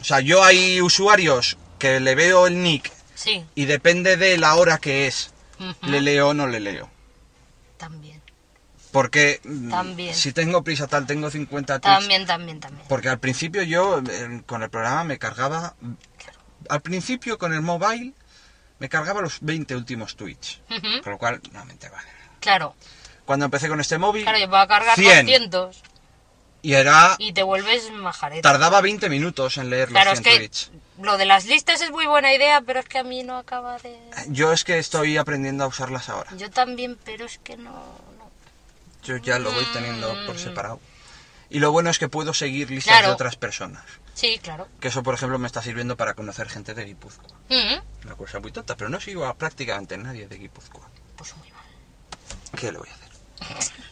[0.00, 4.54] o sea, yo hay usuarios que le veo el nick Sí, y depende de la
[4.56, 5.30] hora que es,
[5.82, 6.90] le leo o no le leo.
[7.78, 8.20] también.
[8.90, 10.14] Porque mm, También.
[10.14, 11.98] si tengo prisa tal, tengo 50 tweets.
[12.00, 12.86] También, también, también.
[12.88, 15.74] Porque al principio yo eh, con el programa me cargaba...
[16.68, 18.12] Al principio con el mobile
[18.78, 20.60] me cargaba los 20 últimos tweets.
[20.70, 21.02] Ujú.
[21.02, 22.08] Con lo cual, no me vale.
[22.40, 22.74] Claro,
[23.24, 25.26] Cuando empecé con este móvil, claro, yo a cargar 100.
[25.26, 25.82] 200
[26.64, 27.16] y era...
[27.18, 28.42] y te vuelves majareta.
[28.52, 30.70] Tardaba 20 minutos en leer Claro, los es 100 que tweets.
[31.00, 33.78] lo de las listas es muy buena idea, pero es que a mí no acaba
[33.78, 33.98] de...
[34.28, 36.30] Yo es que estoy aprendiendo a usarlas ahora.
[36.36, 37.70] Yo también, pero es que no...
[37.72, 38.30] no.
[39.04, 40.38] Yo ya lo voy teniendo por Mm.
[40.38, 40.80] separado.
[41.50, 43.08] Y lo bueno es que puedo seguir listas Claro.
[43.08, 43.84] de otras personas.
[44.14, 44.68] Sí, claro.
[44.80, 47.38] Que eso, por ejemplo, me está sirviendo para conocer gente de Guipúzcoa.
[47.48, 50.88] Mm, Una cosa muy tonta, pero no sigo a prácticamente nadie de Guipúzcoa.
[51.16, 51.64] Pues muy mal.
[52.58, 53.82] ¿Qué le voy a hacer?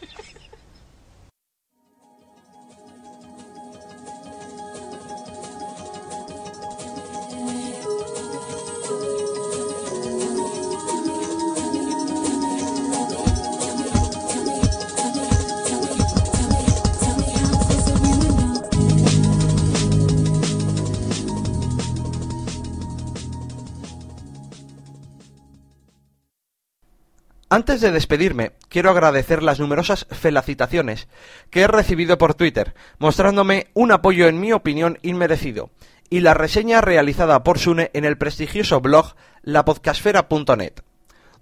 [27.51, 31.09] Antes de despedirme, quiero agradecer las numerosas felicitaciones
[31.49, 35.69] que he recibido por Twitter, mostrándome un apoyo en mi opinión inmerecido,
[36.09, 40.75] y la reseña realizada por Sune en el prestigioso blog lapodcasfera.net.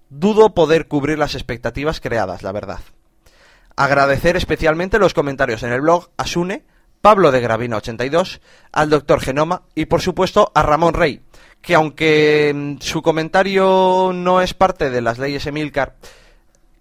[0.09, 2.79] Dudo poder cubrir las expectativas creadas, la verdad.
[3.75, 6.63] Agradecer especialmente los comentarios en el blog a Sune,
[7.01, 8.39] Pablo de Gravina82,
[8.71, 9.21] al Dr.
[9.21, 11.21] Genoma y por supuesto a Ramón Rey,
[11.61, 15.95] que aunque mm, su comentario no es parte de las leyes Emilcar,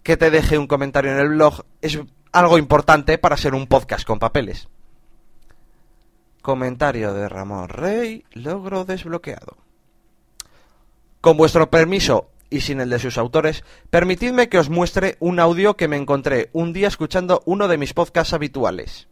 [0.03, 1.99] que te deje un comentario en el blog es
[2.33, 4.69] algo importante para ser un podcast con papeles.
[6.43, 9.57] Comentario de Ramón Rey, logro desbloqueado.
[11.21, 15.77] Con vuestro permiso y sin el de sus autores, permitidme que os muestre un audio
[15.77, 19.09] que me encontré un día escuchando uno de mis podcasts habituales.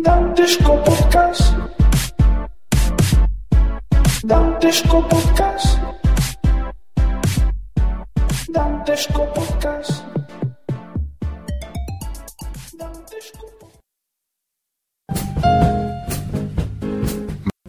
[0.00, 1.54] Dantesco Podcast.
[4.24, 5.78] Dantesco Podcast.
[8.48, 10.04] Dantesco Podcast.
[12.78, 13.46] Dantesco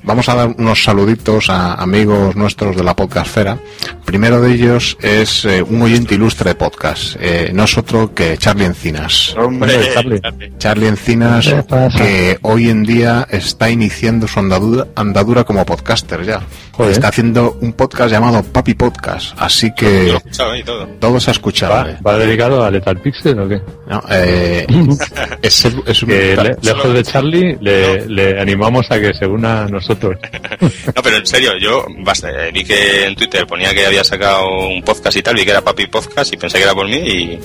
[0.10, 3.60] Vamos a dar unos saluditos a amigos nuestros de la podcastfera.
[4.06, 7.16] Primero de ellos es eh, un oyente ilustre de podcast.
[7.20, 9.36] Eh, no es otro que Charlie Encinas.
[9.38, 10.20] Hombre, Charlie.
[10.58, 11.54] Charlie Encinas,
[11.96, 16.42] que hoy en día está iniciando su andadura, andadura como podcaster ya.
[16.72, 16.92] Joder.
[16.94, 19.36] Está haciendo un podcast llamado Papi Podcast.
[19.38, 20.88] Así que escuchado y todo.
[21.00, 21.98] todos a escucharle.
[22.06, 23.62] ¿Va, va dedicado a Lethal Pixel o qué?
[23.88, 24.66] No, eh,
[25.44, 29.68] es, un- Que le- lejos de Charlie, le, le animamos a que se una a
[29.68, 29.99] nosotros.
[30.96, 34.46] No, pero en serio, yo basta, eh, vi que en Twitter ponía que había sacado
[34.68, 36.98] un podcast y tal, vi que era Papi Podcast y pensé que era por mí
[36.98, 37.40] y,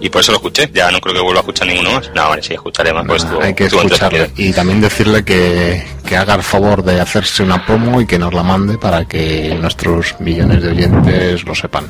[0.00, 0.70] y por eso lo escuché.
[0.72, 2.10] Ya no creo que vuelva a escuchar ninguno más.
[2.14, 3.04] No, vale, sí, escucharé más.
[3.06, 4.30] Pues estuvo- hay que escucharle.
[4.36, 8.32] Y también decirle que, que haga el favor de hacerse una promo y que nos
[8.32, 11.86] la mande para que nuestros millones de oyentes lo sepan.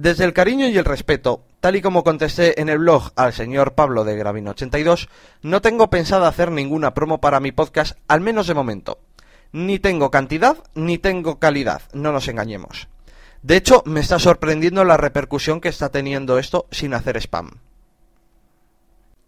[0.00, 3.74] Desde el cariño y el respeto, tal y como contesté en el blog al señor
[3.74, 5.08] Pablo de Gravino82,
[5.42, 9.00] no tengo pensado hacer ninguna promo para mi podcast, al menos de momento.
[9.50, 12.86] Ni tengo cantidad, ni tengo calidad, no nos engañemos.
[13.42, 17.58] De hecho, me está sorprendiendo la repercusión que está teniendo esto sin hacer spam.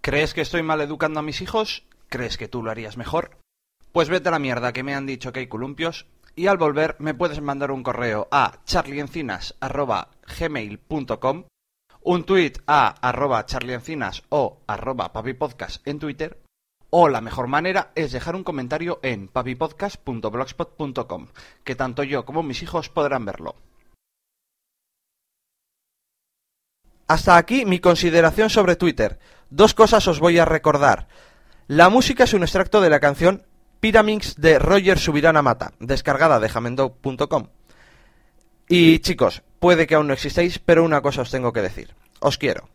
[0.02, 1.82] ¿Crees que estoy mal educando a mis hijos?
[2.08, 3.38] ¿Crees que tú lo harías mejor?
[3.90, 6.96] Pues vete a la mierda que me han dicho que hay columpios y al volver
[6.98, 11.44] me puedes mandar un correo a charlieencinas.gmail.com
[12.02, 16.40] un tweet a arroba charlieencinas o arroba papipodcast en Twitter
[16.90, 21.28] o la mejor manera es dejar un comentario en papipodcast.blogspot.com
[21.62, 23.56] que tanto yo como mis hijos podrán verlo.
[27.06, 29.18] Hasta aquí mi consideración sobre Twitter.
[29.50, 31.08] Dos cosas os voy a recordar.
[31.66, 33.46] La música es un extracto de la canción
[33.80, 37.48] Pyraminx de Roger Subirana Mata, descargada de jamendo.com.
[38.68, 41.94] Y chicos, puede que aún no existéis, pero una cosa os tengo que decir.
[42.20, 42.68] Os quiero.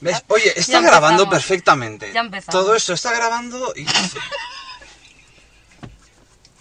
[0.00, 0.22] ¿Ves?
[0.28, 1.28] Oye, está grabando empezamos.
[1.28, 2.12] perfectamente.
[2.12, 2.52] Ya empezamos.
[2.52, 3.86] Todo esto está grabando y...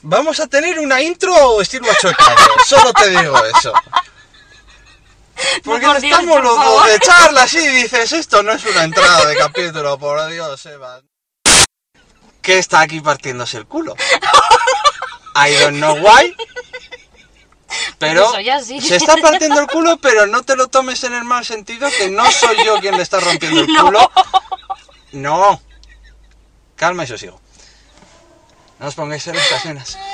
[0.01, 2.37] ¿Vamos a tener una intro o estilo achocado?
[2.65, 3.73] Solo te digo eso.
[5.63, 8.65] Porque por Dios, estamos por los dos de charla así y dices, esto no es
[8.65, 11.01] una entrada de capítulo, por Dios, Eva.
[12.41, 13.95] ¿Qué está aquí partiéndose el culo?
[15.35, 16.35] I don't know why.
[17.99, 18.31] Pero
[18.61, 22.09] se está partiendo el culo, pero no te lo tomes en el mal sentido, que
[22.09, 24.11] no soy yo quien le está rompiendo el culo.
[25.13, 25.61] No.
[26.75, 27.41] Calma y sosiego.
[28.79, 29.97] No os pongáis en estas nenas.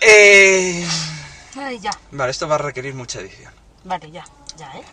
[0.00, 0.86] Eh...
[1.56, 1.90] Ay, ya.
[2.12, 3.52] Vale, esto va a requerir mucha edición.
[3.82, 4.24] Vale, ya.
[4.56, 4.84] Ya, ¿eh?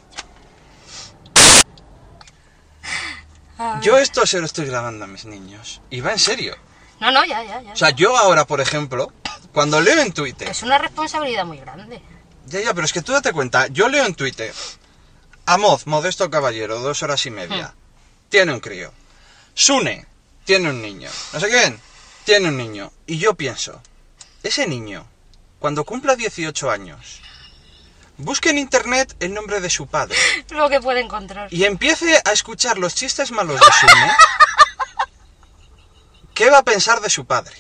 [3.82, 5.82] Yo esto se lo estoy grabando a mis niños.
[5.92, 6.56] Y va en serio.
[7.00, 7.72] No, no, ya, ya, ya.
[7.72, 9.14] O sea, yo ahora, por ejemplo,
[9.56, 10.50] cuando leo en Twitter...
[10.50, 12.02] Es una responsabilidad muy grande.
[12.46, 13.68] Ya, ya, pero es que tú date cuenta.
[13.68, 14.54] Yo leo en Twitter...
[15.46, 17.74] Amoz, modesto caballero, dos horas y media.
[18.28, 18.92] Tiene un crío.
[19.54, 20.06] Sune,
[20.44, 21.10] tiene un niño.
[21.32, 21.80] No sé quién,
[22.26, 22.92] tiene un niño.
[23.08, 23.82] Y yo pienso,
[24.44, 25.08] ese niño,
[25.60, 27.22] cuando cumpla 18 años,
[28.18, 30.18] busque en internet el nombre de su padre.
[30.50, 31.54] Lo que puede encontrar.
[31.54, 34.12] y empiece a escuchar los chistes malos de Sune,
[36.34, 37.56] ¿qué va a pensar de su padre?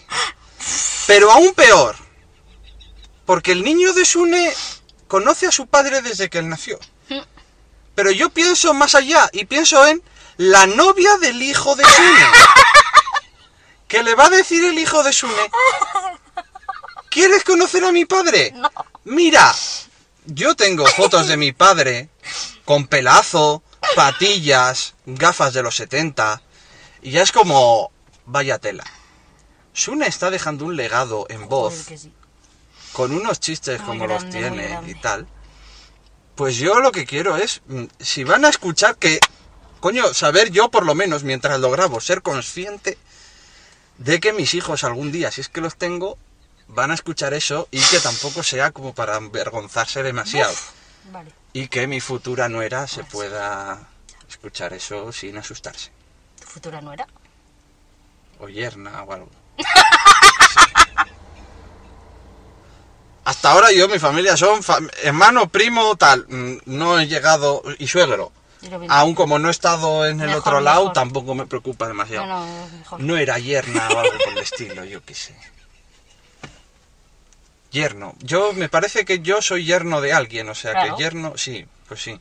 [1.08, 1.96] Pero aún peor,
[3.26, 4.54] porque el niño de Sune
[5.08, 6.80] conoce a su padre desde que él nació.
[7.96, 10.04] Pero yo pienso más allá y pienso en
[10.38, 12.26] la novia del hijo de Sune.
[13.88, 15.52] Que le va a decir el hijo de Sune,
[17.10, 18.52] ¿quieres conocer a mi padre?
[18.56, 18.70] No.
[19.06, 19.56] Mira,
[20.26, 22.10] yo tengo fotos de mi padre
[22.66, 23.62] con pelazo,
[23.96, 26.42] patillas, gafas de los 70
[27.04, 27.92] y ya es como
[28.26, 28.84] vaya tela.
[29.76, 32.12] Sune está dejando un legado en voz sí.
[32.94, 35.28] con unos chistes Muy como los grande, tiene y tal.
[36.36, 39.20] Pues yo lo que quiero es, mm, si van a escuchar que,
[39.82, 42.98] coño, saber yo por lo menos mientras lo grabo, ser consciente
[43.98, 46.18] de que mis hijos algún día, si es que los tengo,
[46.70, 50.56] van a escuchar eso y que tampoco sea como para avergonzarse demasiado.
[51.12, 51.34] Vale.
[51.52, 53.90] Y que mi futura nuera se pueda
[54.30, 55.92] escuchar eso sin asustarse.
[56.40, 57.06] ¿Tu futura nuera?
[58.40, 59.45] O yerna o algo.
[63.24, 66.26] Hasta ahora yo, mi familia son fam- hermano, primo, tal.
[66.30, 68.32] Mm, No he llegado, y suegro.
[68.90, 70.94] Aún como no he estado en el Mejor, otro lado, mejor.
[70.94, 72.26] tampoco me preocupa demasiado.
[72.26, 73.00] No, no, mejor.
[73.00, 75.36] No era yerna o algo por el estilo, yo qué sé.
[77.72, 78.16] Yerno.
[78.20, 80.96] Yo, me parece que yo soy yerno de alguien, o sea Claro.
[80.96, 82.20] que yerno, sí, pues sí.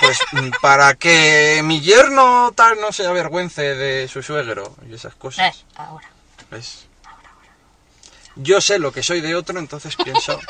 [0.00, 5.12] Pues mm, para que mi yerno tal no se avergüence de su suegro y esas
[5.12, 5.64] Eh, cosas.
[5.76, 6.08] ahora.
[6.50, 6.86] ¿Ves?
[8.36, 10.38] Yo sé lo que soy de otro, entonces pienso...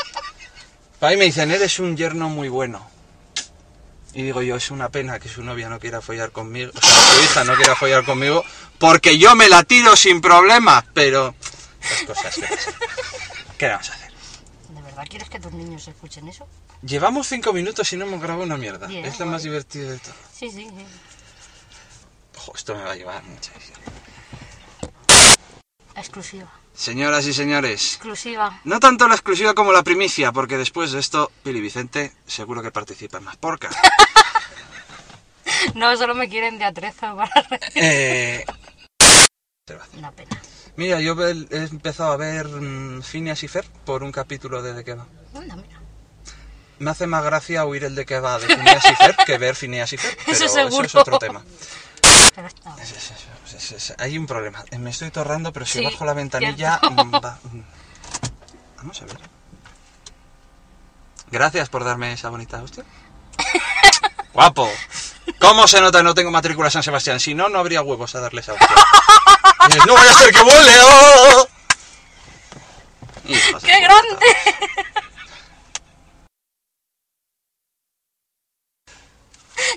[1.00, 2.90] Para mí me dicen, eres un yerno muy bueno.
[4.14, 6.90] Y digo yo, es una pena que su novia no quiera follar conmigo, o sea,
[6.90, 8.44] su hija no quiera follar conmigo,
[8.78, 11.34] porque yo me la tiro sin problemas, pero...
[11.80, 12.48] Las cosas que.
[13.58, 14.12] ¿Qué vamos a hacer?
[14.70, 16.48] ¿De verdad quieres que tus niños escuchen eso?
[16.82, 18.86] Llevamos cinco minutos y no hemos grabado una mierda.
[18.86, 20.14] Bien, es lo más divertido de todo.
[20.32, 20.86] Sí, sí, sí.
[22.38, 23.52] Ojo, esto me va a llevar mucha
[25.98, 26.48] Exclusiva.
[26.74, 28.60] Señoras y señores, Exclusiva.
[28.64, 32.70] No tanto la exclusiva como la primicia, porque después de esto, Pili Vicente seguro que
[32.70, 33.74] participa en más porcas.
[35.74, 37.30] No, solo me quieren de atrezo para...
[37.74, 38.44] Eh,
[39.96, 40.40] Una pena.
[40.76, 44.84] mira, yo he empezado a ver mm, Phineas y Fer por un capítulo de De
[44.84, 45.06] qué va.
[45.34, 45.80] Anda, mira.
[46.78, 49.56] Me hace más gracia oír el De qué va de Phineas y Fer que ver
[49.56, 51.42] Phineas y Fer, pero Eso eso, es otro tema.
[53.98, 54.64] Hay un problema.
[54.70, 56.80] Eh, Me estoy torrando, pero si Sí, bajo la ventanilla...
[56.82, 57.60] mm, va- mm.
[58.78, 59.18] Vamos a ver.
[61.30, 62.84] Gracias por darme esa bonita hostia.
[64.32, 64.70] Guapo.
[65.40, 67.20] ¿Cómo se nota que no tengo matrícula San Sebastián?
[67.20, 68.68] Si no, no habría huevos a darle esa hostia.
[69.66, 70.72] Dices, no vaya a ser que vuele.
[70.80, 71.48] ¡oh!
[73.26, 74.26] Hijos ¡Qué grande!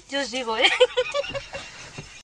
[0.10, 0.70] Yo sigo, ¿eh?